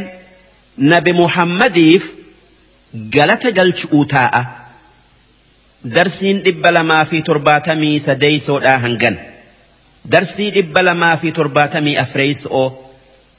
[0.78, 2.04] nabi muhammadiif
[3.16, 4.42] galata galchu'uu taa'a.
[5.96, 9.16] Darsiin dhibba lamaa fi torbaatamii sadeeysoodhaa hangan.
[10.12, 12.68] Darsii dhibba lamaa fi torbaatamii afreeysoo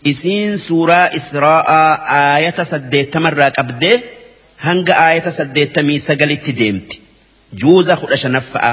[0.04, 3.96] isiin suuraa Israa'aa aayata saddeettamarraa qabdee
[4.66, 7.00] hanga aayata saddeettamii sagalitti deemti.
[7.60, 8.72] Juuza kudha shanaffa'a.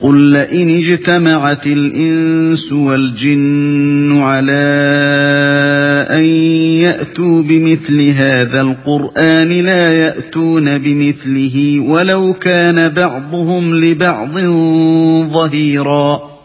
[0.00, 4.52] قل لئن اجتمعت الإنس والجن على
[6.10, 6.22] أن
[6.82, 14.38] يأتوا بمثل هذا القرآن لا يأتون بمثله ولو كان بعضهم لبعض
[15.32, 16.38] ظهيرا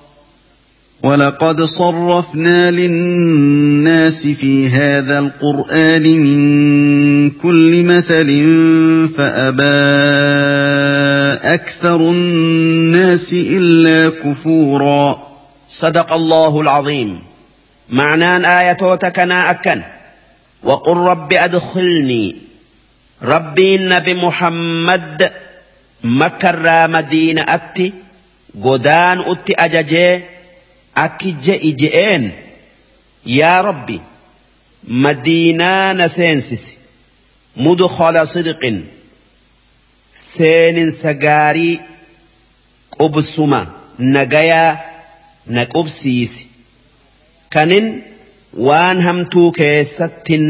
[1.03, 8.27] ولقد صرفنا للناس في هذا القرآن من كل مثل
[9.17, 9.64] فأبى
[11.33, 15.27] أكثر الناس إلا كفورا.
[15.69, 17.19] صدق الله العظيم.
[17.89, 19.81] معنان آياتوتا كنا أكن
[20.63, 22.35] وقل رب أدخلني.
[23.23, 25.31] ربي النبي محمد
[26.03, 27.93] مكر مدينة أتي.
[28.63, 30.21] قدان أتي أججي.
[30.97, 32.31] أكي جئي جئين.
[33.25, 34.01] يا ربي
[34.87, 36.71] مدينة نسينسس
[37.57, 38.27] مدخل
[40.14, 41.80] صدق سين سجاري
[43.00, 43.67] قبسما
[44.00, 44.80] نجايا
[45.48, 46.45] نقبسيسي
[47.53, 48.01] kanin
[48.67, 50.45] waan hamtuu keessattin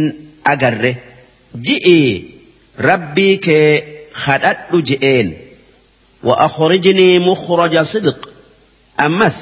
[0.51, 0.91] agarre
[1.65, 2.11] ji'ii
[2.89, 3.71] rabbii kee
[4.23, 5.29] kadhadhu je'een
[6.27, 8.19] wa akhrijnii mukhraja sidq
[9.05, 9.37] ammas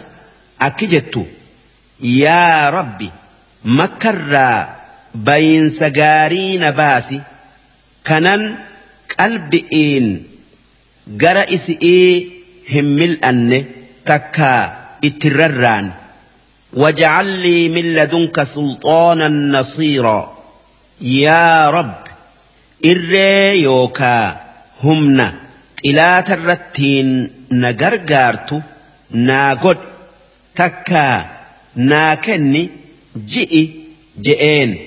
[0.67, 1.22] akki jettu
[2.01, 3.08] yaa rabbi
[3.80, 4.59] makkarraa
[5.27, 7.17] bayinsa gaarii na baasi
[8.09, 8.41] kanan
[9.15, 10.07] qalbi'iin
[11.22, 12.14] gara isi'ii
[12.73, 13.59] hin mil'anne
[14.06, 14.61] takkaa
[15.01, 15.88] ittin rarraan.
[16.73, 20.38] واجعل لي من لدنك سلطانا نصيرا
[21.01, 21.93] يا رب
[22.85, 24.41] إري يوكا
[24.83, 25.33] همنا
[25.85, 28.59] إلى الرتين نجرجارتو
[29.11, 29.77] ناقد
[30.56, 31.30] تكا
[31.75, 32.69] ناكني
[33.27, 33.69] جئي
[34.22, 34.80] جئين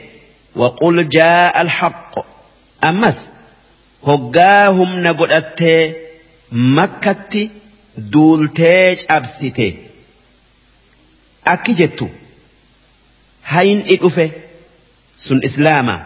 [0.57, 2.27] وقل جاء الحق
[2.85, 3.31] أمس
[4.07, 5.93] هقاهم نقول أتي
[6.53, 7.51] مكتي
[8.13, 9.69] duultee cabsite.
[11.53, 12.09] Akki jettu
[13.43, 14.27] hayni dhufe
[15.19, 15.97] sun islaama.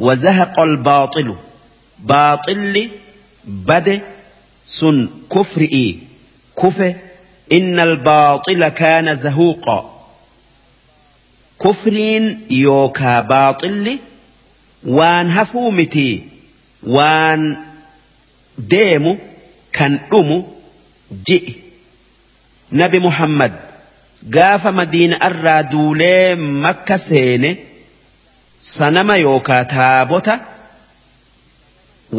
[0.00, 1.34] وزهق الباطل
[1.98, 2.90] باطل
[3.44, 4.00] بده
[4.66, 5.98] سن كفرئي
[6.62, 6.96] كفه
[7.52, 10.04] إن الباطل كان زهوقا
[11.60, 13.98] كفرين يوكا باطل
[14.86, 16.22] وان هفومتي
[16.82, 17.56] waan
[18.58, 19.18] deemu
[19.72, 20.38] kan dhumu
[21.26, 21.54] ji'i
[22.72, 23.52] nabi Muhammad
[24.36, 27.50] gaafa madiina arraa duulee makka seene
[28.60, 30.40] sanama yookaa taabota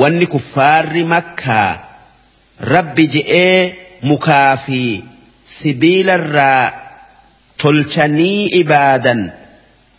[0.01, 1.79] wanni kuffaarri makkaa
[2.73, 3.75] rabbi je'ee
[4.11, 4.81] mukaa fi
[5.55, 6.71] sibiilarraa
[7.63, 9.21] tolchanii ibaadan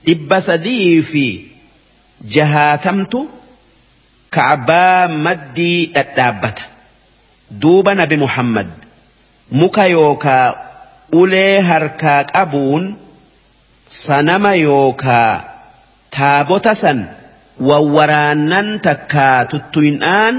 [0.07, 1.25] dhibba sadii fi
[2.37, 3.40] jahaatamtu.
[4.37, 6.65] Ka'abaa maddii dhadhaabbata
[7.63, 8.69] duuba nabi muhammad
[9.61, 10.47] muka yookaa
[11.21, 12.85] ulee harkaa qabuun
[14.05, 15.33] sanama yookaa
[16.19, 16.99] taabota san
[17.71, 20.37] wawwaraannan takkaa tuttuyin'aan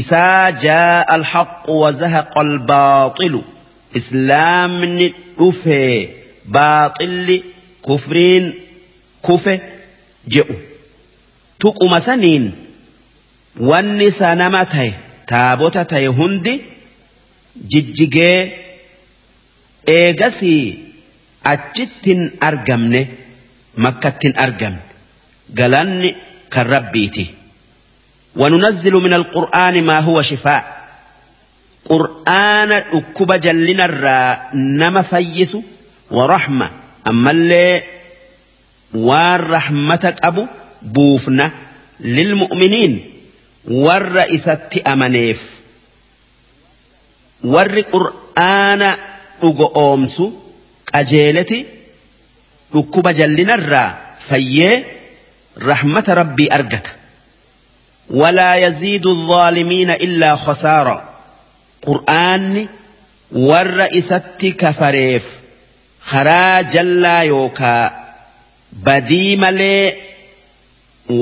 [0.00, 3.40] isaa jaa alhaqu wazahaqa albaaxilu
[4.00, 5.06] islaamni
[5.38, 5.98] dhufee
[6.56, 7.36] baaxilli
[7.88, 8.44] kufriin
[9.26, 9.54] kufe
[10.36, 10.56] je'u
[11.64, 12.44] tuquma saniin
[13.60, 14.94] wanni sanama tahe
[15.26, 16.54] taabota tahe hundi
[17.70, 18.58] jijjigee
[19.86, 20.62] eegasii
[21.44, 23.02] achittin argamne.
[23.78, 24.82] makkattin argamne
[25.54, 26.16] galanni
[26.50, 27.34] kan rabbiiti
[28.36, 30.62] وننزل من القرآن ما هو شفاء
[31.84, 35.56] قرآن أكب جلنا الرا نما فيس
[36.10, 36.70] ورحمة
[37.08, 37.82] أما اللي
[38.94, 40.46] والرحمة أبو
[40.82, 41.50] بوفنا
[42.00, 42.92] للمؤمنين
[43.64, 45.42] والرئيسة أمنيف
[47.44, 48.82] ور قرآن
[49.42, 50.30] أغو أومسو
[50.94, 51.66] أجيلتي
[52.74, 53.96] dhukkuba jallinarraa
[54.28, 54.84] fayyee
[55.68, 56.90] rahmata rabbii argata
[58.20, 60.96] walaa yaziidu الظaalimiina illaa khasaara
[61.86, 62.64] qur'aanni
[63.48, 65.24] warra isatti kafareef
[66.10, 67.84] karaa jallaa yookaa
[68.88, 69.86] badii malee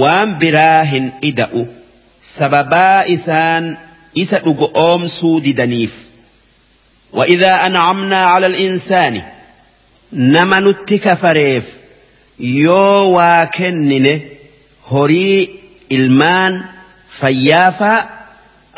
[0.02, 1.62] waan biraa hin ida'u
[2.38, 3.64] sababaa isaan
[4.22, 5.92] isa dhugo oomsuu didaniif
[7.12, 9.22] وإذا أنعمنا على الإنسان
[10.12, 11.64] nama nutti kafareef
[12.38, 14.14] yoo waa kennine
[14.90, 15.40] horii
[15.96, 16.54] ilmaan
[17.20, 18.08] fayyaafaa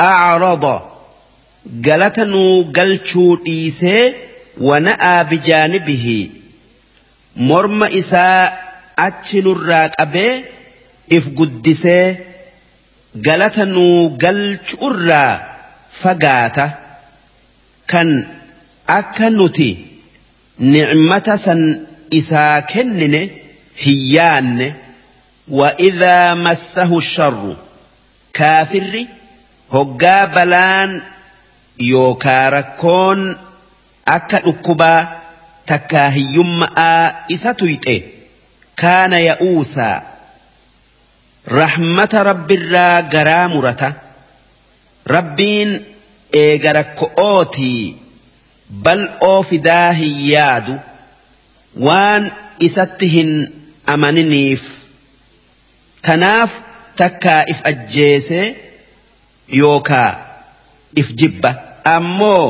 [0.09, 0.81] acrada
[1.87, 4.15] galata nuu galchuu dhiisee
[4.69, 6.19] wana'aa bijaanibihi
[7.51, 8.53] morma isaa
[9.07, 10.35] achi nurraa qabee
[11.17, 12.07] if guddisee
[13.27, 15.33] galata nuu galchuurraa
[16.03, 16.67] fagaata
[17.91, 18.09] kan
[18.99, 19.71] akka nuti.
[20.59, 23.31] نعمة سن إسا كنن
[23.79, 24.75] هيان
[25.49, 27.57] وإذا مسه الشر
[28.33, 29.07] كافر
[29.73, 31.03] هقا بلان
[31.81, 33.37] يوكاركون
[34.09, 35.09] أكا أكبا
[35.67, 36.65] تكاهيم
[37.33, 38.03] إسا تيته
[38.77, 40.03] كان يئوسا
[41.51, 43.94] رحمة رب الرا قرامرة
[45.09, 45.85] ربين
[46.35, 47.94] إيقرك أوتي
[48.85, 50.75] bal'oo fidaa hin yaadu
[51.86, 52.25] waan
[52.67, 53.31] isatti hin
[53.93, 54.62] amaniniif
[56.09, 56.51] tanaaf
[57.01, 58.44] takkaa if ajjeesee
[59.60, 60.10] yookaa
[61.02, 61.55] if jibba
[61.94, 62.44] ammoo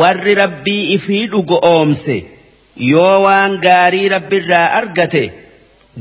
[0.00, 2.16] warri rabbii ifii dhugo oomse
[2.90, 5.24] yoo waan gaarii rabbiirraa argate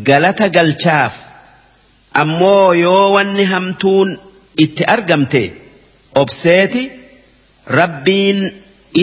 [0.09, 1.13] galata galchaaf
[2.21, 4.09] ammoo yoo wanni hamtuun
[4.65, 5.41] itti argamte
[6.21, 6.83] obseeti
[7.79, 8.39] rabbiin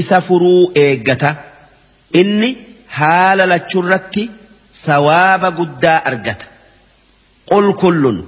[0.00, 1.30] isa furuu eeggata.
[2.20, 2.48] Inni
[2.98, 4.22] haala lachurratti
[4.84, 6.46] sawaaba guddaa argata.
[7.50, 8.18] Qul kullun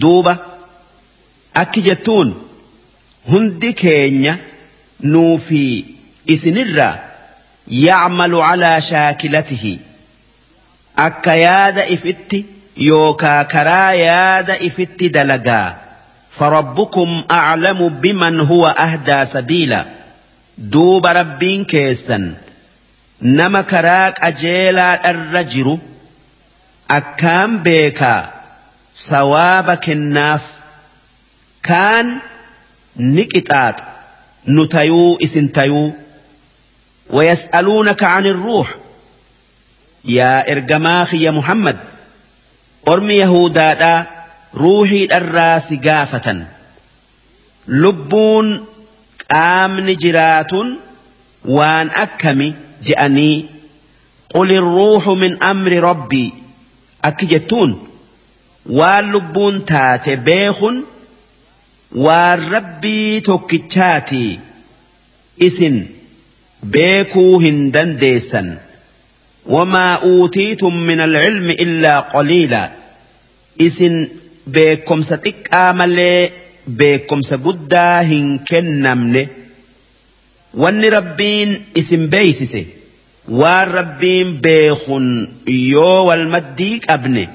[0.00, 0.32] duuba
[1.62, 2.28] akki jettuun
[3.32, 4.34] hundi keenya
[5.12, 5.60] nuu fi
[6.34, 6.94] isinirraa
[7.86, 9.74] yacmalu calaa shaakilatihi.
[11.06, 12.38] Akka yaada ifitti
[12.76, 15.82] yookaa karaa yaada ifitti dalagaa
[16.38, 19.84] فربكم أعلم بمن هو أهدى سبيلا.
[20.58, 22.34] دوب ربين كيسا
[23.22, 25.78] نما كراك أجيلا الرجر
[26.90, 28.30] أكام بيكا.
[28.94, 30.40] سوابك الناف.
[31.62, 32.18] كان
[32.96, 33.80] نكتات.
[34.48, 35.92] نتيو إسنتيو.
[37.10, 38.74] ويسألونك عن الروح.
[40.04, 41.76] يا إرجماخ يا محمد.
[42.88, 44.06] أرمي يهودا
[44.54, 46.46] روحي الراس قافة
[47.68, 48.64] لبون
[49.32, 50.68] qaamni jiraatun
[51.56, 52.48] waan akkami
[52.88, 53.36] je'anii
[54.34, 56.30] qul irruuxu min amri rabbii
[57.08, 57.70] akki jettuun
[58.78, 60.76] waan lubbuun taate beekun
[62.06, 64.24] waan rabbii tokkichaati
[65.48, 65.76] isin
[66.74, 68.48] beekuu hin dandeessan
[69.46, 72.72] وما أوتيتم من العلم إلا قليلا.
[73.60, 74.08] إسن
[74.46, 76.28] بكم ستك آمل
[76.66, 79.26] بكم سقدا هنكن
[80.54, 82.66] وان ربين إسن بيسسي
[83.28, 87.28] وان ربين بيخن يو والمديك أبني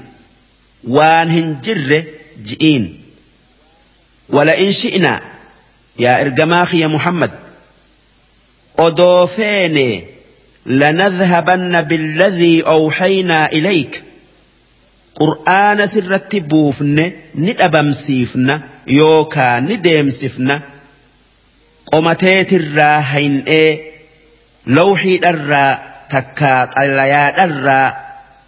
[0.88, 2.04] وان هن جر
[2.44, 3.00] جئين.
[4.28, 5.20] ولئن شئنا
[5.98, 7.30] يا إرجماخ يا محمد
[8.78, 10.17] أضوفيني
[10.68, 14.02] لنذهبن بالذي أوحينا إليك.
[15.14, 20.60] قرآن سرت بوفن ندبمسيفن يوكا ندمسفن.
[21.92, 23.80] قمتيت الراهين إيه
[24.66, 25.78] لوحي الرا
[26.10, 27.96] تكا طليات الرا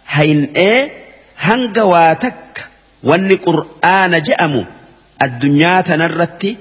[0.07, 0.91] هين إيه
[1.39, 2.67] هنقواتك
[3.03, 4.65] واني قرآن جأمو
[5.83, 6.57] tanarratti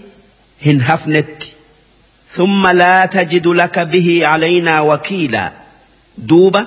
[0.64, 1.49] hin hafnetti
[2.34, 5.52] ثم لا تجد لك به علينا وكيلا.
[6.18, 6.66] دوبا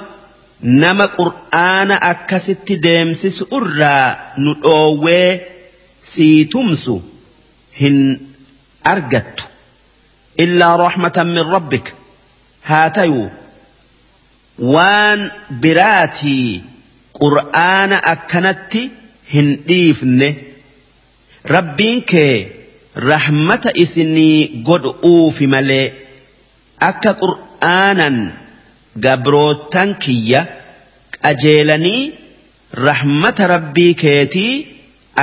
[0.63, 5.39] نما قرآن أكست ديمسس أرى نؤوي
[6.03, 6.99] سيتمسو
[7.81, 8.19] هن
[8.87, 9.43] أرجت
[10.39, 11.93] إلا رحمة من ربك
[12.65, 13.29] هاتيو
[14.59, 16.61] وان براتي
[17.13, 18.73] قرآن أكنت
[19.33, 20.33] هن ديفنه
[21.43, 22.62] rabbiin kee
[22.95, 25.93] rahmata isinii godhuufi malee
[26.89, 28.17] akka qur'aanan
[29.05, 30.41] gabrootan kiyya
[31.23, 32.11] qajeelanii
[32.87, 34.53] rahmata rabbii keetii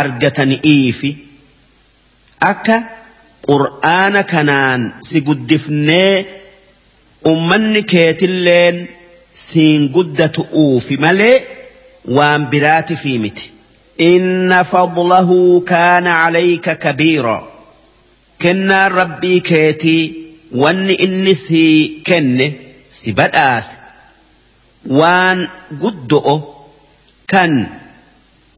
[0.00, 1.10] argatani'iifi
[2.50, 2.76] akka
[3.50, 6.26] qur'aana kanaan si guddifnee
[7.32, 8.76] ummanni keetilleen
[9.46, 11.36] siin guddatu'uufi malee
[12.16, 13.50] waan biraatifi miti.
[14.00, 17.48] إن فضله كان عليك كبيرا
[18.44, 20.02] kennaa rabbii keetii
[20.62, 21.62] wanni inni si
[22.08, 22.46] kenne
[22.96, 23.74] si badhaase
[24.98, 25.40] waan
[25.82, 26.34] guddo'o
[27.32, 27.52] kan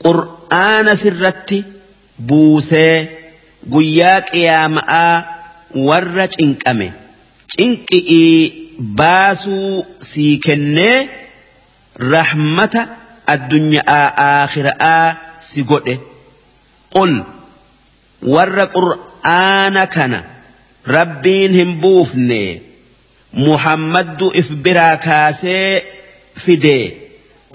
[0.05, 1.59] qur'aana sirratti
[2.29, 2.95] buusee
[3.75, 5.15] guyyaa qiyaama'aa
[5.89, 6.89] warra cinqame
[7.57, 8.33] cinqi'ii
[8.99, 9.75] baasuu
[10.11, 10.97] sii kennee
[12.15, 12.81] rahmata
[13.35, 15.07] addunyaa aakhiraa
[15.51, 15.95] si godhe
[16.95, 17.13] qul.
[18.23, 20.21] Warra qur'aana kana
[20.97, 22.63] rabbiin hin buufne
[23.47, 25.83] muhammaddu if biraa kaasee
[26.45, 26.79] fide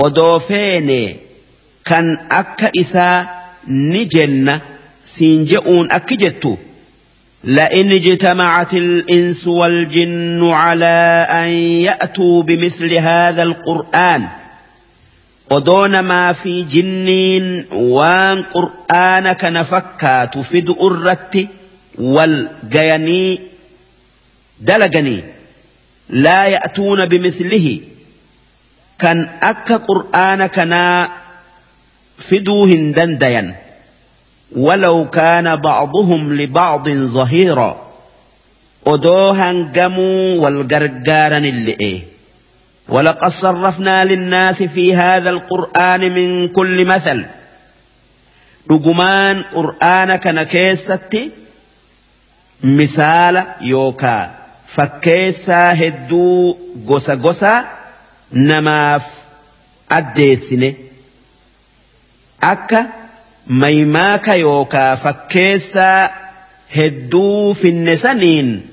[0.06, 1.02] odoo feene
[1.90, 3.18] kan akka isaa
[3.68, 4.62] ni jenna
[5.16, 6.58] siin je'uun akki jettu
[7.44, 11.48] لئن اجتمعت الإنس والجن على أن
[11.88, 14.28] يأتوا بمثل هذا القرآن
[15.56, 17.46] odoo namaa fi jinniin
[17.96, 21.44] waan qur'aana kana fakkaatu fidu irratti
[22.16, 22.36] wal
[22.74, 23.32] gayanii
[24.70, 25.22] dalaganii
[26.26, 27.76] laa ya'tuuna bimislihi
[29.04, 29.20] kan
[29.52, 31.00] akka qur'aana kanaa
[32.28, 33.50] fiduu hin dandayan
[34.56, 37.72] ولو كان بعضهم لبعض ظهيرا
[38.86, 42.08] odoo hangamuu wal gargaaran illee
[42.90, 47.26] ولقد صرفنا للناس في هذا القرآن من كل مثل.
[49.54, 51.30] قرآن كان كيستي
[52.64, 54.32] مثال يوكا.
[54.68, 56.58] فكيسا هدو
[56.88, 57.66] غسا غسا
[58.34, 59.04] نماف
[59.92, 60.76] أديسني
[62.44, 62.88] أكا
[63.48, 64.96] ميماكا يوكا.
[64.96, 66.10] فكيسا
[66.76, 68.68] هدو في النسانين.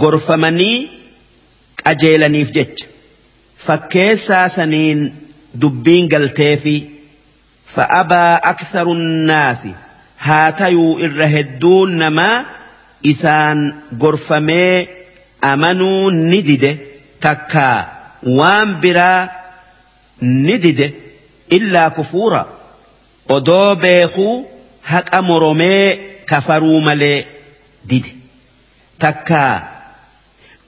[0.00, 0.88] غرفمني
[1.86, 2.84] أجيلني في جتش
[3.66, 5.00] fakkeessaa saniin
[5.60, 6.76] dubbiin galteefi
[7.74, 8.94] fa'abaa aktharu
[9.30, 9.72] naasi
[10.26, 12.36] haa tayuu irra hedduun namaa
[13.12, 13.60] isaan
[14.02, 14.88] gorfamee
[15.52, 16.70] amanuu ni dide
[17.26, 17.78] takkaa
[18.38, 19.28] waan biraa
[20.44, 20.86] ni dide
[21.58, 22.42] illaa kufuura
[23.36, 24.34] odoo beekuu
[24.92, 25.84] haqa moromee
[26.30, 27.18] kafaruu malee
[27.90, 28.12] dide
[29.04, 29.54] takkaa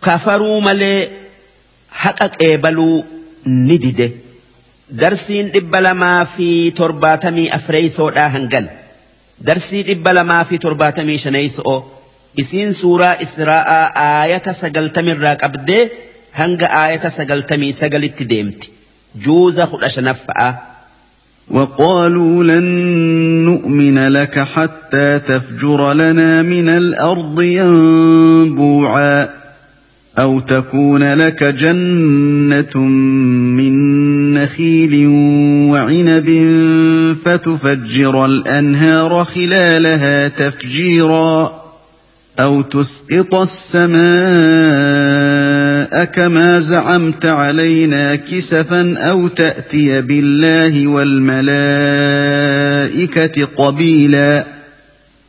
[0.07, 1.01] kafaruu malee
[2.05, 2.97] haqa qeebaluu
[3.69, 4.07] ni dide
[5.03, 6.49] darsiin dhibba lamaa fi
[6.81, 8.67] torbaatamii afreeysoodhaa hangan
[9.49, 11.77] darsii dhibba lamaa fi torbaatamii shaneeyso'o
[12.43, 15.83] isiin suuraa israa'aa aayata sagaltamirraa qabdee
[16.41, 18.69] hanga aayata sagaltamii sagalitti deemti
[19.27, 20.49] juuza kudha shanaffa'a
[21.51, 22.65] وقالوا لن
[23.45, 29.29] نؤمن لك حتى تفجر لنا من الأرض ينبوعا
[30.21, 32.79] أو تكون لك جنه
[33.57, 33.75] من
[34.35, 35.07] نخيل
[35.71, 36.29] وعنب
[37.25, 41.69] فتفجر الانهار خلالها تفجيرا
[42.41, 43.99] أو تسقط السماء
[46.05, 51.49] كما زعمت علينا كسفا أو تاتي بالله والملائكه
[53.57, 54.58] قبيلا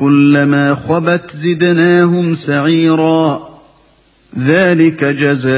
[0.00, 3.52] كلما خبت زدناهم سعيرا.
[4.38, 5.52] ذلك جزاؤهم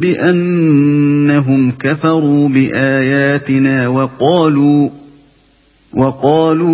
[0.00, 4.88] بأنهم كفروا بآياتنا وقالوا
[5.92, 6.70] وقالوا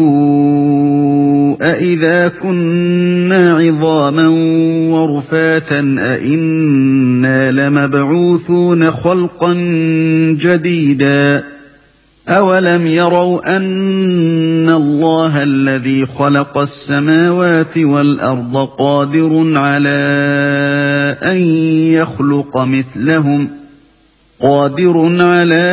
[1.63, 4.29] أإذا كنا عظاما
[4.93, 9.53] ورفاتا أإنا لمبعوثون خلقا
[10.41, 11.56] جديدا.
[12.29, 19.99] أولم يروا أن الله الذي خلق السماوات والأرض قادر على
[21.23, 21.37] أن
[21.95, 23.49] يخلق مثلهم
[24.41, 25.67] قادر على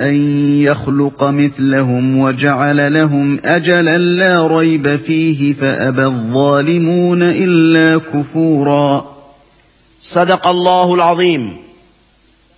[0.00, 0.14] أن
[0.62, 9.04] يخلق مثلهم وجعل لهم أجلا لا ريب فيه فأبى الظالمون إلا كفورا
[10.02, 11.69] صدق الله العظيم.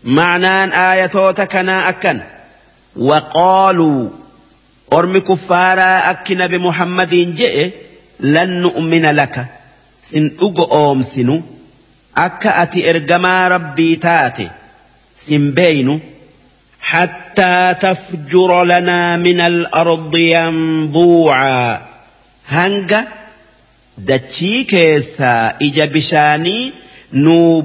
[0.04, 2.20] معنان آياتك أكن
[2.96, 4.10] وقالوا
[4.94, 7.72] أرم كفارا أكن بمحمد جئ
[8.20, 9.46] لن نؤمن لك
[10.02, 11.42] سن أوم سنو
[12.18, 14.50] أكا أتي إرجما ربي تاتي
[15.16, 16.00] سن بينو
[16.82, 21.82] حتى تفجر لنا من الأرض ينبوعا
[22.50, 23.08] هنگا
[23.98, 26.72] دچي كيسا إجا بشاني
[27.14, 27.62] نو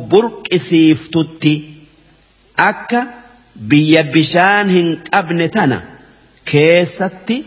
[2.58, 3.08] برق سيفتتي أكا
[3.56, 5.84] بيا بشان هن أبنتنا
[6.46, 7.44] كيستي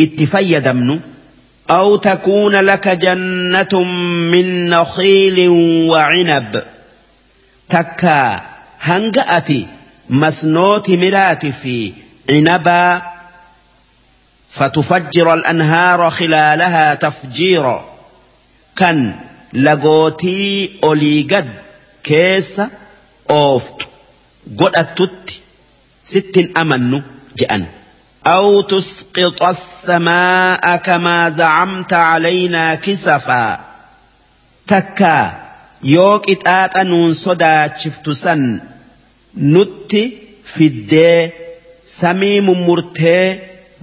[0.00, 0.98] اتفيدمنو
[1.70, 5.48] أو تكون لك جنة من نخيل
[5.88, 6.62] وعنب.
[7.68, 8.42] تكا
[8.80, 9.66] هنجأتي
[10.10, 11.92] مسنوت مرات في
[12.30, 13.02] عنبا
[14.52, 17.84] فتفجر الأنهار خلالها تفجيرا.
[18.76, 19.14] كان
[19.52, 21.54] لغوتي أوليقد
[22.04, 22.62] كيس
[23.30, 23.87] أوفت.
[24.60, 25.30] أتت
[26.02, 27.02] ست أمن
[27.36, 27.66] جأن
[28.26, 33.60] أو تسقط السماء كما زعمت علينا كسفا
[34.66, 35.48] تكا
[35.84, 38.60] يوك إتآت نون صدا شفت سن
[39.54, 40.02] nutti
[40.52, 41.32] fiddee
[41.86, 43.24] samii mummurtee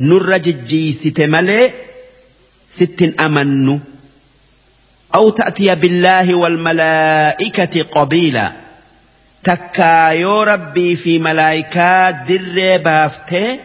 [0.08, 1.74] nurra jijjiisite malee
[2.78, 3.80] sittin amannu.
[5.16, 8.54] أو تأتي بالله والملائكة قبيلا
[9.46, 13.60] تكا يو ربي في ملائكة در بافته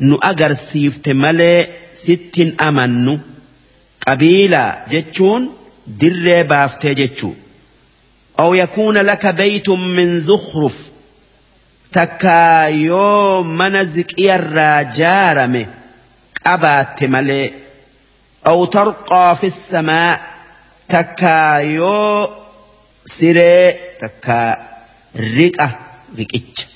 [0.00, 3.18] نو أجر سيفت ملي ست أمنو
[4.08, 5.50] قبيلا جتشون
[5.86, 7.32] در بافته جتشو
[8.40, 10.74] أو يكون لك بيت من زخرف
[11.96, 15.62] takkaa yoo mana ziqiyarraa jaarame
[16.42, 17.46] qabaatte malee.
[18.50, 20.18] Aw tarqaa fi samaa.
[20.94, 22.12] Takkaa yoo
[23.14, 23.64] siree
[24.00, 24.67] takkaa
[25.18, 25.68] riqa
[26.18, 26.66] riqicha.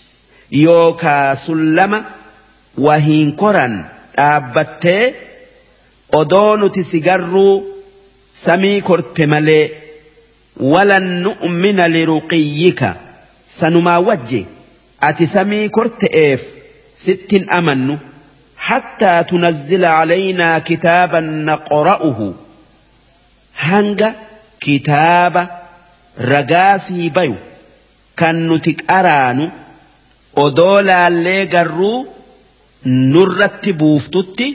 [0.64, 1.98] Yookaa sullama
[2.86, 3.74] wahiin koran
[4.16, 5.04] dhaabbattee
[6.20, 7.54] odoo nuti sigarruu
[8.44, 9.64] samii korte malee
[10.72, 12.90] walan nu'mina liruqiyyika
[13.58, 14.40] sanumaa wajje
[15.08, 16.40] ati samii korte'eef
[17.04, 17.98] sittin amannu.
[18.68, 22.26] Hattaa tunazzila calaynaa kitaaban naqora'uhu
[23.68, 24.10] hanga
[24.64, 25.42] kitaaba
[26.32, 27.36] ragaa sii bayu.
[28.20, 29.44] kan nuti qaraanu
[30.44, 31.98] odoo laallee garruu
[33.12, 34.46] nurratti buuftutti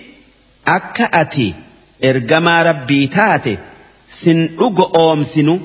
[0.77, 1.47] akka ati
[2.09, 3.53] ergamaa rabbii taate
[4.17, 5.55] sin dhugo oomsinu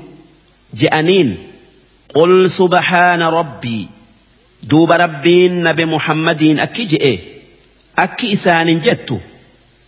[0.83, 1.31] je'aniin
[2.15, 3.83] qul subhaana rabbii
[4.71, 7.13] duuba rabbiin nabe muhammadiin akki je'e
[8.05, 9.17] akki isaanin jettu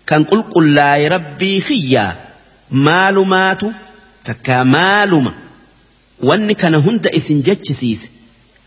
[0.08, 2.12] kan qulqullaa'e rabbii kiyyaa
[2.86, 3.68] maalumaatu
[4.26, 5.32] takkaa maaluma.
[6.22, 8.08] معلومة واني كان هند إسن جتشسيس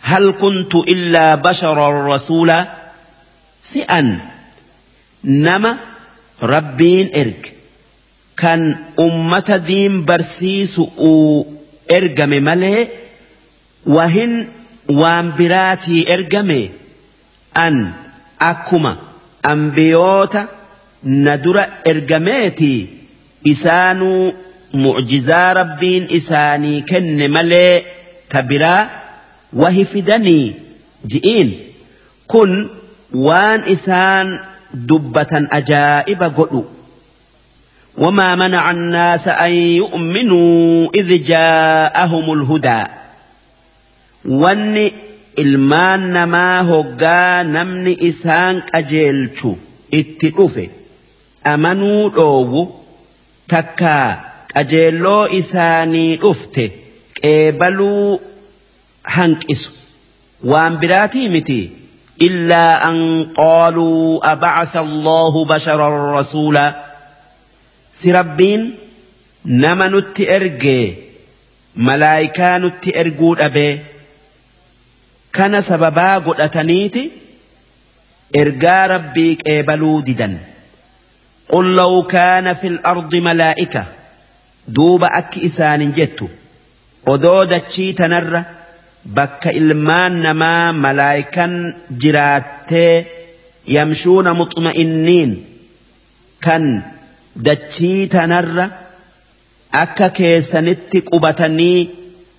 [0.02, 2.68] هل كنت إلا بشرا رسولا
[3.64, 4.20] سئا
[5.24, 5.78] نما
[6.44, 7.46] ربين إرج
[8.38, 10.82] كان أمة دين برسيس
[11.92, 12.88] إرجم ملئ
[13.86, 14.48] وهن
[14.90, 16.72] waan biraatii ergame
[17.54, 17.94] an
[18.40, 18.98] akkuma
[19.44, 20.48] ambiyoota
[21.04, 22.88] na dura ergameetii
[23.44, 24.34] isaanuu
[24.74, 27.86] mucjizaa rabbiin isaanii kenne malee
[28.32, 28.90] ta biraa
[29.62, 30.56] wahi fidanii
[31.12, 31.50] ji'iin
[32.34, 32.52] kun
[33.28, 34.28] waan isaan
[34.90, 36.64] dubbatan ajaa'iba godhu
[37.98, 42.84] وما منع الناس أن يؤمنوا إذ جاءهم الهدى
[44.42, 44.94] wanni
[45.38, 49.52] ilmaan namaa hoggaa namni isaan qajeelchu
[50.00, 50.70] itti dhufe
[51.54, 52.62] amanuu dhoowwu
[53.54, 54.10] takkaa
[54.58, 56.64] qajeelloo isaanii dhufte
[57.22, 58.22] qeebaluu
[59.16, 59.72] hanqisu
[60.52, 61.60] waan biraatii miti
[62.28, 62.98] illaa an
[63.40, 66.72] qaaluu abacatha allaahu basharan rasuulaa
[68.00, 68.64] si rabbiin
[69.66, 70.86] nama nutti ergee
[71.90, 73.72] malaayikaa nutti erguu dhabee
[75.38, 77.04] kana sababaa godhataniiti
[78.44, 80.36] ergaa rabbii qeebaluu didan
[81.50, 83.86] قل لو كان في الأرض ملائكة
[84.68, 86.28] دوب أك إسان جتو
[87.08, 87.62] ودود
[87.98, 88.44] تنر
[89.06, 92.72] بك إلمان نما ملائكا جرات
[93.68, 95.46] يمشون مطمئنين
[96.42, 96.82] كان
[97.36, 98.70] دتشي تنر
[99.74, 101.88] أكا كيسنت قبتني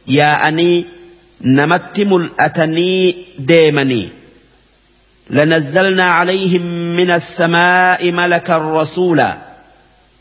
[0.07, 0.85] يا أني
[1.41, 4.11] namatti mul'atanii deemanii.
[5.31, 6.63] لنزلنا عليهم
[6.97, 9.37] من السماء ملكا رسولا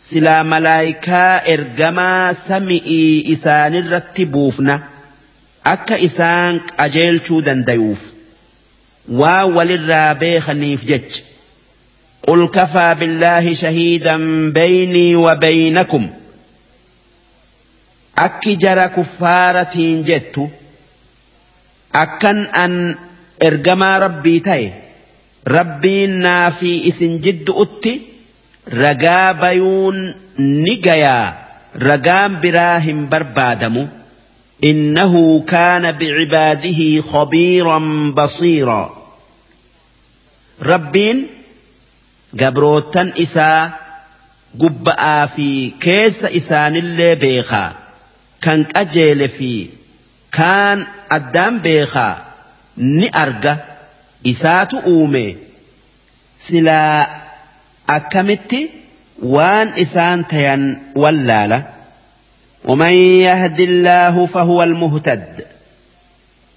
[0.07, 4.83] سلا ملائكا إرجما سمئي إسان الرتبوفنا
[5.67, 8.13] أكا إسان أجيل شودا ديوف
[9.09, 11.21] واول الرابي خنيف جج
[12.29, 14.17] قل كفى بالله شهيدا
[14.51, 16.11] بيني وبينكم
[18.19, 20.39] أكي جرى كفارة جتّ
[21.93, 22.97] akkan an
[23.41, 24.67] ergamaa rabbii ta'e
[25.45, 27.93] rabbiin naa fi isin jiddu'utti
[28.72, 29.98] ragaa bayuun
[30.38, 31.34] ni gayaa
[31.88, 33.84] ragaan biraa hin barbaadamu
[34.70, 37.88] innahu kaana bicibaadihi khabiiran
[38.18, 38.90] basiiraa
[40.72, 41.20] rabbiin
[42.42, 43.62] gabrootan isaa
[44.62, 45.50] gubba'aa fi
[45.86, 47.70] keessa isaanillee beekaa
[48.46, 49.52] kan qajeele fi
[50.38, 50.80] kaan
[51.18, 52.14] addaan beekaa
[52.98, 53.54] ni arga
[54.34, 55.26] isaatu uume
[56.48, 57.27] silaa
[57.88, 58.72] akkamitti
[59.22, 61.78] waan isaan tayan wallaala
[62.68, 62.92] ومن
[63.24, 65.46] يهد الله فهو المهتد.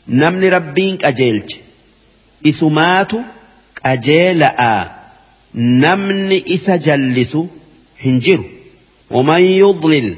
[0.08, 1.54] نمن ربين قجيلج.
[2.46, 3.12] إسمات
[3.84, 4.84] قجيلأ.
[5.54, 7.36] نمن إس جلس
[8.04, 8.40] هنجر.
[9.10, 10.14] ومن يضلل.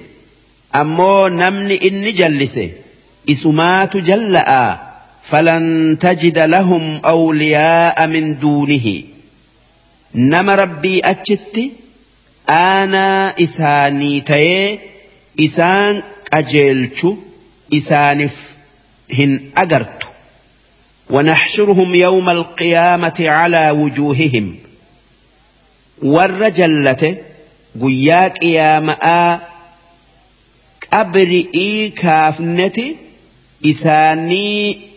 [0.75, 2.71] أمو نمن إن جلسه.
[3.31, 4.79] إسمات جلأ.
[5.31, 9.12] فلن تجد لهم أولياء من دونه.
[10.15, 11.71] نما ربي أجت
[12.49, 14.79] أنا إساني تي
[15.41, 17.19] إسان أجلت
[17.75, 18.57] إسانف
[19.13, 20.03] هن أجرت
[21.11, 24.57] ونحشرهم يوم القيامة على وجوههم.
[26.03, 27.17] والرجلة
[27.83, 29.41] قياك يا ماء
[30.93, 32.97] أبرئي كافنتي
[33.63, 34.91] isaanii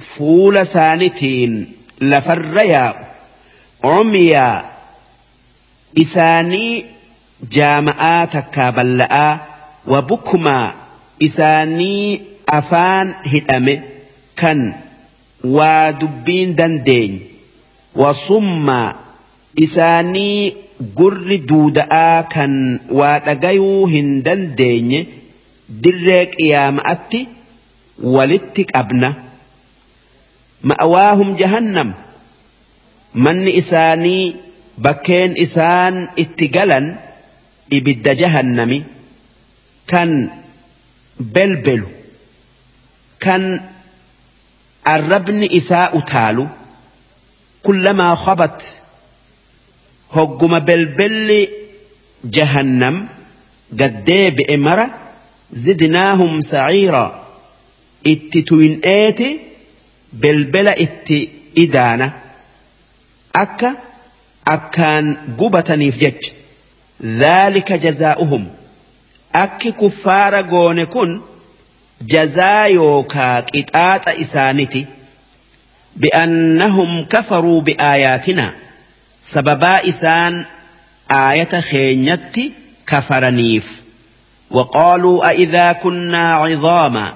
[0.00, 1.54] fuula saanitiin
[2.00, 3.11] lafarra yaa'u
[8.34, 9.32] takkaa balla'aa
[9.92, 10.74] wa bukmaa
[11.28, 12.20] isaanii
[12.58, 13.74] afaan hidhame
[14.42, 14.60] kan
[15.56, 17.20] waa dubbiin dandeenye
[18.02, 18.94] wa summaa
[19.66, 20.54] isaanii
[21.00, 22.54] gurri duuda'aa kan
[23.00, 25.00] waa dhagayuu hin dandeenye
[25.86, 27.20] dirree qiyaama'atti
[28.16, 29.10] walitti qabna
[30.70, 31.92] ma'awaahum jahannam
[33.14, 34.36] manni isaanii
[34.84, 36.86] bakkeen isaan itti galan
[37.70, 38.78] ibidda jahannami
[39.90, 40.10] kan
[41.34, 41.88] belbelu
[43.24, 43.42] kan
[44.94, 46.44] arrabni isaa utaalu
[47.62, 48.58] kullamaa khabat
[50.16, 51.40] hogguma belbelli
[52.36, 52.96] jahannam
[53.80, 54.86] gaddeebi'e mara
[55.66, 57.04] zidnaahum saciira
[58.12, 59.28] itti tuyin'eeti
[60.22, 61.18] belbela itti
[61.64, 62.06] idaana
[63.43, 63.69] akka
[64.55, 65.05] akkaan
[65.39, 66.31] gubataniif jecha
[67.21, 68.43] dhaalika jazaa'uhum
[69.43, 71.11] akki kuffaara goone kun
[72.13, 74.81] jazaa yookaa qixaaxa isaaniti
[76.01, 78.51] bi'annahum kafaruu bi'aayaatinaa
[79.33, 80.35] sababaa isaan
[81.23, 82.45] aayata keenyatti
[82.93, 83.67] kafaraniif
[84.51, 87.13] وقالوا أئذا كنا عظاما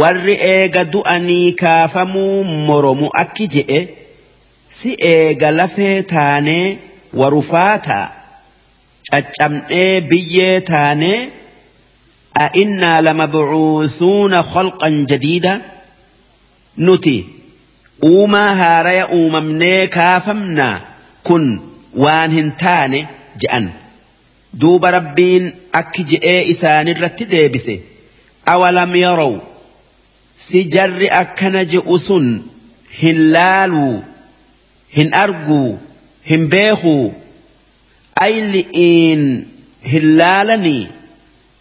[0.00, 3.78] warri eega du'anii kaafamuu moromu akki je'e
[4.81, 6.65] Si eega lafee taanee
[7.19, 8.05] warufaataa
[9.11, 11.19] caccabnee biyyee taanee
[12.45, 15.53] a'innaa lamabcuusuuna khalqan jadiida.
[16.87, 17.15] Nuti
[18.09, 20.75] uumaa haaraya uumamnee kaafamnaa
[21.27, 21.45] kun
[22.03, 22.99] waan hin taane
[23.41, 23.65] je'an.
[24.61, 25.45] Duuba rabbiin
[25.79, 27.75] akki je'ee isaanirratti deebise.
[28.53, 29.33] Awalam yarow
[30.45, 32.25] si jarri akkana je'u sun
[33.01, 33.93] hin laaluu
[34.95, 35.77] hin أرجو
[36.29, 37.11] hin بيخو
[38.21, 38.65] أي
[39.83, 41.01] hin laalanii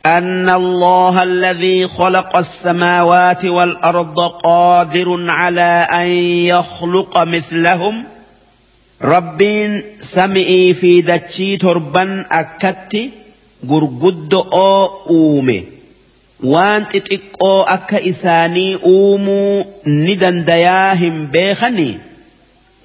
[0.07, 6.09] أن الله الذي خلق السماوات والأرض قادر على أن
[6.49, 8.05] يخلق مثلهم
[9.02, 13.10] ربين سمعي في دتشي تربا أكت
[13.68, 15.65] قرقد أو أومي
[16.44, 21.99] وانت تتك أو أك إساني أومو ندن دياهم بيخني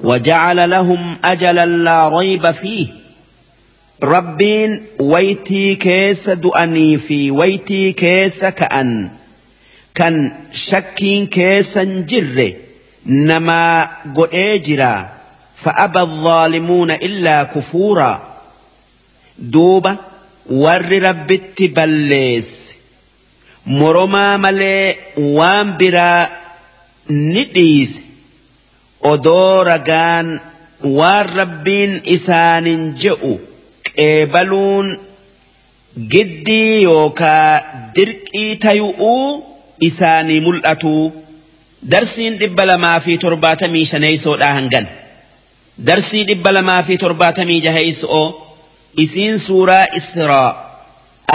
[0.01, 2.87] وجعل لهم أجلا لا ريب فيه.
[4.03, 9.09] ربين ويتي كيس دؤني في ويتي كيس كأن.
[9.95, 12.53] كان شكين كيسا جر.
[13.05, 15.09] نما قئجرا
[15.55, 18.35] فأبى الظالمون إلا كفورا.
[19.39, 19.97] دوبة
[20.49, 22.65] ور ربت بليس
[23.65, 26.29] moromaa malee waan biraa
[27.09, 28.04] ni dhiise
[29.11, 30.27] odoo ragaan
[30.99, 33.33] waan rabbiin isaanin je'u
[33.87, 34.87] qeebaluun
[36.13, 37.49] giddii yookaa
[37.95, 39.27] dirqii tayu'uu
[39.89, 40.95] isaanii mul'atu.
[41.91, 44.85] Darsiin dhibba lamaa fi torbaatamii shaneeysoodhaa hangan.
[45.87, 48.27] Darsii dhibba lamaa fi torbaatamii jaheeyso'oo
[49.03, 50.49] isiin suuraa israa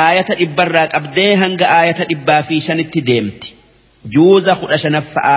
[0.05, 3.49] aayata dhibbarraa qabdee hanga aayata dhibbaa fi shanitti deemti.
[4.15, 5.36] Juuza kudha shanaffa'a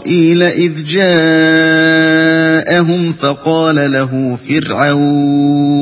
[0.00, 1.12] إسرائيل إذ جاءهم
[3.12, 5.80] فقال له فرعون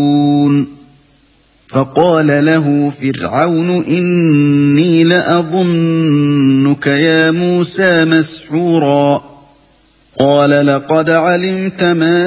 [1.68, 9.38] فقال له فرعون إني لأظنك يا موسى مسحورا.
[10.18, 12.26] قال لقد علمت ما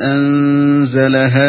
[0.00, 1.48] أنزل هؤلاء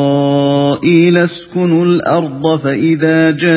[1.17, 3.51] اسكنوا الأرض فإذا جاء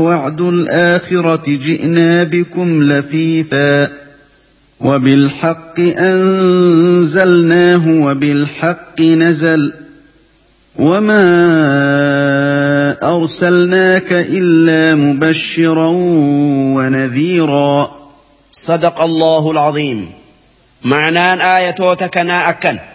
[0.00, 3.88] وعد الآخرة جئنا بكم لفيفا
[4.80, 9.72] وبالحق أنزلناه وبالحق نزل
[10.76, 11.26] وما
[13.02, 15.88] أرسلناك إلا مبشرا
[16.76, 17.90] ونذيرا.
[18.52, 20.10] صدق الله العظيم.
[20.84, 22.91] معنان آياتك أكن.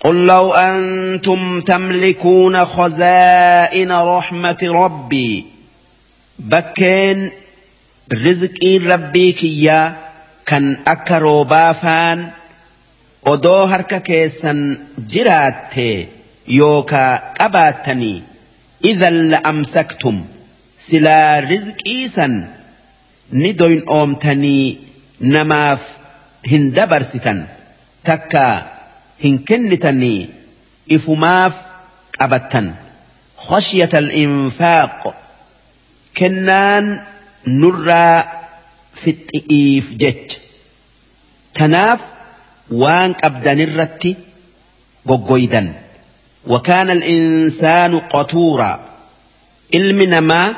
[0.00, 5.44] قل لو أنتم تملكون خزائن رحمة ربي
[6.38, 7.30] بكين
[8.12, 9.96] رزقي ربي كيا
[10.46, 12.30] كان أكرو بافان
[13.32, 14.60] odoo harka keessan
[15.12, 15.88] jiraatte
[16.58, 18.22] yookaa qabaattanii
[18.90, 20.16] idan la'amsaktum
[20.88, 22.34] silaa rizqii san
[23.42, 24.64] ni doyin oomtanii
[25.34, 25.82] namaaf
[26.52, 27.38] hin dabarsitan
[28.08, 28.44] takka
[29.22, 30.20] hin kennitanii
[30.96, 31.54] ifumaaf
[32.18, 32.66] qabattan
[33.46, 35.02] khashyata al-infaaq
[36.20, 36.86] kennaan
[37.60, 38.16] nurraa
[39.02, 40.38] fixxi'iif jecha
[41.58, 42.00] tanaaf
[42.82, 44.10] waan qabdanirratti
[45.10, 45.68] goggoydan
[46.46, 48.72] وكان الإنسان قطورا
[49.78, 50.48] ilmi namaa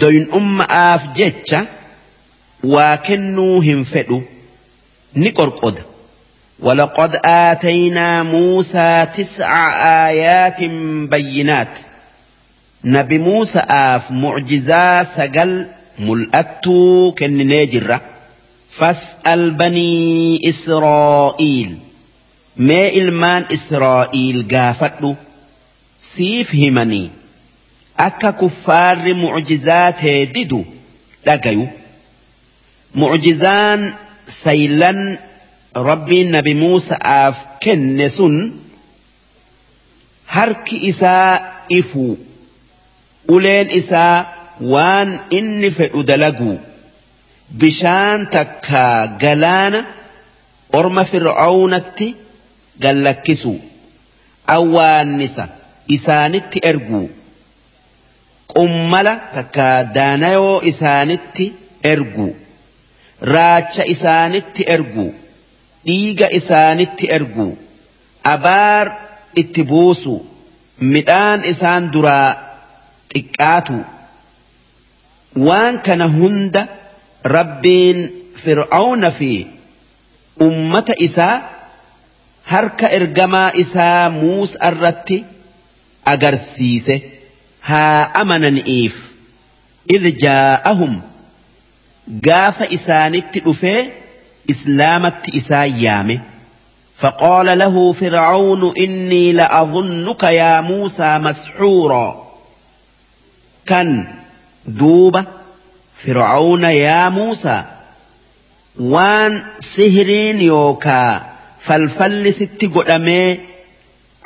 [0.00, 1.60] doyin'ummaaf jecha
[2.72, 4.18] waa kennuu hin fedhu
[5.22, 5.82] ni qorqoda
[6.60, 9.68] ولقد آتينا موسى تسع
[10.08, 10.60] آيات
[11.10, 11.78] بينات.
[12.84, 15.66] نبي موسى آف معجزا سجل
[15.98, 18.00] ملأتو كن نجرة.
[18.70, 21.78] فاسأل بني إسرائيل
[22.56, 25.14] ما إلمان إسرائيل قافتو
[26.00, 27.10] سيف همني
[27.96, 29.92] akka kuffaarri mucjizaa
[30.34, 30.66] didu
[31.24, 31.68] dhagayu
[32.94, 33.94] mucjizaan
[34.42, 35.18] saylan
[35.84, 38.52] rabbiin nabi Muusa'aaf kenne sun.
[40.26, 42.18] Harki isaa ifu.
[43.28, 44.26] Uleen isaa
[44.60, 46.58] waan inni fedhu dalagu.
[47.58, 49.84] Bishaan takka galaana
[50.72, 52.08] orma fir'aawnatti
[52.80, 53.54] gallakkisu.
[54.56, 55.44] Awwaannisa
[55.88, 57.02] isaanitti ergu.
[58.56, 61.46] qummala takka daanayoo isaanitti
[61.92, 62.26] ergu.
[63.34, 65.06] Raacha isaanitti ergu
[65.86, 67.48] dhiiga isaanitti ergu.
[68.34, 68.86] Abaar
[69.42, 70.14] itti buusu.
[70.92, 72.30] Midhaan isaan duraa
[73.12, 73.78] xiqqaatu.
[75.46, 76.62] Waan kana hunda
[77.36, 77.98] rabbiin
[78.42, 79.32] fir'auna fi
[80.46, 81.36] ummata isaa
[82.52, 85.18] harka ergamaa isaa muusa irratti
[86.12, 86.96] agarsiise.
[87.68, 88.96] haa amananiif.
[89.94, 90.92] Idh jaa'ahum.
[92.26, 93.80] Gaafa isaanitti dhufee
[94.48, 96.20] isaan yaame
[97.00, 102.26] فقال له فرعون إني لأظنك يا موسى مسحورا.
[103.66, 104.04] كان
[104.66, 105.24] دوبة
[106.04, 107.64] فرعون يا موسى
[108.80, 111.26] وان سهرين يوكا
[111.60, 113.38] فالفل ست قدمي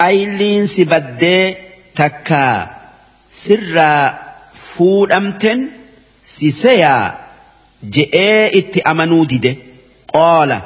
[0.01, 1.55] أيلين سبدي
[1.97, 2.71] تكا.
[3.31, 4.19] sirraa
[4.53, 5.61] fuudhamten
[6.23, 7.15] si seyaa
[7.97, 9.25] je'ee itti amanuu
[10.15, 10.61] قال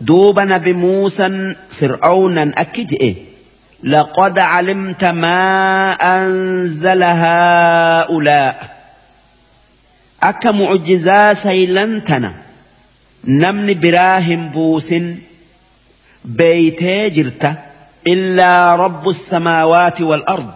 [0.00, 3.14] دوب نبي موسى فرعونا أكجئ إيه؟
[3.84, 8.76] لقد علمت ما أنزل هؤلاء.
[10.22, 12.34] أك معجزا سيلنتنا؟
[13.24, 14.94] نمن براهم بوس
[16.24, 17.58] بيتي جرت
[18.06, 20.50] إلا رب السماوات والأرض.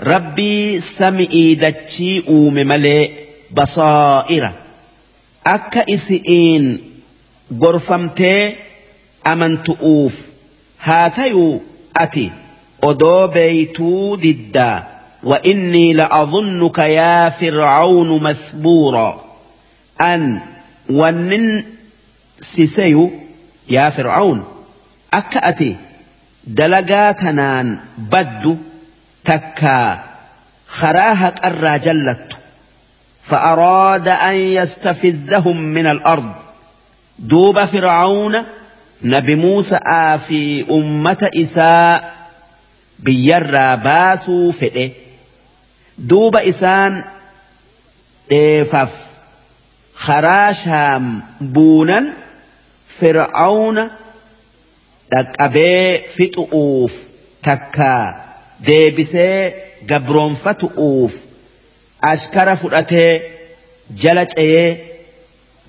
[0.00, 3.10] ربي سمئي دتشي أوم ملئ
[3.50, 4.63] بصائره.
[5.44, 6.66] Akka isi'iin
[7.62, 8.56] gorfamtee
[9.32, 10.16] amantu'uuf
[10.86, 11.62] haa tayuu
[12.04, 12.32] ati
[12.90, 19.24] odoo beeytuu diddaa وإني لأظنك يا فرعون مثبورا
[20.00, 20.40] أن
[20.90, 21.64] ونن
[22.40, 23.10] سيسيو
[23.70, 24.44] يا فرعون
[25.14, 25.76] أكأتي
[26.46, 27.78] دلقاتنان
[29.24, 29.90] takkaa
[30.78, 32.33] karaa haqarraa jallattu
[33.26, 36.32] فأراد أن يستفزهم من الأرض.
[37.18, 38.44] دوب فرعون
[39.02, 39.78] نبي موسى
[40.28, 42.14] في أمة إساء
[42.98, 44.90] بيرى باسو فئه
[45.98, 47.04] دوب إسان
[48.32, 48.92] إيفف
[49.94, 52.04] خراشام بونا
[52.88, 53.90] فرعون
[55.10, 57.08] تكأبي فتؤوف.
[57.42, 58.24] تكا.
[58.60, 59.54] deebisee
[59.90, 61.12] gabroonfatu'uuf
[62.12, 63.12] askara fudhatee
[64.02, 64.68] jala ce'ee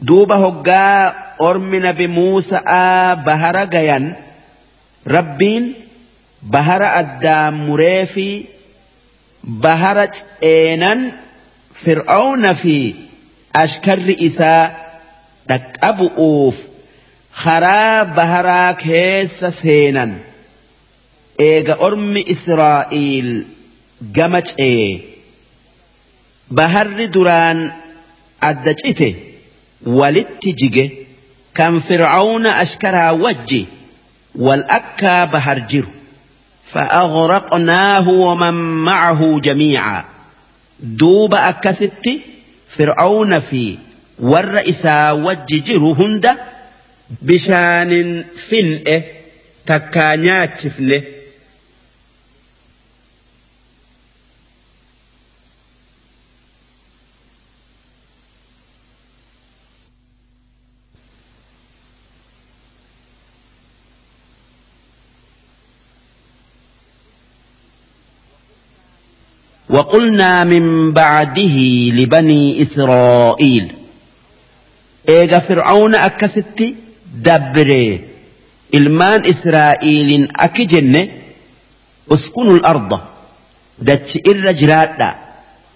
[0.07, 0.99] duuba hoggaa
[1.47, 4.05] ormi nabi Muusa'aa bahara gayan
[5.15, 5.65] rabbiin
[6.53, 8.27] bahara addaan muree fi
[9.63, 10.99] bahara ceenan
[11.81, 12.77] fir'aawna fi
[13.63, 14.63] ashkarri isaa
[15.49, 16.57] dhaqqabu'uuf
[17.43, 20.11] karaa baharaa keessa seenan.
[21.49, 23.29] Eega ormi Israa'iil
[24.17, 25.14] gama ce'e
[26.49, 27.71] baharri duraan
[28.41, 29.09] adda cite
[29.85, 30.85] walitti jige
[31.53, 33.67] kan fir'aawna ashkaraa wajji
[34.35, 35.89] wal akkaa bahar jiru
[36.73, 38.55] fa'aaghraqnaahu waman
[38.87, 40.05] ma'ahu jamiica
[40.99, 42.13] duuba akkasitti
[42.77, 43.79] fir'aawna fi
[44.19, 46.31] warra isaa wajji jiru hunda
[47.27, 48.97] bishaanin fin'e
[49.65, 50.97] takkaa nyaachifne.
[69.75, 71.57] وقلنا من بعده
[71.99, 73.73] لبني إسرائيل
[75.09, 76.73] إيغا فرعون أكست
[77.15, 78.01] دبري
[78.73, 81.09] إلمان إسرائيل أكجن
[82.11, 82.99] أسكنوا الأرض
[83.79, 84.51] دتش إر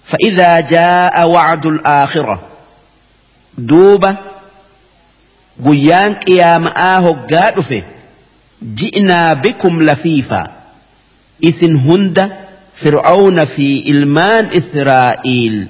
[0.05, 2.41] فإذا جاء وعد الآخرة
[3.57, 4.15] دوبة
[5.65, 7.83] قيان قيام آهو قادفه
[8.75, 10.43] جئنا بكم لفيفا
[11.43, 12.48] إسن هند
[12.81, 15.67] فرعون في إلمان إسرائيل.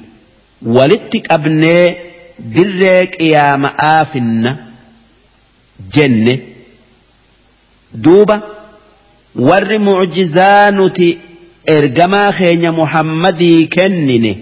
[0.62, 1.96] ولتك أبني
[2.40, 4.56] برك يا مآفن
[5.94, 6.38] جنة
[7.94, 8.42] دوبا
[9.36, 10.92] ور معجزان
[11.70, 14.38] ارجما خين محمدي كنني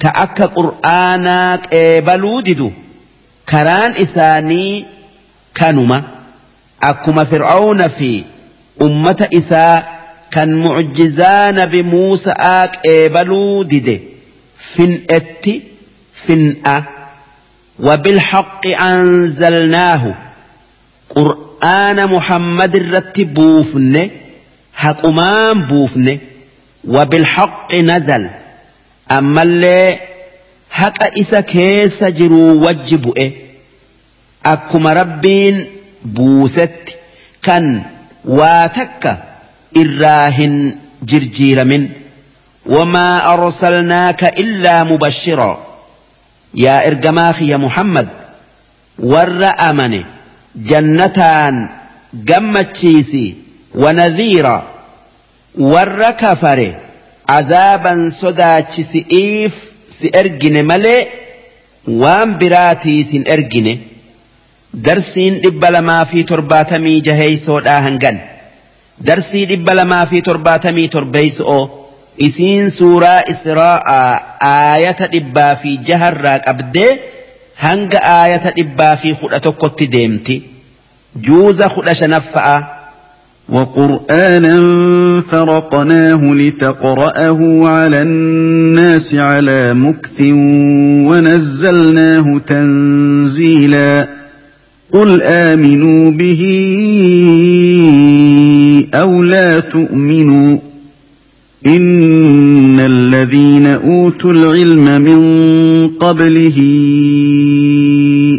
[0.00, 1.74] تأكى قرآنك
[2.06, 2.72] بلودد
[3.48, 4.84] كران إساني
[5.54, 6.02] كانما
[6.82, 8.22] أكما فرعون في
[8.82, 13.96] أمة إساء kan mucjizaa nabi Muusa'aa qeebaluu dide.
[14.74, 15.54] Fin'etti
[16.26, 16.76] fin'a
[17.80, 20.14] وبالحق أنزلناه
[21.14, 24.10] قرآن محمد الرت بوفن
[24.74, 26.18] حقمان بوفن
[26.88, 28.28] وبالحق نزل
[29.10, 29.98] أما اللي
[30.70, 33.32] حق إسا كيس جرو وجبئ
[34.46, 35.66] أكما ربين
[36.04, 36.96] بوست
[37.42, 37.82] كان
[38.24, 39.18] واتك
[39.76, 41.88] إراهن جرجير من
[42.66, 45.66] وما أرسلناك إلا مبشرا
[46.54, 48.08] يا إرجماخي يا محمد
[48.98, 50.06] ور أمني
[50.56, 51.68] جنتان
[52.14, 53.34] جمت شيسي
[53.74, 54.66] ونذيرا
[55.58, 56.76] ور كفري
[57.28, 59.52] عذابا صدا شيسيف
[59.88, 61.06] سيرجن ملي
[61.88, 63.80] وام براتي سين
[64.74, 68.35] درسين إبلا ما في ترباتمي جهي سود آهنجن آه
[69.00, 71.68] درسي دبل ما في ترباتمي تربيس أو
[72.22, 73.84] اسين سورة اسراء
[74.42, 76.86] آية دبا في جهر راك ابدي
[77.60, 80.42] هنگ آية دبا في خلطة قط ديمتي
[81.16, 82.62] جوز خلطة شنفع
[83.48, 84.56] وقرآنا
[85.30, 90.20] فرقناه لتقرأه على الناس على مكث
[91.08, 94.25] ونزلناه تنزيلاً
[94.92, 96.42] قل آمنوا به
[98.94, 100.58] أو لا تؤمنوا
[101.66, 106.56] إن الذين أوتوا العلم من قبله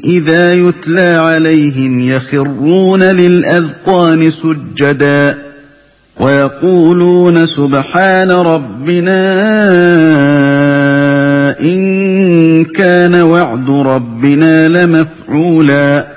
[0.06, 5.38] إذا يتلى عليهم يخرون للأذقان سجدا
[6.20, 9.20] ويقولون سبحان ربنا
[11.62, 16.17] إن كان وعد ربنا لمفعولا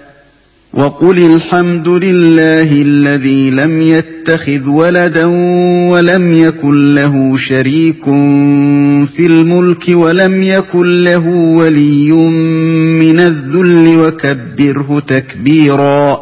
[0.73, 5.25] وقل الحمد لله الذي لم يتخذ ولدا
[5.91, 8.03] ولم يكن له شريك
[9.05, 16.21] في الملك ولم يكن له ولي من الذل وكبره تكبيرا.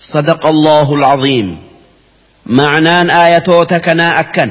[0.00, 1.56] صدق الله العظيم.
[2.46, 4.50] معنان آياتوتكنا أكن.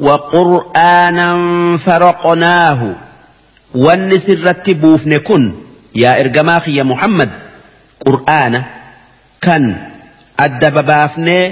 [0.00, 1.36] وقرآنا
[1.76, 2.96] فرقناه.
[3.74, 5.52] والنسر رتبوف نكن.
[5.96, 7.43] يا إرجماخي يا محمد.
[8.06, 8.60] Qur'aana
[9.46, 9.64] kan
[10.46, 11.44] adda babaafnee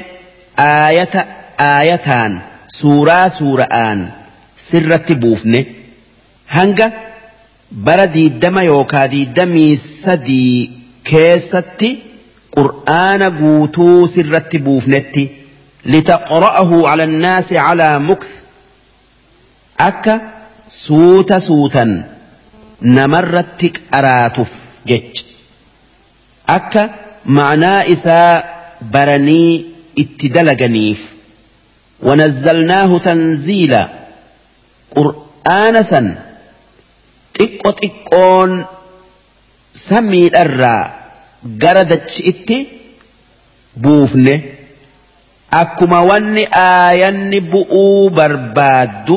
[0.66, 1.20] aayata
[1.70, 2.32] aayataan
[2.78, 4.00] suuraa suura'aan
[4.68, 5.60] sirratti buufne
[6.56, 6.86] hanga
[7.86, 9.72] bara diiddama yookaa diiddamii
[10.04, 10.56] sadii
[11.10, 11.90] keessatti
[12.56, 15.24] qur'aana guutuu sirratti buufnetti
[15.94, 18.32] litaqra'ahu cala annaasi calaa mukth
[19.88, 20.14] akka
[20.82, 21.90] suuta suutan
[22.96, 24.52] namarratti qaraatuuf
[24.90, 25.22] jecha
[26.46, 26.82] akka
[27.36, 28.42] ma'anaa isaa
[28.94, 29.52] baranii
[30.02, 31.00] itti dalaganiif
[32.08, 33.82] wanazzalnaahu tanziila
[34.96, 36.06] qur'aana san
[37.38, 38.50] xiqqo xiqqoon
[39.88, 40.82] samiidharraa
[41.62, 42.56] gara dachi itti
[43.82, 44.34] buufne
[45.62, 49.16] akkuma wanni aayanni bu'uu barbaaddu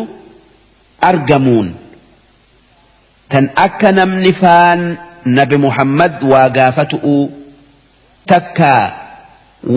[1.09, 1.67] argamuun
[3.29, 4.81] tan akka namni faan
[5.25, 7.17] nabi Muhammad waa gaafatu'u
[8.31, 8.83] takkaa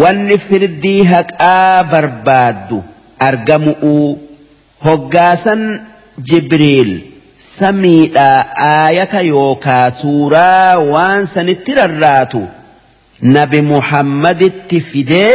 [0.02, 2.84] wanni firdii haqaa barbaaddu
[3.28, 3.94] argamu'u
[4.86, 5.62] hoggaasan
[6.30, 6.92] Jibriil.
[7.38, 8.28] samiidha
[8.68, 12.40] aayata yookaa suuraa waan sanitti rarraatu
[13.36, 15.32] nabi muhammaditti fidee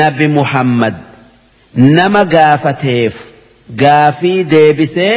[0.00, 0.94] nabi muhammad
[1.98, 3.14] nama gaafateef
[3.82, 5.14] gaafii deebisee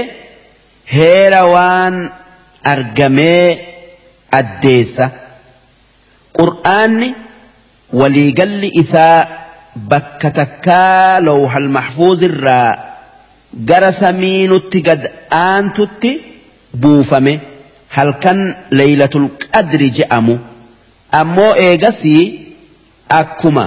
[0.94, 2.00] heera waan
[2.74, 3.71] argamee
[4.40, 5.06] addeessa.
[6.40, 7.10] Qur'aanni
[8.00, 9.28] waliigalli isaa
[9.92, 12.70] bakka takkaa lawhal mahfuuzirraa
[13.70, 15.04] gara samiinutti gad
[15.44, 16.12] aantutti
[16.82, 17.34] buufame.
[17.98, 18.40] Halkan
[18.80, 20.36] leeylatul qadri je'amu.
[21.20, 22.24] Ammoo eegasii
[23.22, 23.66] akkuma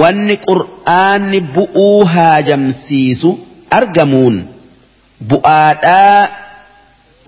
[0.00, 3.30] wanni qur'aanni bu'uu haajamsiisu
[3.78, 4.36] argamuun
[5.30, 6.28] bu'aadhaa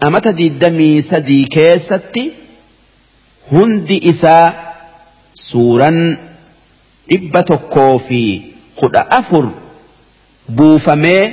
[0.07, 2.25] amata diddamii sadii keessatti
[3.52, 4.54] hundi isaa
[5.34, 6.18] suuran
[7.10, 8.22] dhibba tokkoo fi
[8.76, 9.46] kudha afur
[10.56, 11.24] buufamee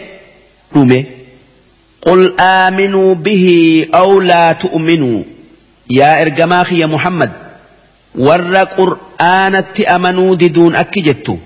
[0.73, 1.01] dhume
[2.07, 3.47] قل آمنوا به
[3.95, 5.23] أو لا تؤمنوا
[5.91, 7.33] يا إرجماخي يا محمد
[8.15, 11.39] ور قرآن أمنوا ددون أكجت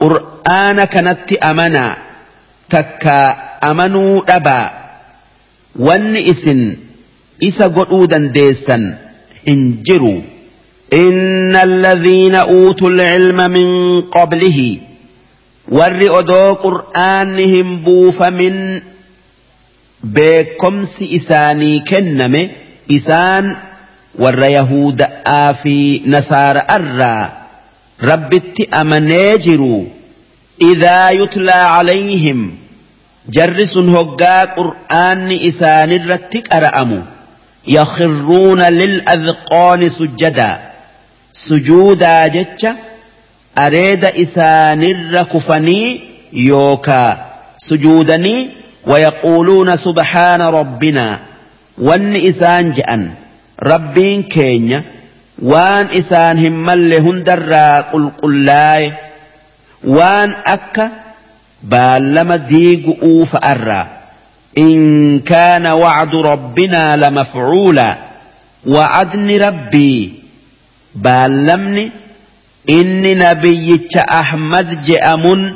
[0.00, 1.96] قرآن كانت أمنا
[2.70, 3.36] تكا
[3.70, 4.70] أمنوا أبا
[5.76, 6.76] ون إسن
[7.42, 8.98] إسا قلودا ديسا
[9.47, 9.83] إن
[10.93, 14.77] إن الذين أوتوا العلم من قبله
[15.67, 18.81] ورئوا دو قرآنهم بوف من
[20.03, 22.49] بكمس إساني كنم
[22.91, 23.55] إسان
[24.15, 27.31] ور يهود آفي نصار أرى.
[28.03, 28.41] رب
[28.73, 29.85] أمناجروا
[30.61, 32.55] إذا يتلى عليهم
[33.29, 37.01] جرس هقا قرآن إسان الرتك أرأمو.
[37.67, 40.59] يخرون للأذقان سجدا.
[41.33, 42.75] سجودا جتشا
[43.57, 44.83] أريد إسان
[45.23, 45.99] كفني
[46.33, 47.25] يوكا.
[47.57, 48.49] سجودني
[48.85, 51.19] ويقولون سبحان ربنا.
[51.77, 53.11] وان إسان جأن.
[53.63, 54.83] ربين كينيا.
[55.41, 56.89] وان إسان همال
[57.93, 58.93] قل قل لاي
[59.83, 60.91] وان أكا.
[61.63, 63.96] بالما ديق أوف أرّا.
[64.58, 67.98] إن كان وعد ربنا لمفعولا
[68.66, 70.12] وعدن ربي
[70.94, 71.90] بالمني
[72.70, 75.54] إني نبي أحمد جأمن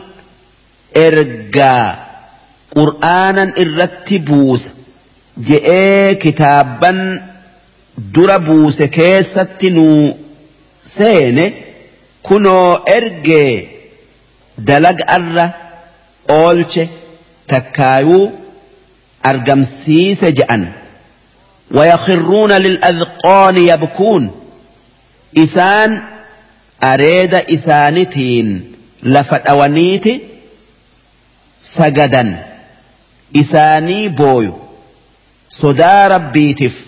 [0.97, 2.07] إرقا
[2.77, 4.71] qur'aanan irratti buusa
[5.49, 6.99] je'ee kitaabban
[8.15, 10.01] dura buuse keessatti nuu
[10.95, 11.45] seene
[12.29, 13.53] kunoo ergee
[14.69, 15.47] dalaga'arra
[16.39, 16.85] oolche
[17.53, 18.25] takkaayuu
[19.26, 20.72] أرجم أرقم سيسجأن
[21.72, 24.32] ويخرون للأذقان يبكون.
[25.38, 26.02] إسان
[26.84, 28.74] أريد إسانتين.
[29.04, 30.22] لفتأونيت
[31.60, 32.46] سجدا.
[33.36, 34.54] إساني بوي.
[35.50, 36.86] صدى ربيتف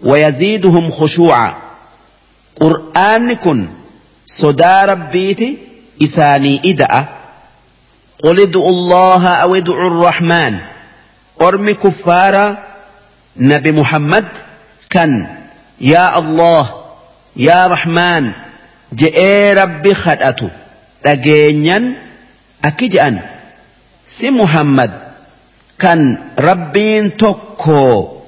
[0.00, 1.56] ويزيدهم خشوعا.
[2.60, 3.68] قرآن كن.
[4.26, 5.58] صدى ربيت
[6.02, 7.04] إساني إدأ
[8.24, 10.58] قل ادعوا الله أو ادعوا الرحمن.
[11.42, 12.58] أرمي كفارا
[13.36, 14.24] نبي محمد
[14.90, 15.26] كان
[15.80, 16.70] يا الله
[17.36, 18.30] يا رحمن
[18.92, 20.50] جئ ربي خدأته
[21.06, 21.92] لقينيا
[22.64, 23.18] أكجأن
[24.06, 24.90] سي محمد
[25.78, 28.18] kan rabbiin tokko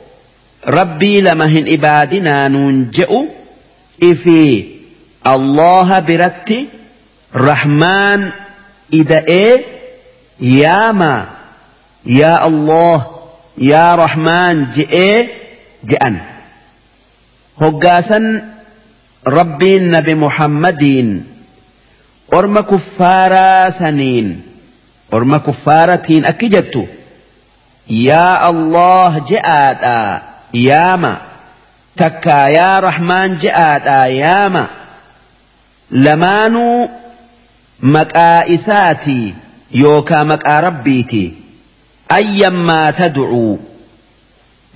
[0.63, 3.27] rabbii lama hin ibaadinaa nuun je'u
[4.11, 4.43] ifi
[5.33, 6.59] allaha biratti
[7.35, 8.31] rahmaan
[9.01, 9.55] ida'ee
[10.39, 11.13] yaama
[12.07, 13.07] يا الله
[13.59, 15.29] يا رحمن جئ
[15.85, 16.21] جئن.
[17.61, 18.49] هقاسا
[19.27, 20.85] ربي نبي محمد
[22.35, 24.43] أرم كفارا سنين.
[25.13, 26.89] أرم كفارتين أكجبت
[27.91, 30.23] يا الله جئاتا
[30.55, 31.17] ياما.
[31.97, 34.67] تكا يا رحمن جئاتا ياما.
[35.91, 36.89] لمانو
[37.81, 39.35] مكائساتي
[39.75, 41.40] يوكا مكا ربيتي.
[42.13, 43.59] أيما تدعو.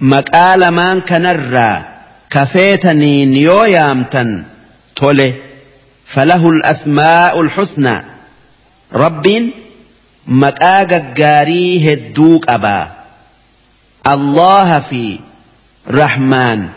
[0.01, 1.83] مقال من كنرى
[2.31, 4.45] كفيتني نيويامتن.
[4.97, 5.35] تولي
[6.07, 8.05] فله الأسماء الحسنى.
[8.93, 9.51] ربين
[10.27, 12.89] مقاق قاري هدوك أبا.
[14.07, 15.19] الله في
[15.91, 16.69] رحمن.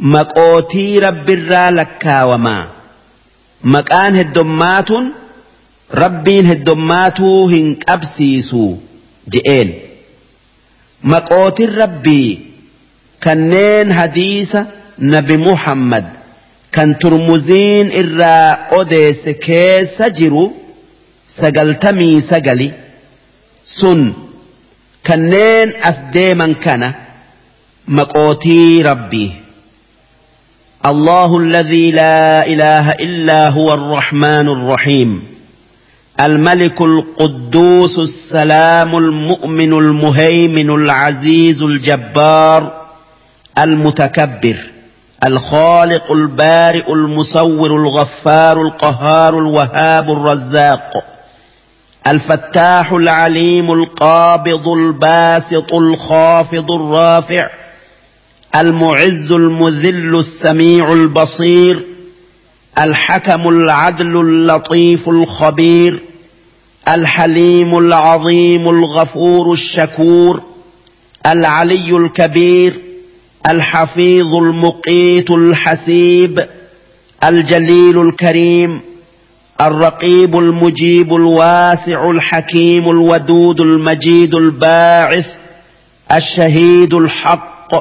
[0.00, 2.66] مقوتي رب الرالك وما.
[3.64, 5.12] مقان هدماتن
[5.94, 8.76] ربين هدماتو هنك أبسيسو.
[9.34, 9.70] Je'een
[11.02, 12.30] maqootiin rabbii
[13.24, 14.66] kanneen hadiisa
[14.98, 16.04] nabi muhammad
[16.70, 20.44] kan turmuziin irraa odeesse keessa jiru
[21.26, 22.68] sagaltamii sagali
[23.64, 24.00] sun
[25.08, 26.88] kanneen as deeman kana
[27.86, 29.30] maqootii rabbii
[30.84, 35.24] الله الذي لا إله إلا هو الرحمن الرحيم
[36.20, 42.82] الملك القدوس السلام المؤمن المهيمن العزيز الجبار
[43.58, 44.56] المتكبر
[45.26, 51.04] الخالق البارئ المصور الغفار القهار الوهاب الرزاق
[52.06, 57.50] الفتاح العليم القابض الباسط الخافض الرافع
[58.56, 61.82] المعز المذل السميع البصير
[62.80, 66.02] الحكم العدل اللطيف الخبير
[66.88, 70.42] الحليم العظيم الغفور الشكور
[71.26, 72.80] العلي الكبير
[73.48, 76.46] الحفيظ المقيت الحسيب
[77.24, 78.80] الجليل الكريم
[79.60, 85.34] الرقيب المجيب الواسع الحكيم الودود المجيد الباعث
[86.14, 87.74] الشهيد الحق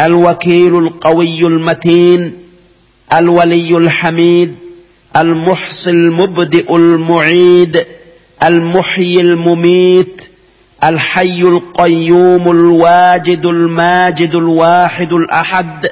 [0.00, 2.47] الوكيل القوي المتين
[3.16, 4.56] الولي الحميد
[5.16, 7.86] المحصي المبدئ المعيد
[8.42, 10.28] المحيي المميت
[10.84, 15.88] الحي القيوم الواجد الماجد الواحد الأحد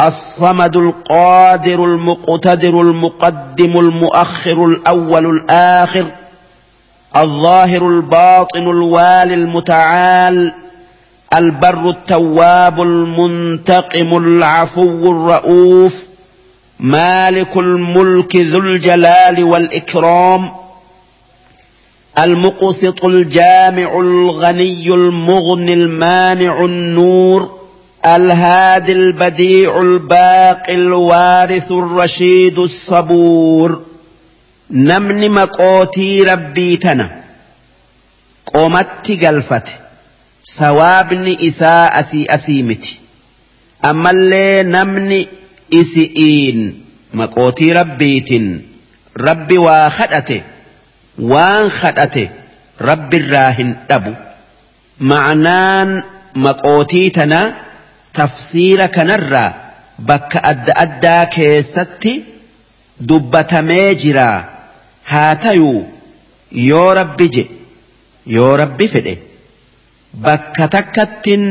[0.00, 6.06] الصمد القادر المقتدر المقدم المؤخر الأول الآخر
[7.16, 10.52] الظاهر الباطن الوالي المتعال
[11.36, 16.06] البر التواب المنتقم العفو الرؤوف
[16.80, 20.50] مالك الملك ذو الجلال والإكرام
[22.18, 27.58] المقسط الجامع الغني المغني المانع النور
[28.06, 33.82] الهادي البديع الباقي الوارث الرشيد الصبور.
[34.70, 37.22] نمن مقوتي ربي تنا
[38.46, 39.84] قومت قلفته
[40.44, 43.00] sawaabni isaa asii asii miti
[43.82, 45.28] ammallee namni
[45.80, 46.60] isi'iin
[47.20, 48.46] maqootii rabbiitiin
[49.28, 50.38] rabbi waa kadhate
[51.32, 52.24] waan kadhate
[52.88, 54.12] rabbirraa hin dhabu
[55.10, 55.90] ma'anaan
[56.46, 57.46] maqootii tanaa
[58.18, 59.50] tafsiira kanarraa
[60.08, 62.12] bakka adda addaa keessatti
[63.08, 64.38] dubbatamee jiraa
[65.12, 65.78] haa tayuu
[66.70, 67.44] yoo rabbi je
[68.36, 69.14] yoo rabbi fedhe.
[70.26, 71.44] bakka takkattin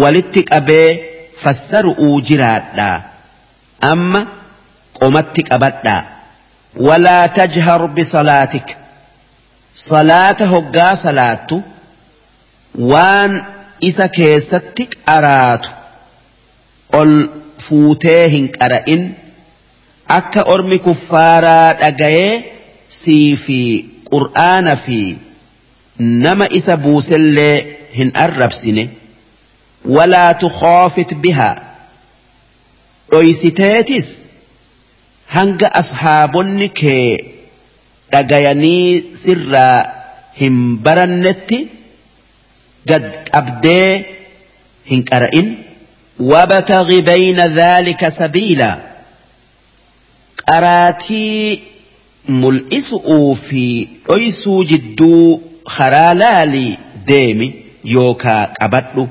[0.00, 0.88] walitti qabee
[1.42, 2.96] fassaru'uu jiraadhaa
[5.00, 6.02] qomatti qabadhaa
[6.86, 8.68] walaa tajhar bisalaatik
[9.88, 11.56] salaata hoggaa salaattu
[12.92, 13.32] waan
[13.90, 15.70] isa keessatti qaraatu
[17.00, 17.12] ol
[17.68, 19.02] fuutee hin qara'in
[20.18, 22.34] akka ormi kuffaaraa dhagayee
[23.00, 23.60] sii fi
[24.12, 25.00] qur'aana fi
[26.26, 27.56] nama isa buusellee
[27.98, 28.84] hin arrabsine
[29.96, 31.54] walaa tukhaafit bihaa
[33.12, 34.08] dhoysiteetis
[35.36, 37.12] hanga ashaabonni kee
[38.12, 38.90] dhagayanii
[39.22, 39.78] sirraa
[40.40, 41.58] hin barannetti
[42.92, 43.88] gad qabdee
[44.92, 45.48] hin qara'in
[46.20, 48.78] وابتغ بين ذلك سبيلا
[50.48, 51.60] قراتي
[52.28, 57.52] ملئسؤوا في أيسو جدو خرالالي ديمي
[58.58, 59.08] qabadhu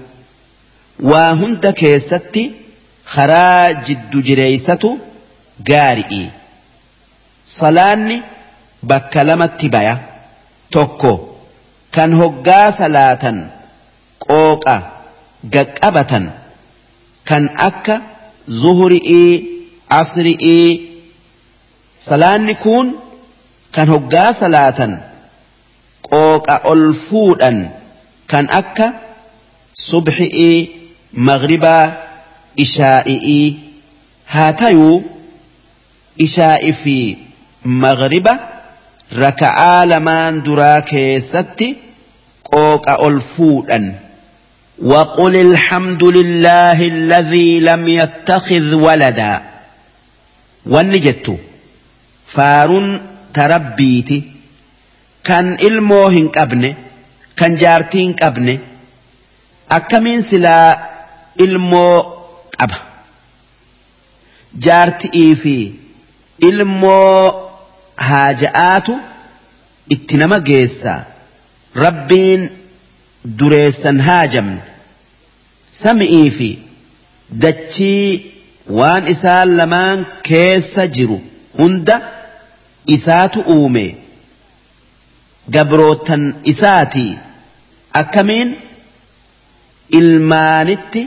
[1.11, 2.43] waa hunda keessatti
[3.07, 4.97] خراج الدجريسة جِرَيْسَةُ
[5.71, 6.25] غَارِئِ
[8.83, 9.97] بكلمة بَكَّ
[10.71, 11.19] تَوْكُو.
[11.91, 13.47] كان هُقَّا صلاة.
[14.19, 14.91] قَوْقَا.
[15.53, 16.29] قَقَّبَةً.
[17.27, 18.01] كَنْ أَكَّ
[18.47, 19.39] زُهُرِئِ
[19.91, 20.77] عَصْرِئِ
[21.99, 22.95] صَلَانِ كُونْ.
[23.73, 24.99] كان هُقَّا صلاة.
[26.11, 27.69] قَوْقَا أُلْفُودًا.
[28.31, 28.93] كَنْ أَكَّ
[29.73, 30.65] صُبْحِئِ
[31.13, 32.06] مَغْرِبًا.
[32.65, 33.45] Ishaa'i'ii
[34.33, 34.97] haa tayuu
[36.25, 36.97] ishaa'i fi
[37.83, 38.33] maghriba
[39.25, 41.69] raka'aa lamaan duraa keessatti
[42.51, 42.97] qooqa.
[44.81, 49.41] وقل الحمد لله الذي لم يتخذ ولدا
[53.37, 54.17] tarabbiiti
[55.27, 56.69] kan ilmoo hin qabne
[57.39, 58.53] kan jaartii hin qabne
[59.77, 60.69] akkamiin silaa
[61.45, 62.16] ilmoo
[62.59, 62.77] qaba
[64.65, 65.55] jaarti'ii fi
[66.49, 67.19] ilmoo
[68.09, 68.93] haaja'aatu
[69.95, 70.93] itti nama geessa.
[71.85, 72.41] Rabbiin
[73.39, 74.61] dureessan haajamne.
[75.81, 76.49] Sami'ii fi
[77.43, 78.33] dachii
[78.79, 81.17] waan isaan lamaan keessa jiru
[81.59, 81.97] hunda
[82.95, 83.85] isaatu uume.
[85.55, 87.11] Gabrootan isaatii
[88.01, 88.49] akkamiin?
[89.99, 91.01] Ilmaanitti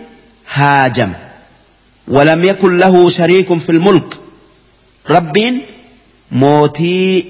[0.45, 1.19] haajama
[2.11, 4.15] ولم يكن له شريك في الملك.
[5.11, 5.61] ربين
[6.33, 7.25] موتي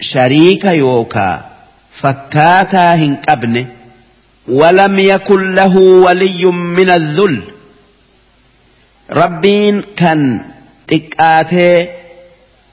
[0.00, 1.44] شريك يوكا.
[1.92, 3.66] فكاتا هنقبنه
[4.48, 7.40] ولم يكن له ولي من الذل.
[9.12, 10.40] ربين كان
[10.88, 11.88] تكآتي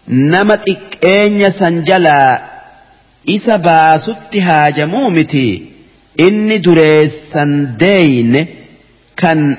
[0.08, 2.46] نما تكين سنجلا.
[3.30, 5.66] إسا باست هاجمو متي
[6.20, 8.48] إني دريسا دين.
[9.18, 9.58] كان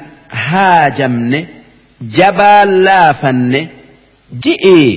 [2.00, 3.60] jabaa laafanne
[4.46, 4.90] ji'ii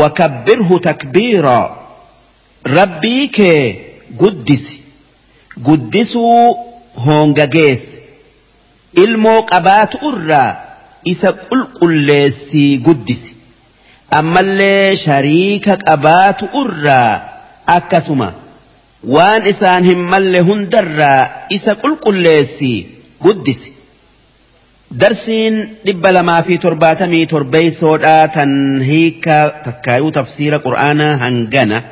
[0.00, 1.76] wakabbirhu takbiiraa
[2.76, 3.62] rabbii kee
[4.22, 4.82] guddisi
[5.68, 8.02] guddisuu honga hoongageesse
[9.04, 10.56] ilmoo qabaatu irraa
[11.14, 13.34] isa qulqulleessii guddisi
[14.20, 17.10] ammallee shariika qabaatu irraa
[17.78, 18.32] akkasuma
[19.16, 22.78] waan isaan hin malle hundarraa isa qulqulleessii
[23.22, 23.79] guddisi.
[24.90, 28.44] درسين لبلا ما في ترباتمي تربي سوداتا
[28.82, 31.84] هيكا تكايو تفسير قرآن هنجنا